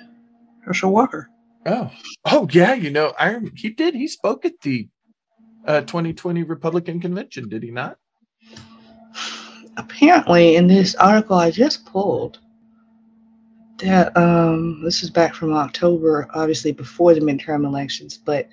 Herschel 0.63 0.93
Walker. 0.93 1.29
oh, 1.67 1.91
oh 2.27 2.49
yeah. 2.53 2.75
You 2.75 2.91
know, 2.91 3.13
I 3.19 3.41
he 3.57 3.71
did. 3.71 3.95
He 3.95 4.07
spoke 4.07 4.45
at 4.45 4.61
the 4.63 4.89
uh, 5.67 5.81
2020 5.81 6.45
Republican 6.45 7.01
convention, 7.01 7.49
did 7.49 7.63
he 7.63 7.71
not? 7.71 7.97
Apparently, 9.77 10.57
in 10.57 10.69
this 10.69 10.95
article 10.95 11.37
I 11.37 11.51
just 11.51 11.87
pulled, 11.87 12.39
that 13.81 14.17
um, 14.17 14.83
this 14.83 15.03
is 15.03 15.11
back 15.11 15.35
from 15.35 15.53
October, 15.53 16.29
obviously 16.35 16.73
before 16.73 17.15
the 17.15 17.21
midterm 17.21 17.65
elections, 17.65 18.17
but 18.17 18.49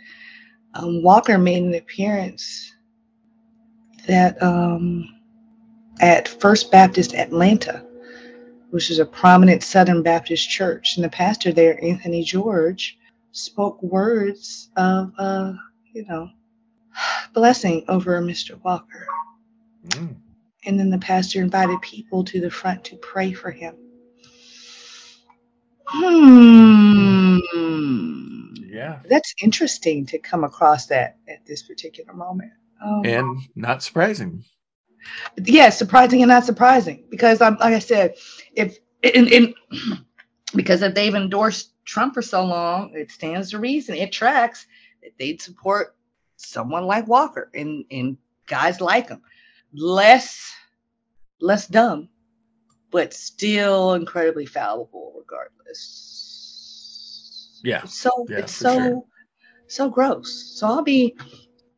um, 0.73 1.01
Walker 1.01 1.37
made 1.37 1.63
an 1.63 1.75
appearance 1.75 2.73
that 4.07 4.41
um, 4.41 5.07
at 5.99 6.27
First 6.27 6.71
Baptist 6.71 7.13
Atlanta, 7.15 7.85
which 8.69 8.91
is 8.91 8.99
a 8.99 9.05
prominent 9.05 9.63
Southern 9.63 10.03
Baptist 10.03 10.49
church, 10.49 10.97
and 10.97 11.03
the 11.03 11.09
pastor 11.09 11.51
there, 11.51 11.83
Anthony 11.83 12.23
George, 12.23 12.97
spoke 13.31 13.81
words 13.81 14.69
of, 14.75 15.11
uh, 15.17 15.53
you 15.93 16.05
know, 16.05 16.29
blessing 17.33 17.85
over 17.87 18.21
Mr. 18.21 18.61
Walker. 18.63 19.07
Mm. 19.89 20.15
And 20.65 20.79
then 20.79 20.89
the 20.89 20.97
pastor 20.97 21.41
invited 21.41 21.81
people 21.81 22.23
to 22.25 22.41
the 22.41 22.51
front 22.51 22.83
to 22.85 22.97
pray 22.97 23.31
for 23.31 23.51
him. 23.51 23.75
Hmm. 25.89 27.39
Yeah, 28.69 28.99
That's 29.09 29.33
interesting 29.41 30.05
to 30.07 30.19
come 30.19 30.43
across 30.43 30.87
that 30.87 31.17
at 31.27 31.45
this 31.45 31.63
particular 31.63 32.13
moment. 32.13 32.51
Um, 32.83 33.01
and 33.05 33.39
not 33.55 33.81
surprising. 33.81 34.43
yeah, 35.43 35.69
surprising 35.69 36.21
and 36.21 36.29
not 36.29 36.45
surprising 36.45 37.05
because 37.09 37.41
I'm 37.41 37.55
like 37.55 37.73
I 37.73 37.79
said, 37.79 38.15
if 38.53 38.77
in, 39.01 39.27
in 39.27 39.53
because 40.55 40.81
if 40.81 40.93
they've 40.93 41.15
endorsed 41.15 41.71
Trump 41.85 42.13
for 42.13 42.21
so 42.21 42.43
long, 42.45 42.91
it 42.93 43.09
stands 43.09 43.51
to 43.51 43.59
reason, 43.59 43.95
it 43.95 44.11
tracks 44.11 44.67
that 45.01 45.13
they'd 45.17 45.41
support 45.41 45.95
someone 46.35 46.85
like 46.85 47.07
Walker 47.07 47.49
and, 47.53 47.85
and 47.89 48.17
guys 48.45 48.81
like 48.81 49.09
him. 49.09 49.21
Less 49.73 50.53
less 51.39 51.67
dumb, 51.67 52.09
but 52.97 53.13
still 53.13 53.93
incredibly 53.93 54.47
fallible 54.47 55.13
regardless. 55.15 56.01
Yeah. 57.63 57.81
It's 57.83 57.93
so 57.99 58.09
Yeah, 58.27 58.39
it's 58.39 58.55
so 58.55 58.73
sure. 58.73 59.03
so 59.67 59.87
gross. 59.87 60.57
So 60.59 60.65
I'll 60.65 60.81
be 60.81 61.15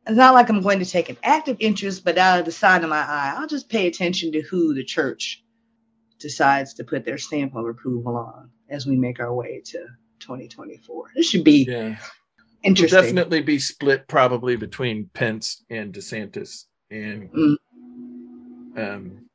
it's 0.06 0.16
not 0.16 0.32
like 0.32 0.48
I'm 0.48 0.62
going 0.62 0.78
to 0.78 0.86
take 0.86 1.10
an 1.10 1.18
active 1.22 1.58
interest, 1.60 2.06
but 2.06 2.16
out 2.16 2.38
of 2.38 2.46
the 2.46 2.52
side 2.52 2.82
of 2.84 2.88
my 2.88 3.00
eye, 3.00 3.34
I'll 3.36 3.46
just 3.46 3.68
pay 3.68 3.86
attention 3.86 4.32
to 4.32 4.40
who 4.40 4.72
the 4.72 4.82
church 4.82 5.44
decides 6.18 6.72
to 6.74 6.84
put 6.84 7.04
their 7.04 7.18
stamp 7.18 7.54
of 7.54 7.66
approval 7.66 8.16
on 8.16 8.50
as 8.70 8.86
we 8.86 8.96
make 8.96 9.20
our 9.20 9.34
way 9.34 9.60
to 9.66 9.78
2024. 10.20 11.10
This 11.14 11.28
should 11.28 11.44
be 11.44 11.64
Yeah. 11.64 11.98
Interesting. 12.62 13.02
definitely 13.02 13.42
be 13.42 13.58
split 13.58 14.08
probably 14.08 14.56
between 14.56 15.10
Pence 15.12 15.64
and 15.68 15.92
DeSantis. 15.92 16.64
And 16.90 17.30
Mm. 17.30 17.56
um, 18.78 19.29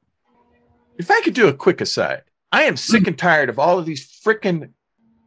if 0.98 1.12
I 1.12 1.22
could 1.22 1.34
do 1.34 1.48
a 1.48 1.54
quick 1.54 1.82
aside, 1.82 2.24
I 2.52 2.64
am 2.64 2.78
sick 2.78 3.08
and 3.08 3.18
tired 3.18 3.50
of 3.50 3.60
all 3.60 3.80
of 3.80 3.86
these 3.86 4.20
frickin' 4.26 4.72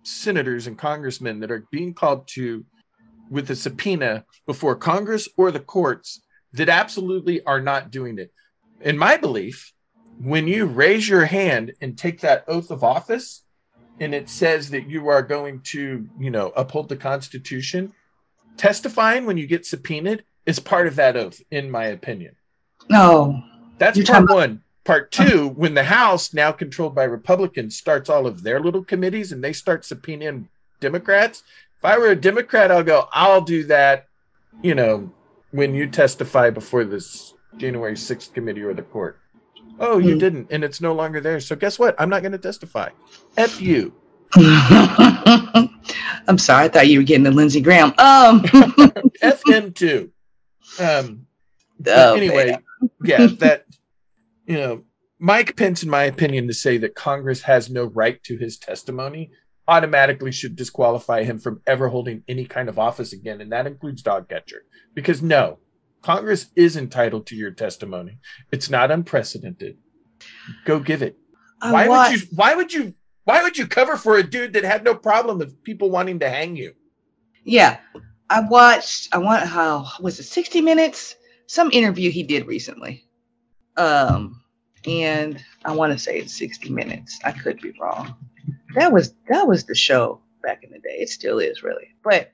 senators 0.03 0.67
and 0.67 0.79
congressmen 0.79 1.41
that 1.41 1.51
are 1.51 1.67
being 1.71 1.95
called 1.95 2.27
to 2.29 2.65
with 3.31 3.51
a 3.51 3.57
subpoena 3.57 4.25
before 4.47 4.75
Congress 4.77 5.29
or 5.37 5.51
the 5.51 5.61
courts 5.61 6.23
that 6.55 6.69
absolutely 6.69 7.45
are 7.45 7.61
not 7.61 7.91
doing 7.91 8.19
it. 8.19 8.33
In 8.81 8.97
my 8.97 9.17
belief, 9.17 9.73
when 10.21 10.49
you 10.49 10.65
raise 10.65 11.09
your 11.09 11.27
hand 11.27 11.75
and 11.81 11.97
take 11.97 12.21
that 12.21 12.45
oath 12.49 12.71
of 12.71 12.83
office, 12.83 13.45
and 14.01 14.15
it 14.15 14.29
says 14.29 14.71
that 14.71 14.89
you 14.89 15.09
are 15.09 15.23
going 15.23 15.61
to, 15.61 16.09
you 16.19 16.31
know, 16.31 16.53
uphold 16.57 16.89
the 16.89 16.97
Constitution, 16.97 17.93
testifying 18.57 19.27
when 19.27 19.37
you 19.37 19.47
get 19.47 19.67
subpoenaed 19.67 20.25
is 20.47 20.59
part 20.59 20.87
of 20.87 20.97
that 20.97 21.17
oath, 21.17 21.41
in 21.51 21.71
my 21.71 21.87
opinion. 21.87 22.35
No. 22.89 23.43
That's 23.79 24.03
part 24.09 24.31
one. 24.31 24.63
Part 24.89 25.13
two, 25.13 25.49
when 25.49 25.75
the 25.75 25.85
House, 25.85 26.33
now 26.33 26.51
controlled 26.51 26.95
by 26.95 27.05
Republicans, 27.05 27.77
starts 27.77 28.09
all 28.09 28.27
of 28.27 28.43
their 28.43 28.59
little 28.59 28.83
committees 28.83 29.33
and 29.33 29.45
they 29.45 29.53
start 29.53 29.83
subpoenaing 29.83 30.47
Democrats. 30.81 31.43
If 31.79 31.85
I 31.85 31.99
were 31.99 32.07
a 32.07 32.17
Democrat, 32.17 32.73
I'll 32.73 32.83
go, 32.83 33.07
I'll 33.13 33.43
do 33.43 33.65
that, 33.65 34.07
you 34.63 34.75
know, 34.75 35.13
when 35.51 35.75
you 35.75 35.89
testify 35.89 36.49
before 36.49 36.87
this 36.87 37.35
January 37.59 37.97
6th 37.97 38.33
committee 38.33 38.63
or 38.63 38.73
the 38.73 38.81
court. 38.81 39.19
Oh, 39.79 39.99
you 39.99 40.15
Hmm. 40.15 40.19
didn't, 40.21 40.47
and 40.51 40.65
it's 40.65 40.81
no 40.81 40.95
longer 40.95 41.21
there. 41.21 41.39
So 41.41 41.55
guess 41.55 41.79
what? 41.79 41.95
I'm 41.99 42.09
not 42.09 42.23
going 42.23 42.33
to 42.33 42.39
testify. 42.39 42.89
F 43.37 43.61
you. 43.61 43.93
I'm 44.37 46.39
sorry, 46.39 46.65
I 46.65 46.69
thought 46.69 46.89
you 46.89 47.01
were 47.01 47.05
getting 47.05 47.25
the 47.25 47.31
Lindsey 47.31 47.61
Graham. 47.61 47.93
Um 47.99 48.43
F 49.21 49.43
him 49.47 49.75
too. 49.75 50.13
Um, 50.81 51.27
Oh, 51.87 52.15
anyway, 52.15 52.53
man. 52.53 52.63
yeah, 53.05 53.27
that 53.39 53.67
you 54.49 54.57
know, 54.57 54.83
Mike 55.21 55.57
Pence, 55.57 55.83
in 55.83 55.91
my 55.91 56.05
opinion, 56.05 56.47
to 56.47 56.55
say 56.55 56.79
that 56.79 56.95
Congress 56.95 57.43
has 57.43 57.71
no 57.71 57.85
right 57.85 58.23
to 58.25 58.37
his 58.37 58.57
testimony 58.59 59.31
automatically 59.69 60.33
should 60.33 60.57
disqualify 60.57 61.23
him 61.23 61.39
from 61.39 61.61
ever 61.67 61.89
holding 61.89 62.25
any 62.27 62.47
kind 62.47 62.71
of 62.71 62.79
office 62.79 63.13
again, 63.13 63.43
and 63.43 63.53
that 63.53 63.67
includes 63.67 64.03
dog 64.03 64.29
catcher. 64.29 64.65
Because 64.95 65.21
no, 65.21 65.59
Congress 66.01 66.47
is 66.57 66.77
entitled 66.77 67.27
to 67.27 67.37
your 67.37 67.51
testimony. 67.51 68.19
It's 68.51 68.71
not 68.71 68.91
unprecedented. 68.91 69.77
Go 70.65 70.81
give 70.81 71.03
it. 71.03 71.19
I 71.61 71.73
Why 71.73 71.89
wa- 71.89 72.09
would 72.09 72.21
you? 72.21 72.27
Why 72.35 72.55
would 72.55 72.73
you? 72.73 72.95
Why 73.25 73.43
would 73.43 73.59
you 73.59 73.67
cover 73.67 73.99
for 73.99 74.17
a 74.17 74.23
dude 74.23 74.55
that 74.55 74.65
had 74.65 74.83
no 74.83 74.95
problem 74.95 75.39
with 75.39 75.63
people 75.63 75.91
wanting 75.91 76.21
to 76.21 76.31
hang 76.31 76.57
you? 76.57 76.73
Yeah. 77.45 77.79
I 78.31 78.41
watched 78.41 79.09
I 79.13 79.19
want 79.19 79.47
how 79.47 79.87
was 80.01 80.19
it 80.19 80.25
60 80.25 80.63
minutes? 80.63 81.15
Some 81.47 81.71
interview 81.71 82.11
he 82.11 82.23
did 82.23 82.47
recently. 82.47 83.08
Um 83.79 84.43
and 84.87 85.43
I 85.65 85.75
want 85.75 85.93
to 85.93 85.99
say 85.99 86.19
it's 86.19 86.37
60 86.39 86.71
minutes. 86.71 87.19
I 87.25 87.33
could 87.33 87.61
be 87.61 87.73
wrong. 87.81 88.15
That 88.75 88.93
was 88.93 89.15
that 89.29 89.47
was 89.47 89.65
the 89.65 89.75
show 89.75 90.21
back 90.43 90.63
in 90.65 90.71
the 90.71 90.79
day. 90.79 90.97
It 90.99 91.09
still 91.09 91.39
is 91.39 91.63
really. 91.63 91.89
But 92.03 92.31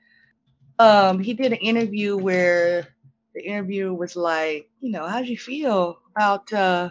um 0.79 1.19
he 1.19 1.33
did 1.33 1.51
an 1.53 1.59
interview 1.59 2.17
where 2.17 2.87
the 3.33 3.41
interviewer 3.45 3.93
was 3.93 4.15
like, 4.15 4.69
you 4.79 4.91
know, 4.91 5.07
how'd 5.07 5.27
you 5.27 5.37
feel 5.37 5.99
about 6.15 6.51
uh 6.53 6.89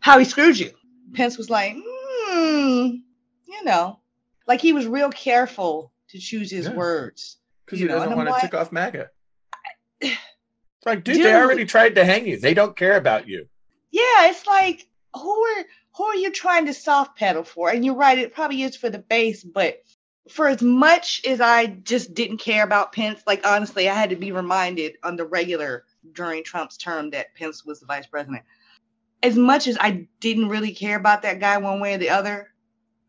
how 0.00 0.18
he 0.18 0.24
screwed 0.24 0.58
you? 0.58 0.72
Pence 1.14 1.36
was 1.38 1.50
like, 1.50 1.74
hmm, 1.76 2.86
you 3.46 3.64
know, 3.64 3.98
like 4.46 4.60
he 4.60 4.72
was 4.72 4.86
real 4.86 5.10
careful 5.10 5.92
to 6.08 6.18
choose 6.18 6.50
his 6.50 6.66
Yeah. 6.66 6.74
words. 6.74 7.36
Because 7.66 7.78
he 7.80 7.84
know, 7.86 7.98
doesn't 7.98 8.16
want 8.16 8.28
to 8.28 8.32
like- 8.32 8.42
tick 8.42 8.54
off 8.54 8.72
MAGA. 8.72 9.10
Like, 10.86 11.04
dude, 11.04 11.04
Dude. 11.16 11.24
they 11.26 11.34
already 11.34 11.64
tried 11.66 11.94
to 11.96 12.04
hang 12.04 12.26
you. 12.26 12.38
They 12.38 12.54
don't 12.54 12.76
care 12.76 12.96
about 12.96 13.28
you. 13.28 13.46
Yeah, 14.00 14.30
it's 14.30 14.46
like 14.46 14.86
who 15.14 15.44
are 15.44 15.64
who 15.96 16.04
are 16.04 16.16
you 16.16 16.30
trying 16.30 16.66
to 16.66 16.74
soft 16.74 17.18
pedal 17.18 17.44
for? 17.44 17.70
And 17.70 17.84
you're 17.84 17.94
right, 17.94 18.18
it 18.18 18.34
probably 18.34 18.62
is 18.62 18.76
for 18.76 18.88
the 18.88 18.98
base, 18.98 19.44
but 19.44 19.82
for 20.28 20.48
as 20.48 20.62
much 20.62 21.22
as 21.26 21.40
I 21.40 21.66
just 21.66 22.14
didn't 22.14 22.38
care 22.38 22.62
about 22.62 22.92
Pence, 22.92 23.22
like 23.26 23.46
honestly, 23.46 23.88
I 23.88 23.94
had 23.94 24.10
to 24.10 24.16
be 24.16 24.32
reminded 24.32 24.96
on 25.02 25.16
the 25.16 25.26
regular 25.26 25.84
during 26.12 26.44
Trump's 26.44 26.76
term 26.76 27.10
that 27.10 27.34
Pence 27.34 27.64
was 27.64 27.80
the 27.80 27.86
vice 27.86 28.06
president. 28.06 28.44
As 29.22 29.36
much 29.36 29.66
as 29.66 29.76
I 29.78 30.06
didn't 30.20 30.48
really 30.48 30.72
care 30.72 30.96
about 30.96 31.22
that 31.22 31.40
guy 31.40 31.58
one 31.58 31.80
way 31.80 31.94
or 31.94 31.98
the 31.98 32.10
other, 32.10 32.48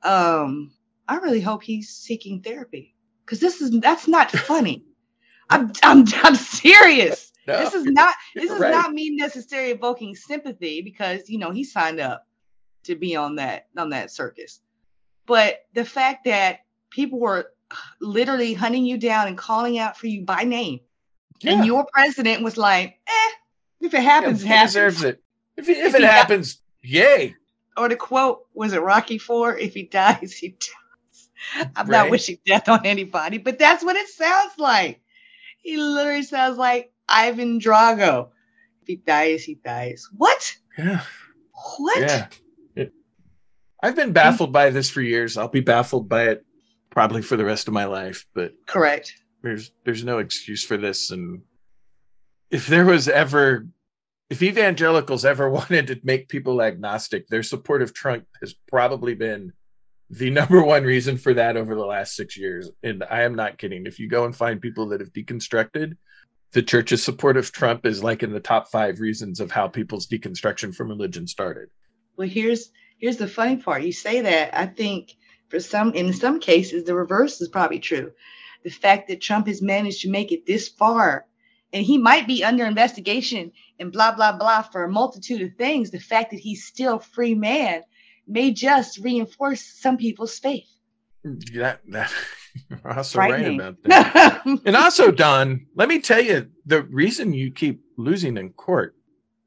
um, 0.03 0.71
I 1.07 1.17
really 1.17 1.41
hope 1.41 1.63
he's 1.63 1.89
seeking 1.89 2.41
therapy 2.41 2.95
because 3.23 3.39
this 3.39 3.61
is 3.61 3.79
that's 3.79 4.07
not 4.07 4.31
funny. 4.31 4.85
I'm 5.49 5.71
I'm 5.83 6.05
I'm 6.23 6.35
serious 6.35 7.30
No, 7.47 7.57
this 7.57 7.73
is 7.73 7.85
not 7.85 8.13
this 8.35 8.51
is 8.51 8.59
right. 8.59 8.71
not 8.71 8.91
me 8.93 9.09
necessarily 9.11 9.71
evoking 9.71 10.15
sympathy 10.15 10.81
because 10.81 11.27
you 11.29 11.39
know 11.39 11.51
he 11.51 11.63
signed 11.63 11.99
up 11.99 12.27
to 12.83 12.95
be 12.95 13.15
on 13.15 13.35
that 13.35 13.67
on 13.77 13.89
that 13.89 14.11
circus 14.11 14.61
but 15.25 15.65
the 15.73 15.85
fact 15.85 16.25
that 16.25 16.59
people 16.89 17.19
were 17.19 17.51
literally 17.99 18.53
hunting 18.53 18.85
you 18.85 18.97
down 18.97 19.27
and 19.27 19.37
calling 19.37 19.79
out 19.79 19.97
for 19.97 20.07
you 20.07 20.21
by 20.23 20.43
name 20.43 20.79
Yeah. 21.41 21.53
and 21.53 21.65
your 21.65 21.85
president 21.93 22.43
was 22.43 22.57
like 22.57 22.99
eh 23.07 23.31
if 23.81 23.93
it 23.93 24.03
happens 24.03 24.43
Yeah, 24.43 24.45
it 24.45 24.47
he 24.49 24.53
happens 24.55 24.73
deserves 24.73 25.03
it. 25.03 25.23
If, 25.57 25.65
he- 25.67 25.73
if 25.73 25.87
If 25.87 25.95
it 25.95 26.03
happens, 26.03 26.61
yay. 26.83 27.35
or 27.77 27.89
the 27.89 27.95
quote 27.95 28.45
was 28.53 28.73
it 28.73 28.81
rocky 28.81 29.17
four 29.17 29.57
if 29.57 29.73
he 29.73 29.83
dies 29.83 30.33
he 30.33 30.49
dies 30.49 31.29
i'm 31.75 31.87
Right. 31.87 31.97
not 32.03 32.09
wishing 32.11 32.37
death 32.45 32.69
on 32.69 32.85
anybody 32.85 33.37
but 33.39 33.57
that's 33.57 33.83
what 33.83 33.95
it 33.95 34.07
sounds 34.09 34.53
like 34.59 35.01
he 35.63 35.77
literally 35.77 36.23
sounds 36.23 36.57
like 36.57 36.90
ivan 37.08 37.60
drago. 37.60 38.30
If 38.82 38.88
he 38.88 38.95
dies 38.95 39.43
he 39.43 39.56
dies. 39.56 40.08
What? 40.16 40.56
Yeah. 40.78 41.02
what? 41.78 41.99
Yeah. 41.99 42.28
It- 42.76 42.93
I've 43.82 43.95
been 43.95 44.14
baffled 44.14 44.52
by 44.54 44.70
this 44.70 44.89
for 44.89 45.02
years. 45.02 45.38
I'll 45.38 45.47
be 45.47 45.62
baffled 45.62 46.08
by 46.08 46.30
it 46.30 46.45
probably 46.89 47.22
for 47.22 47.38
the 47.38 47.45
rest 47.45 47.68
of 47.68 47.74
my 47.74 47.86
life, 47.86 48.26
but 48.36 48.54
correct. 48.68 49.14
there's 49.41 49.72
there's 49.86 50.04
no 50.04 50.20
excuse 50.20 50.64
for 50.64 50.78
this. 50.78 51.12
And 51.12 51.41
if 52.49 52.68
there 52.68 52.86
was 52.86 53.08
ever 53.08 53.68
if 54.30 54.41
evangelicals 54.41 55.26
ever 55.26 55.49
wanted 55.60 55.88
to 55.88 55.99
make 56.04 56.30
people 56.30 56.62
agnostic 56.62 57.28
their 57.28 57.43
support 57.43 57.82
of 57.82 57.93
trump 57.93 58.26
has 58.41 58.56
probably 58.70 59.14
been 59.14 59.52
the 60.10 60.30
number 60.39 60.62
one 60.64 60.84
reason 60.84 61.18
for 61.18 61.34
that 61.34 61.58
over 61.58 61.74
the 61.76 61.86
last 61.86 62.16
six 62.16 62.38
years. 62.38 62.70
And 62.84 63.04
i 63.10 63.22
am 63.24 63.36
not 63.36 63.58
kidding. 63.58 63.86
If 63.86 63.99
you 63.99 64.10
go 64.10 64.26
and 64.26 64.36
find 64.36 64.62
people 64.62 64.88
that 64.89 64.99
have 64.99 65.14
deconstructed 65.14 65.93
the 66.54 66.62
church's 66.62 67.04
support 67.04 67.38
of 67.38 67.52
trump 67.52 67.86
is 67.86 68.04
like 68.04 68.24
in 68.24 68.34
the 68.34 68.39
top 68.39 68.70
five 68.70 68.99
reasons 68.99 69.39
of 69.39 69.52
how 69.52 69.68
people's 69.68 70.08
deconstruction 70.08 70.74
from 70.74 70.89
religion 70.89 71.28
started. 71.28 71.70
Well 72.18 72.28
here's 72.28 72.72
here's 72.97 73.18
the 73.18 73.28
funny 73.28 73.58
part. 73.58 73.84
You 73.84 73.93
say 73.93 74.22
that 74.22 74.58
i 74.58 74.66
think 74.66 75.16
for 75.49 75.60
some 75.60 75.93
in 75.93 76.14
some 76.14 76.39
cases 76.39 76.84
the 76.84 76.95
reverse 76.95 77.41
is 77.41 77.49
probably 77.49 77.80
true. 77.80 78.12
The 78.64 78.70
fact 78.70 79.08
that 79.08 79.22
trump 79.22 79.47
has 79.47 79.62
managed 79.62 80.02
to 80.02 80.10
make 80.10 80.32
it 80.32 80.45
this 80.45 80.68
far 80.68 81.26
and 81.74 81.86
he 81.86 81.97
might 81.97 82.28
be 82.28 82.43
under 82.43 82.66
investigation 82.66 83.52
and 83.80 83.91
blah 83.91 84.16
blah 84.16 84.38
blah 84.38 84.62
for 84.62 84.84
a 84.84 84.91
multitude 84.91 85.41
of 85.41 85.56
things 85.58 85.91
the 85.91 85.99
fact 85.99 86.32
that 86.32 86.39
he's 86.39 86.66
still 86.66 86.99
free 86.99 87.36
man 87.36 87.84
may 88.28 88.52
just 88.52 88.97
reinforce 88.99 89.62
some 89.62 89.97
people's 89.97 90.39
faith. 90.39 90.70
Mm, 91.26 91.54
that, 91.56 91.82
that 91.89 92.12
you're 92.12 92.40
also 92.86 93.20
right 93.20 93.54
about 93.54 93.76
that 93.84 94.41
And 94.66 94.76
also, 94.76 95.12
Don, 95.12 95.66
let 95.76 95.89
me 95.89 95.99
tell 95.99 96.22
you 96.22 96.49
the 96.66 96.84
reason 96.84 97.34
you 97.34 97.52
keep 97.52 97.82
losing 97.97 98.38
in 98.38 98.52
court, 98.52 98.95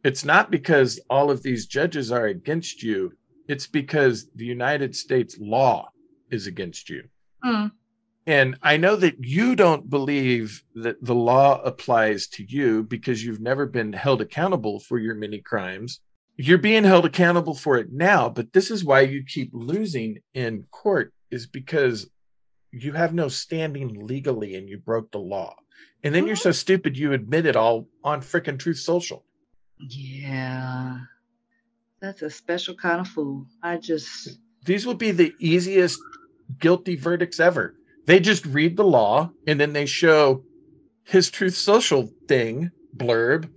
it's 0.05 0.25
not 0.25 0.51
because 0.51 1.01
all 1.11 1.31
of 1.31 1.43
these 1.43 1.67
judges 1.67 2.13
are 2.13 2.27
against 2.27 2.83
you, 2.83 3.13
it's 3.49 3.67
because 3.67 4.29
the 4.35 4.45
United 4.45 4.95
States 4.95 5.37
law 5.39 5.89
is 6.31 6.47
against 6.47 6.89
you. 6.89 7.05
Mm. 7.45 7.73
And 8.27 8.57
I 8.63 8.79
know 8.79 8.97
that 8.97 9.17
you 9.23 9.55
don't 9.55 9.91
believe 9.91 10.63
that 10.77 11.03
the 11.05 11.15
law 11.15 11.61
applies 11.61 12.27
to 12.29 12.45
you 12.45 12.85
because 12.85 13.23
you've 13.23 13.41
never 13.41 13.67
been 13.67 13.93
held 13.93 14.23
accountable 14.23 14.81
for 14.81 14.99
your 14.99 15.15
many 15.15 15.41
crimes. 15.41 16.01
You're 16.37 16.59
being 16.59 16.85
held 16.85 17.05
accountable 17.05 17.55
for 17.55 17.77
it 17.77 17.93
now, 17.93 18.29
but 18.29 18.53
this 18.53 18.71
is 18.71 18.85
why 18.85 19.03
you 19.03 19.25
keep 19.25 19.51
losing 19.53 20.19
in 20.33 20.65
court 20.71 21.13
is 21.31 21.47
because 21.47 22.09
you 22.83 22.93
have 22.93 23.15
no 23.15 23.29
standing 23.29 24.07
legally 24.07 24.57
and 24.57 24.69
you 24.69 24.79
broke 24.79 25.13
the 25.13 25.19
law. 25.19 25.55
And 26.03 26.15
then 26.15 26.27
you're 26.27 26.37
so 26.37 26.53
stupid 26.53 26.99
you 26.99 27.13
admit 27.13 27.47
it 27.47 27.57
all 27.57 27.89
on 28.03 28.21
frickin' 28.21 28.59
Truth 28.59 28.79
Social. 28.79 29.25
Yeah. 29.79 30.99
That's 32.01 32.23
a 32.23 32.31
special 32.31 32.75
kind 32.75 33.01
of 33.01 33.09
fool. 33.09 33.47
I 33.63 33.79
just 33.79 34.39
These 34.65 34.87
would 34.87 34.99
be 34.99 35.13
the 35.13 35.33
easiest 35.39 35.99
guilty 36.59 36.97
verdicts 36.97 37.41
ever. 37.41 37.75
They 38.07 38.21
just 38.21 38.45
read 38.45 38.77
the 38.77 38.85
law 38.85 39.31
and 39.47 39.59
then 39.59 39.73
they 39.73 39.87
show 39.87 40.45
his 41.05 41.31
Truth 41.31 41.55
Social 41.55 42.11
thing 42.29 42.71
blurb 42.97 43.49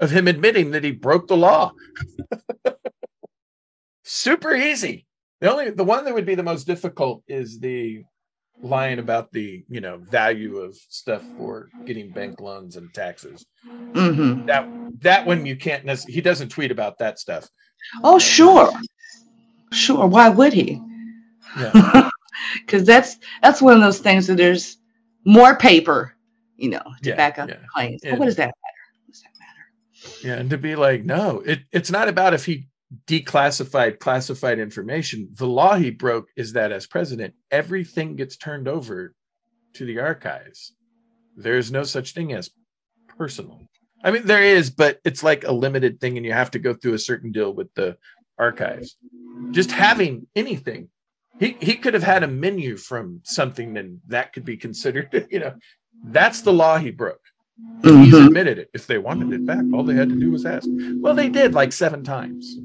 of 0.00 0.10
him 0.10 0.28
admitting 0.28 0.72
that 0.72 0.84
he 0.84 0.90
broke 0.90 1.28
the 1.28 1.36
law. 1.36 1.72
Super 4.02 4.54
easy. 4.54 5.06
The 5.40 5.52
only 5.52 5.70
the 5.70 5.84
one 5.84 6.04
that 6.04 6.14
would 6.14 6.26
be 6.26 6.34
the 6.34 6.42
most 6.42 6.66
difficult 6.66 7.22
is 7.28 7.60
the 7.60 8.04
lying 8.62 8.98
about 8.98 9.30
the 9.32 9.64
you 9.68 9.80
know 9.80 9.98
value 10.10 10.58
of 10.58 10.74
stuff 10.88 11.28
for 11.36 11.68
getting 11.86 12.10
bank 12.12 12.40
loans 12.40 12.76
and 12.76 12.92
taxes. 12.94 13.46
hmm 13.94 14.44
That 14.46 14.68
that 15.00 15.26
one 15.26 15.44
you 15.46 15.56
can't 15.56 15.84
necessarily. 15.84 16.14
He 16.14 16.20
doesn't 16.20 16.48
tweet 16.48 16.70
about 16.70 16.98
that 16.98 17.18
stuff. 17.18 17.48
Oh, 18.02 18.18
sure. 18.18 18.70
Sure. 19.72 20.06
Why 20.06 20.28
would 20.28 20.52
he? 20.52 20.80
Yeah, 21.58 22.10
Because 22.60 22.84
that's 22.84 23.18
that's 23.42 23.60
one 23.62 23.74
of 23.74 23.80
those 23.80 23.98
things 23.98 24.26
that 24.26 24.36
there's 24.36 24.78
more 25.24 25.56
paper, 25.56 26.14
you 26.56 26.70
know, 26.70 26.82
to 27.02 27.10
Yeah, 27.10 27.16
back 27.16 27.38
up 27.38 27.48
yeah. 27.48 27.56
claims. 27.72 28.00
But 28.02 28.10
And- 28.10 28.18
what 28.18 28.26
does 28.26 28.36
that 28.36 28.46
matter? 28.46 28.54
What 29.04 29.12
does 29.12 29.22
that 29.22 29.32
matter? 29.38 30.26
yeah, 30.28 30.40
and 30.40 30.50
to 30.50 30.58
be 30.58 30.76
like, 30.76 31.04
no, 31.04 31.40
it 31.40 31.60
it's 31.72 31.90
not 31.90 32.08
about 32.08 32.34
if 32.34 32.44
he 32.46 32.66
declassified 33.06 33.98
classified 33.98 34.58
information. 34.58 35.28
The 35.34 35.46
law 35.46 35.74
he 35.76 35.90
broke 35.90 36.28
is 36.36 36.52
that 36.52 36.72
as 36.72 36.86
president, 36.86 37.34
everything 37.50 38.16
gets 38.16 38.36
turned 38.36 38.68
over 38.68 39.14
to 39.74 39.84
the 39.84 39.98
archives. 39.98 40.74
There's 41.36 41.70
no 41.72 41.82
such 41.82 42.12
thing 42.14 42.32
as 42.32 42.50
personal. 43.18 43.68
I 44.04 44.10
mean, 44.10 44.26
there 44.26 44.42
is, 44.42 44.70
but 44.70 45.00
it's 45.04 45.22
like 45.22 45.44
a 45.44 45.52
limited 45.52 46.00
thing, 46.00 46.16
and 46.16 46.24
you 46.24 46.32
have 46.32 46.50
to 46.52 46.58
go 46.58 46.74
through 46.74 46.94
a 46.94 46.98
certain 46.98 47.32
deal 47.32 47.52
with 47.52 47.72
the 47.74 47.96
archives. 48.38 48.96
Just 49.50 49.70
having 49.72 50.26
anything, 50.36 50.88
he 51.40 51.56
he 51.60 51.74
could 51.74 51.94
have 51.94 52.02
had 52.02 52.22
a 52.22 52.28
menu 52.28 52.76
from 52.76 53.20
something, 53.24 53.76
and 53.76 54.00
that 54.06 54.32
could 54.32 54.44
be 54.44 54.56
considered. 54.56 55.26
You 55.30 55.40
know, 55.40 55.54
that's 56.04 56.42
the 56.42 56.52
law 56.52 56.78
he 56.78 56.90
broke. 56.90 57.20
He's 57.82 58.14
Mhm. 58.14 58.26
admitted 58.26 58.58
it. 58.58 58.70
If 58.74 58.86
they 58.86 58.98
wanted 58.98 59.32
it 59.32 59.46
back, 59.46 59.64
all 59.72 59.82
they 59.82 59.94
had 59.94 60.10
to 60.10 60.20
do 60.20 60.30
was 60.30 60.44
ask. 60.44 60.68
Well, 61.00 61.14
they 61.14 61.28
did 61.30 61.54
like 61.54 61.72
seven 61.72 62.04
times. 62.04 62.58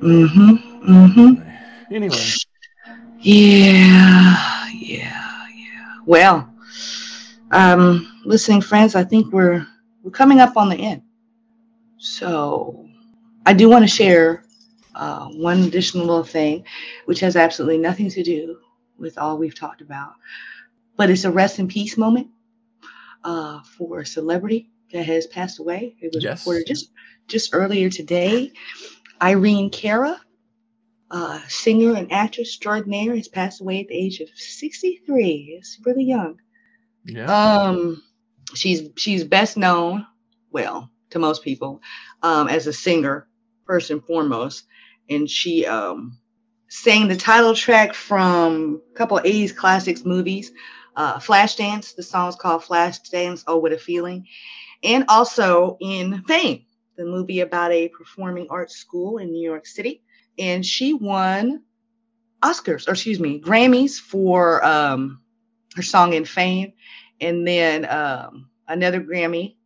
Mm-hmm. 0.00 0.92
Mm-hmm. 0.92 1.94
Anyway, 1.94 2.16
Yeah. 3.20 4.36
Yeah. 4.72 5.46
Yeah. 5.54 5.96
Well, 6.06 6.52
um, 7.50 8.20
listening 8.24 8.60
friends, 8.60 8.94
I 8.94 9.04
think 9.04 9.32
we're 9.32 9.66
we're 10.02 10.10
coming 10.10 10.40
up 10.40 10.56
on 10.56 10.68
the 10.68 10.76
end. 10.76 11.02
So 11.98 12.88
I 13.46 13.52
do 13.54 13.68
want 13.70 13.82
to 13.84 13.88
share 13.88 14.44
uh, 14.94 15.26
one 15.28 15.62
additional 15.62 16.04
little 16.06 16.24
thing, 16.24 16.64
which 17.06 17.20
has 17.20 17.36
absolutely 17.36 17.78
nothing 17.78 18.10
to 18.10 18.22
do 18.22 18.58
with 18.98 19.16
all 19.18 19.38
we've 19.38 19.58
talked 19.58 19.80
about, 19.80 20.12
but 20.96 21.10
it's 21.10 21.24
a 21.24 21.30
rest 21.30 21.58
in 21.58 21.66
peace 21.66 21.96
moment 21.96 22.28
uh, 23.24 23.60
for 23.62 24.00
a 24.00 24.06
celebrity 24.06 24.70
that 24.92 25.04
has 25.06 25.26
passed 25.26 25.58
away. 25.58 25.96
It 26.00 26.12
was 26.14 26.22
Yes. 26.22 26.40
reported 26.40 26.66
just 26.66 26.90
just 27.26 27.50
earlier 27.54 27.88
today. 27.88 28.52
Irene 29.24 29.70
Cara, 29.70 30.20
uh, 31.10 31.40
singer 31.48 31.94
and 31.94 32.12
actress 32.12 32.48
extraordinaire, 32.48 33.16
has 33.16 33.26
passed 33.28 33.62
away 33.62 33.80
at 33.80 33.88
the 33.88 33.94
age 33.94 34.20
of 34.20 34.28
63. 34.34 35.56
It's 35.58 35.78
really 35.86 36.04
young. 36.04 36.40
yeah, 37.06 37.62
Um, 37.62 38.02
she's 38.54 38.90
she's 38.96 39.24
best 39.24 39.56
known, 39.56 40.06
well, 40.50 40.90
to 41.10 41.18
most 41.18 41.42
people, 41.42 41.80
um, 42.22 42.48
as 42.48 42.66
a 42.66 42.72
singer 42.72 43.26
first 43.66 43.90
and 43.90 44.04
foremost, 44.04 44.66
and 45.08 45.28
she 45.30 45.64
um 45.64 46.18
sang 46.68 47.08
the 47.08 47.16
title 47.16 47.54
track 47.54 47.94
from 47.94 48.82
a 48.92 48.94
couple 48.98 49.16
of 49.16 49.24
80s 49.24 49.56
classics 49.56 50.04
movies, 50.04 50.52
uh, 50.96 51.18
Flashdance. 51.18 51.94
The 51.96 52.02
song's 52.02 52.36
called 52.36 52.62
Flashdance. 52.62 53.44
Oh, 53.46 53.56
what 53.56 53.72
a 53.72 53.78
feeling! 53.78 54.26
And 54.82 55.06
also 55.08 55.78
in 55.80 56.24
Fame, 56.24 56.66
the 56.96 57.04
movie 57.04 57.40
about 57.40 57.72
a 57.72 57.88
performing 57.88 58.46
arts 58.50 58.76
school 58.76 59.18
in 59.18 59.30
New 59.32 59.42
York 59.42 59.66
City, 59.66 60.02
and 60.38 60.64
she 60.64 60.94
won 60.94 61.62
Oscars, 62.42 62.88
or 62.88 62.92
excuse 62.92 63.20
me, 63.20 63.40
Grammys 63.40 63.98
for 63.98 64.64
um, 64.64 65.20
her 65.76 65.82
song 65.82 66.12
in 66.12 66.24
Fame 66.24 66.72
and 67.20 67.46
then 67.46 67.84
um, 67.86 68.48
another 68.68 69.00
Grammy 69.00 69.56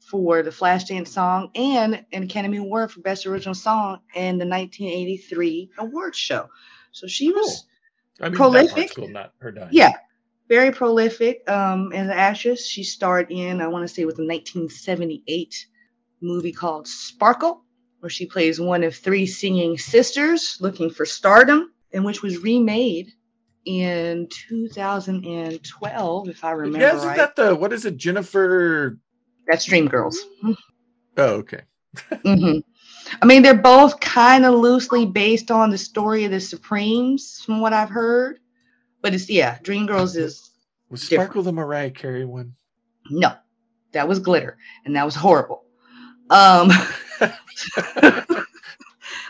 for 0.00 0.42
the 0.42 0.50
Flashdance 0.50 1.08
song 1.08 1.50
and 1.54 2.04
an 2.12 2.22
Academy 2.24 2.58
Award 2.58 2.90
for 2.90 3.00
Best 3.00 3.26
Original 3.26 3.54
Song 3.54 4.00
in 4.14 4.38
the 4.38 4.46
1983 4.46 5.70
awards 5.78 6.18
show. 6.18 6.48
So 6.92 7.06
she 7.06 7.32
was, 7.32 7.66
I 8.20 8.28
mean, 8.28 8.36
prolific. 8.36 8.94
cool, 8.94 9.08
not 9.08 9.32
her 9.38 9.50
dying. 9.50 9.68
yeah, 9.72 9.92
very 10.48 10.70
prolific 10.72 11.48
um, 11.48 11.92
as 11.92 12.06
an 12.06 12.12
actress. 12.12 12.66
She 12.66 12.84
starred 12.84 13.30
in, 13.30 13.60
I 13.60 13.68
want 13.68 13.86
to 13.88 13.92
say, 13.92 14.02
it 14.02 14.06
was 14.06 14.18
a 14.18 14.26
1978 14.26 15.66
movie 16.24 16.52
called 16.52 16.88
Sparkle, 16.88 17.62
where 18.00 18.10
she 18.10 18.26
plays 18.26 18.60
one 18.60 18.82
of 18.82 18.94
three 18.94 19.26
singing 19.26 19.78
sisters 19.78 20.56
looking 20.60 20.90
for 20.90 21.06
stardom, 21.06 21.72
and 21.92 22.04
which 22.04 22.22
was 22.22 22.38
remade 22.38 23.12
in 23.64 24.28
2012, 24.48 26.28
if 26.28 26.44
I 26.44 26.50
remember 26.50 26.78
yeah, 26.78 26.94
isn't 26.96 27.08
right. 27.08 27.16
that 27.16 27.36
the 27.36 27.54
what 27.54 27.72
is 27.72 27.84
it, 27.86 27.96
Jennifer? 27.96 28.98
That's 29.46 29.66
Dreamgirls. 29.66 30.16
Oh, 31.16 31.34
okay. 31.34 31.62
hmm 32.24 32.58
I 33.20 33.26
mean, 33.26 33.42
they're 33.42 33.54
both 33.54 34.00
kind 34.00 34.44
of 34.44 34.54
loosely 34.54 35.06
based 35.06 35.50
on 35.50 35.70
the 35.70 35.78
story 35.78 36.24
of 36.24 36.30
the 36.30 36.40
Supremes, 36.40 37.42
from 37.44 37.60
what 37.60 37.72
I've 37.72 37.90
heard. 37.90 38.38
But 39.02 39.14
it's 39.14 39.28
yeah, 39.28 39.58
Dreamgirls 39.58 40.16
is 40.16 40.50
Was 40.90 41.02
Different. 41.02 41.30
Sparkle 41.30 41.42
the 41.42 41.52
Mariah 41.52 41.90
Carey 41.90 42.24
one? 42.24 42.54
no, 43.10 43.34
that 43.92 44.08
was 44.08 44.18
glitter, 44.18 44.56
and 44.84 44.96
that 44.96 45.04
was 45.04 45.14
horrible. 45.14 45.64
Um, 46.30 46.70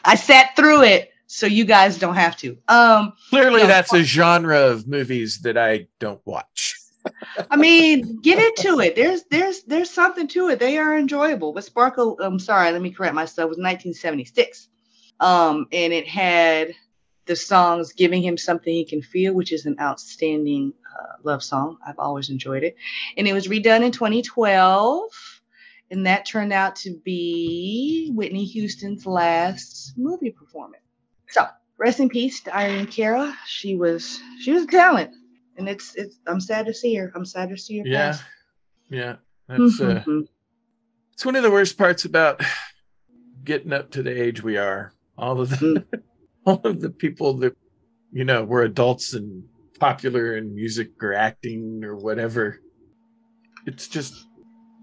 I 0.05 0.15
sat 0.17 0.55
through 0.57 0.83
it, 0.83 1.11
so 1.27 1.47
you 1.47 1.65
guys 1.65 1.99
don't 1.99 2.15
have 2.15 2.37
to. 2.39 2.57
Um, 2.69 3.15
Clearly, 3.31 3.63
No, 3.63 3.67
that's 3.67 3.93
a 3.93 4.03
genre 4.03 4.59
of 4.59 4.87
movies 4.87 5.41
that 5.41 5.59
I 5.59 5.89
don't 5.99 6.21
watch. 6.25 6.77
I 7.51 7.57
mean, 7.57 8.21
get 8.21 8.39
into 8.39 8.81
it. 8.81 8.97
There's 8.97 9.25
there's 9.25 9.63
there's 9.65 9.91
something 9.91 10.29
to 10.29 10.49
it. 10.49 10.59
They 10.59 10.79
are 10.79 10.97
enjoyable. 10.97 11.53
But 11.53 11.65
Sparkle, 11.65 12.19
I'm 12.21 12.39
sorry, 12.39 12.71
let 12.71 12.81
me 12.83 12.91
correct 12.91 13.15
myself. 13.15 13.49
Was 13.49 13.59
1976, 13.59 14.69
um, 15.21 15.67
and 15.73 15.93
it 15.93 16.07
had 16.07 16.73
the 17.27 17.37
songs 17.37 17.93
"Giving 17.93 18.23
Him 18.23 18.39
Something 18.39 18.75
He 18.75 18.85
Can 18.85 19.03
Feel," 19.03 19.35
which 19.35 19.53
is 19.53 19.67
an 19.67 19.77
outstanding 19.81 20.73
uh, 20.99 21.17
love 21.25 21.43
song. 21.43 21.79
I've 21.87 21.99
always 21.99 22.31
enjoyed 22.31 22.63
it, 22.63 22.77
and 23.17 23.27
it 23.29 23.33
was 23.33 23.49
redone 23.49 23.85
in 23.85 23.93
2012, 23.93 25.34
and 25.95 26.05
that 26.07 26.27
turned 26.27 26.53
out 26.53 26.75
to 26.75 26.91
be 27.05 28.11
Whitney 28.15 28.45
Houston's 28.47 29.07
last 29.07 29.95
movie 29.97 30.33
performance. 30.33 30.83
So, 31.29 31.47
rest 31.79 32.01
in 32.01 32.09
peace 32.09 32.41
to 32.43 32.55
Irene 32.55 32.89
Cara. 32.89 33.33
She 33.47 33.77
was 33.77 34.21
she 34.41 34.51
was 34.53 34.65
a 34.65 34.67
talent 34.67 35.13
and 35.57 35.69
it's 35.69 35.95
it's 35.95 36.19
I'm 36.27 36.41
sad 36.41 36.67
to 36.67 36.75
see 36.75 36.97
her. 36.97 37.13
I'm 37.15 37.25
sad 37.25 37.51
to 37.51 37.57
see 37.57 37.79
her. 37.79 37.87
Yeah, 37.87 38.07
pass. 38.09 38.23
yeah. 38.91 39.17
That's 39.49 39.81
uh, 39.81 40.03
Mhm. 40.05 40.27
it's 41.13 41.25
one 41.25 41.37
of 41.37 41.45
the 41.45 41.51
worst 41.51 41.79
parts 41.79 42.05
about 42.05 42.43
getting 43.45 43.73
up 43.73 43.93
to 43.93 44.03
the 44.03 44.11
age 44.21 44.43
we 44.43 44.57
are. 44.57 44.93
All 45.17 45.41
of 45.41 45.51
the 45.51 45.85
all 46.45 46.61
of 46.65 46.81
the 46.81 46.91
people 46.91 47.35
that 47.35 47.57
you 48.11 48.25
know 48.25 48.43
were 48.43 48.63
adults 48.63 49.15
and 49.15 49.45
popular 49.79 50.37
in 50.37 50.57
music 50.57 50.91
or 51.01 51.15
acting 51.15 51.85
or 51.85 51.95
whatever. 51.95 52.59
It's 53.65 53.87
just 53.87 54.27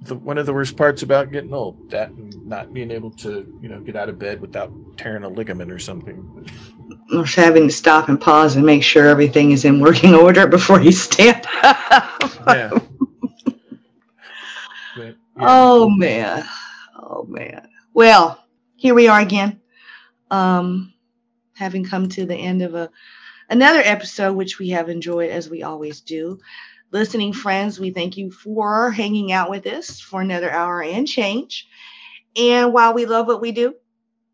the 0.02 0.16
one 0.16 0.38
of 0.38 0.46
the 0.46 0.54
worst 0.54 0.76
parts 0.76 1.04
about 1.04 1.32
getting 1.32 1.54
old. 1.54 1.90
That 1.92 2.10
and 2.10 2.46
not 2.46 2.74
being 2.74 2.92
able 2.92 3.12
to 3.12 3.60
you 3.62 3.70
know 3.70 3.80
get 3.80 3.96
out 3.96 4.10
of 4.10 4.18
bed 4.18 4.42
without 4.42 4.72
tearing 4.98 5.24
a 5.24 5.30
ligament 5.30 5.72
or 5.72 5.80
something. 5.80 6.48
Or 7.14 7.26
having 7.26 7.68
to 7.68 7.74
stop 7.74 8.10
and 8.10 8.20
pause 8.20 8.56
and 8.56 8.66
make 8.66 8.84
sure 8.84 9.08
everything 9.08 9.52
is 9.52 9.66
in 9.66 9.80
working 9.80 10.16
order 10.26 10.48
before 10.48 10.82
you 10.82 10.92
stand 10.92 11.46
up. 11.64 12.22
Yeah. 12.48 12.72
But, 14.94 15.16
yeah. 15.38 15.48
Oh 15.48 15.90
man. 15.90 16.44
Oh 17.02 17.24
man. 17.24 17.70
Well, 17.94 18.44
here 18.76 18.94
we 18.94 19.08
are 19.08 19.22
again. 19.22 19.62
Um 20.30 20.94
having 21.54 21.86
come 21.86 22.10
to 22.10 22.26
the 22.26 22.36
end 22.36 22.62
of 22.62 22.76
a 22.76 22.90
another 23.50 23.82
episode 23.86 24.34
which 24.34 24.60
we 24.60 24.70
have 24.70 24.90
enjoyed 24.90 25.30
as 25.30 25.50
we 25.50 25.64
always 25.64 26.02
do. 26.02 26.40
Listening 26.92 27.32
friends, 27.32 27.80
we 27.80 27.92
thank 27.92 28.18
you 28.18 28.32
for 28.32 28.92
hanging 28.92 29.32
out 29.32 29.50
with 29.50 29.66
us 29.66 30.02
for 30.02 30.20
another 30.20 30.52
hour 30.52 30.84
and 30.84 31.08
change. 31.08 31.70
And 32.36 32.74
while 32.74 32.94
we 32.94 33.06
love 33.06 33.28
what 33.28 33.40
we 33.40 33.54
do, 33.54 33.76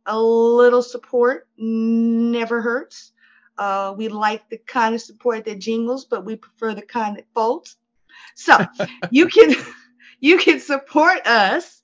a 0.07 0.19
little 0.19 0.81
support 0.81 1.47
never 1.55 2.61
hurts. 2.61 3.11
Uh, 3.59 3.93
we 3.95 4.07
like 4.07 4.49
the 4.49 4.57
kind 4.57 4.95
of 4.95 5.01
support 5.01 5.45
that 5.45 5.59
jingles, 5.59 6.05
but 6.05 6.25
we 6.25 6.35
prefer 6.35 6.73
the 6.73 6.81
kind 6.81 7.17
that 7.17 7.27
folds. 7.35 7.77
So 8.33 8.57
you 9.11 9.27
can 9.27 9.53
you 10.19 10.39
can 10.39 10.59
support 10.59 11.27
us 11.27 11.81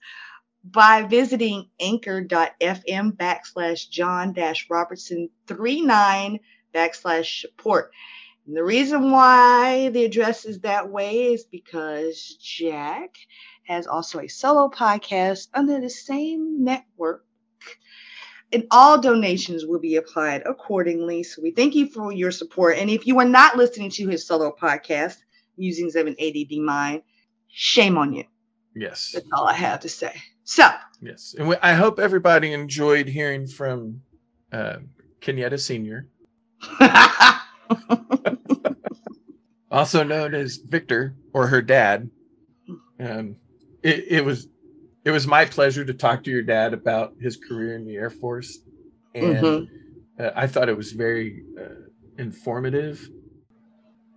by 0.64 1.04
visiting 1.04 1.70
anchor.fm 1.80 3.12
backslash 3.12 3.90
John 3.90 4.34
dash 4.34 4.68
Robertson 4.72 5.30
39 5.46 6.40
backslash 6.74 7.42
support. 7.42 7.92
And 8.46 8.58
the 8.58 8.64
reason 8.64 9.12
why 9.12 9.90
the 9.90 10.04
address 10.06 10.46
is 10.46 10.60
that 10.60 10.90
way 10.90 11.34
is 11.34 11.46
because 11.46 12.38
Jack 12.42 13.16
has 13.66 13.88
also 13.88 14.20
a 14.20 14.28
solo 14.28 14.70
podcast 14.70 15.48
under 15.54 15.80
the 15.80 15.90
same 15.90 16.64
network. 16.64 17.26
And 18.52 18.66
all 18.70 19.00
donations 19.00 19.66
will 19.66 19.80
be 19.80 19.96
applied 19.96 20.44
accordingly. 20.46 21.24
So 21.24 21.42
we 21.42 21.52
thank 21.52 21.74
you 21.74 21.88
for 21.88 22.12
your 22.12 22.32
support. 22.32 22.78
And 22.78 22.90
if 22.90 23.08
you 23.08 23.18
are 23.20 23.26
not 23.26 23.58
listening 23.58 23.90
to 23.92 24.08
his 24.08 24.28
solo 24.28 24.54
podcast, 24.60 25.18
Musings 25.58 25.96
of 25.96 26.08
an 26.08 26.16
ADD 26.20 26.58
Mind, 26.60 27.02
shame 27.48 27.98
on 27.98 28.14
you. 28.14 28.26
Yes. 28.76 29.12
That's 29.14 29.28
all 29.32 29.48
I 29.48 29.54
have 29.54 29.80
to 29.82 29.90
say. 29.90 30.14
So, 30.44 30.68
Yes. 31.04 31.36
And 31.38 31.48
we, 31.50 31.58
I 31.62 31.74
hope 31.74 32.00
everybody 32.00 32.54
enjoyed 32.54 33.08
hearing 33.08 33.46
from 33.46 34.02
uh, 34.52 34.78
Kenyetta 35.22 35.60
Sr., 35.60 36.08
also 39.72 40.04
known 40.04 40.34
as 40.34 40.58
Victor 40.58 41.16
or 41.34 41.48
her 41.48 41.62
dad. 41.62 42.10
Um, 43.00 43.38
it, 43.82 44.06
it 44.10 44.26
was 44.26 44.48
it 45.06 45.12
was 45.12 45.28
my 45.28 45.46
pleasure 45.46 45.84
to 45.84 45.94
talk 45.94 46.24
to 46.24 46.32
your 46.32 46.44
dad 46.44 46.74
about 46.74 47.14
his 47.20 47.38
career 47.38 47.76
in 47.76 47.86
the 47.86 47.96
Air 47.96 48.10
Force, 48.10 48.60
and 49.14 49.46
Mhm. 49.46 49.68
uh, 50.20 50.32
I 50.36 50.48
thought 50.48 50.70
it 50.70 50.78
was 50.78 50.92
very 50.94 51.44
uh, 51.60 51.90
informative. 52.18 53.10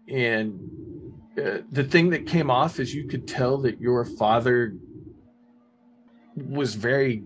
And 0.08 0.60
uh, 1.36 1.58
the 1.72 1.82
thing 1.82 2.10
that 2.10 2.26
came 2.26 2.50
off 2.50 2.78
is 2.78 2.94
you 2.94 3.08
could 3.08 3.26
tell 3.26 3.58
that 3.58 3.80
your 3.80 4.04
father 4.04 4.74
was 6.36 6.74
very 6.74 7.24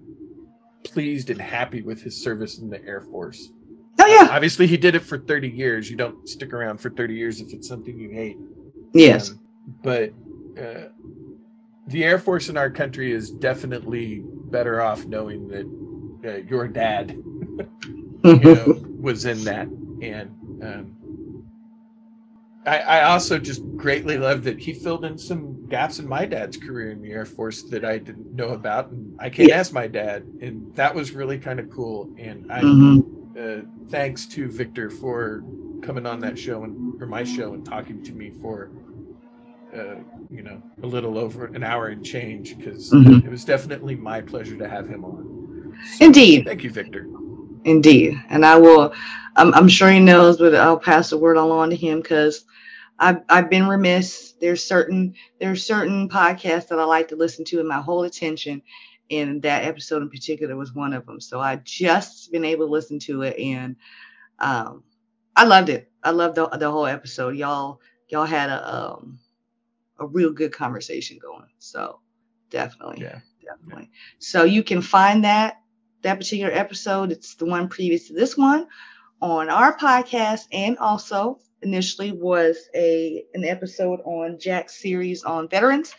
pleased 0.84 1.28
and 1.28 1.40
happy 1.40 1.82
with 1.82 2.00
his 2.02 2.22
service 2.22 2.58
in 2.58 2.70
the 2.70 2.82
Air 2.86 3.02
Force. 3.02 3.50
Oh 4.02 4.06
yeah, 4.06 4.28
Obviously, 4.30 4.66
he 4.66 4.76
did 4.76 4.94
it 4.94 5.00
for 5.02 5.18
30 5.18 5.48
years. 5.48 5.90
You 5.90 5.96
don't 5.96 6.28
stick 6.28 6.52
around 6.52 6.78
for 6.78 6.90
30 6.90 7.14
years 7.14 7.40
if 7.40 7.52
it's 7.52 7.68
something 7.68 7.96
you 7.98 8.10
hate. 8.10 8.36
yes, 8.94 9.30
Um, 9.30 9.40
but 9.82 10.12
uh, 10.58 10.88
the 11.88 12.04
Air 12.04 12.18
Force 12.18 12.48
in 12.48 12.56
our 12.56 12.70
country 12.70 13.12
is 13.12 13.30
definitely 13.30 14.22
better 14.24 14.80
off 14.80 15.06
knowing 15.06 15.48
that 15.48 16.28
uh, 16.28 16.36
your 16.48 16.68
dad 16.68 17.10
you 18.24 18.34
know, 18.54 18.64
was 19.00 19.24
in 19.24 19.44
that. 19.44 19.66
And 20.02 20.30
um, 20.62 20.96
I, 22.66 22.78
I 22.78 23.02
also 23.12 23.38
just 23.38 23.62
greatly 23.76 24.18
love 24.18 24.44
that 24.44 24.58
he 24.58 24.72
filled 24.74 25.04
in 25.04 25.16
some 25.18 25.66
gaps 25.68 25.98
in 25.98 26.06
my 26.06 26.26
dad's 26.26 26.56
career 26.56 26.90
in 26.90 27.00
the 27.00 27.10
Air 27.12 27.24
Force 27.24 27.62
that 27.70 27.84
I 27.84 27.98
didn't 27.98 28.34
know 28.34 28.50
about. 28.50 28.90
And 28.90 29.14
I 29.18 29.30
can't 29.30 29.48
Yeah. 29.48 29.56
ask 29.58 29.72
my 29.72 29.86
dad. 29.86 30.24
And 30.42 30.74
that 30.76 30.94
was 30.94 31.12
really 31.12 31.38
kind 31.38 31.58
of 31.58 31.70
cool. 31.70 32.12
And 32.18 32.50
I, 32.52 32.62
Mhm. 32.62 33.06
Uh, 33.38 33.60
thanks 33.90 34.26
to 34.26 34.48
Victor 34.50 34.90
for 34.90 35.44
coming 35.82 36.06
on 36.06 36.20
that 36.20 36.38
show 36.38 36.64
and 36.64 37.00
or 37.00 37.06
my 37.06 37.24
show 37.24 37.54
and 37.54 37.64
talking 37.64 38.02
to 38.04 38.12
me 38.12 38.30
for 38.42 38.70
uh, 39.74 39.96
you 40.30 40.42
know 40.42 40.62
a 40.82 40.86
little 40.86 41.18
over 41.18 41.46
an 41.46 41.62
hour 41.62 41.88
and 41.88 42.04
change 42.04 42.56
because 42.58 42.90
Mhm. 42.92 43.24
it 43.24 43.30
was 43.30 43.44
definitely 43.44 43.96
my 43.96 44.20
pleasure 44.20 44.56
to 44.56 44.68
have 44.68 44.88
him 44.88 45.04
on. 45.04 45.26
indeed, 46.00 46.44
Thank 46.46 46.64
you, 46.64 46.70
Victor. 46.70 47.06
indeed, 47.64 48.20
and 48.30 48.44
I 48.44 48.56
will. 48.58 48.92
I'm, 49.36 49.54
I'm 49.54 49.68
sure 49.68 49.90
he 49.90 50.00
knows, 50.00 50.38
but 50.38 50.54
I'll 50.54 50.78
pass 50.78 51.10
the 51.10 51.18
word 51.18 51.36
along 51.36 51.70
to 51.70 51.76
him 51.76 52.00
because 52.00 52.44
I've 52.98 53.22
I've 53.28 53.50
been 53.50 53.68
remiss. 53.68 54.34
There's 54.40 54.64
certain 54.64 55.14
there's 55.40 55.64
certain 55.64 56.08
podcasts 56.08 56.68
that 56.68 56.78
I 56.80 56.84
like 56.84 57.08
to 57.08 57.16
listen 57.16 57.44
to 57.46 57.60
in 57.60 57.68
my 57.68 57.80
whole 57.80 58.04
attention, 58.04 58.62
and 59.10 59.42
that 59.42 59.64
episode 59.64 60.02
in 60.02 60.10
particular 60.10 60.56
was 60.56 60.74
one 60.74 60.92
of 60.92 61.06
them. 61.06 61.20
So 61.20 61.40
I 61.40 61.56
just 61.56 62.30
been 62.32 62.44
able 62.44 62.66
to 62.66 62.72
listen 62.72 62.98
to 63.00 63.22
it, 63.22 63.38
and 63.38 63.76
um, 64.38 64.84
I 65.36 65.44
loved 65.44 65.68
it. 65.68 65.90
I 66.02 66.10
loved 66.10 66.36
the 66.36 66.48
the 66.48 66.70
whole 66.70 66.86
episode. 66.86 67.36
Y'all 67.36 67.80
y'all 68.08 68.26
had 68.26 68.50
a 68.50 68.74
um 68.74 69.18
a 69.98 70.06
real 70.06 70.32
good 70.32 70.52
conversation 70.52 71.18
going. 71.20 71.48
So 71.58 72.00
definitely, 72.50 73.02
Yeah. 73.02 73.20
definitely. 73.44 73.90
So 74.18 74.44
you 74.44 74.62
can 74.62 74.82
find 74.82 75.24
that 75.24 75.60
that 76.02 76.18
particular 76.18 76.52
episode. 76.52 77.12
It's 77.12 77.34
the 77.34 77.46
one 77.46 77.68
previous 77.68 78.08
to 78.08 78.14
this 78.14 78.36
one 78.36 78.66
on 79.20 79.50
our 79.50 79.76
podcast, 79.76 80.42
and 80.52 80.78
also 80.78 81.38
initially 81.62 82.12
was 82.12 82.68
a 82.74 83.24
an 83.34 83.44
episode 83.44 84.00
on 84.04 84.38
Jack's 84.38 84.80
series 84.80 85.24
on 85.24 85.48
veterans 85.48 85.94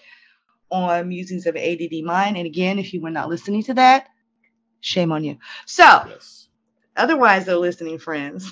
on 0.72 1.08
musings 1.10 1.46
of 1.46 1.56
ADD 1.56 2.04
mind. 2.04 2.38
And 2.38 2.46
again, 2.46 2.80
if 2.80 2.94
you 2.94 3.02
were 3.02 3.10
not 3.12 3.30
listening 3.30 3.64
to 3.64 3.74
that, 3.76 4.08
shame 4.80 5.12
on 5.12 5.24
you. 5.24 5.38
So 5.66 5.84
Yes. 5.84 6.48
otherwise, 6.96 7.46
though, 7.46 7.60
listening 7.60 8.00
friends, 8.00 8.52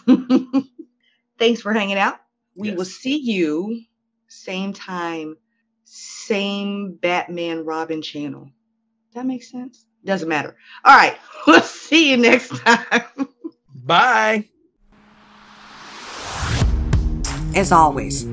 thanks 1.40 1.62
for 1.62 1.74
hanging 1.74 1.98
out. 1.98 2.20
We 2.56 2.72
will 2.74 2.86
see 2.86 3.18
you 3.18 3.82
same 4.28 4.74
time, 4.74 5.38
same 5.86 6.96
Batman 6.96 7.66
Robin 7.66 8.02
channel. 8.02 8.50
That 9.14 9.26
makes 9.26 9.50
sense? 9.52 9.86
Doesn't 10.06 10.30
matter. 10.30 10.56
All 10.84 10.96
right. 10.96 11.18
We'll 11.48 11.62
see 11.62 12.12
you 12.12 12.18
next 12.18 12.50
time. 12.58 13.04
Bye. 13.74 14.50
As 17.60 17.74
always, 17.74 18.24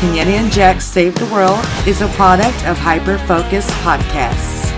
Kenyetta 0.00 0.26
and 0.26 0.52
Jack 0.52 0.80
Save 0.80 1.14
the 1.14 1.26
World 1.26 1.64
is 1.86 2.00
a 2.00 2.08
product 2.08 2.66
of 2.66 2.76
Hyper 2.78 3.18
Focus 3.18 3.70
Podcasts. 3.82 4.73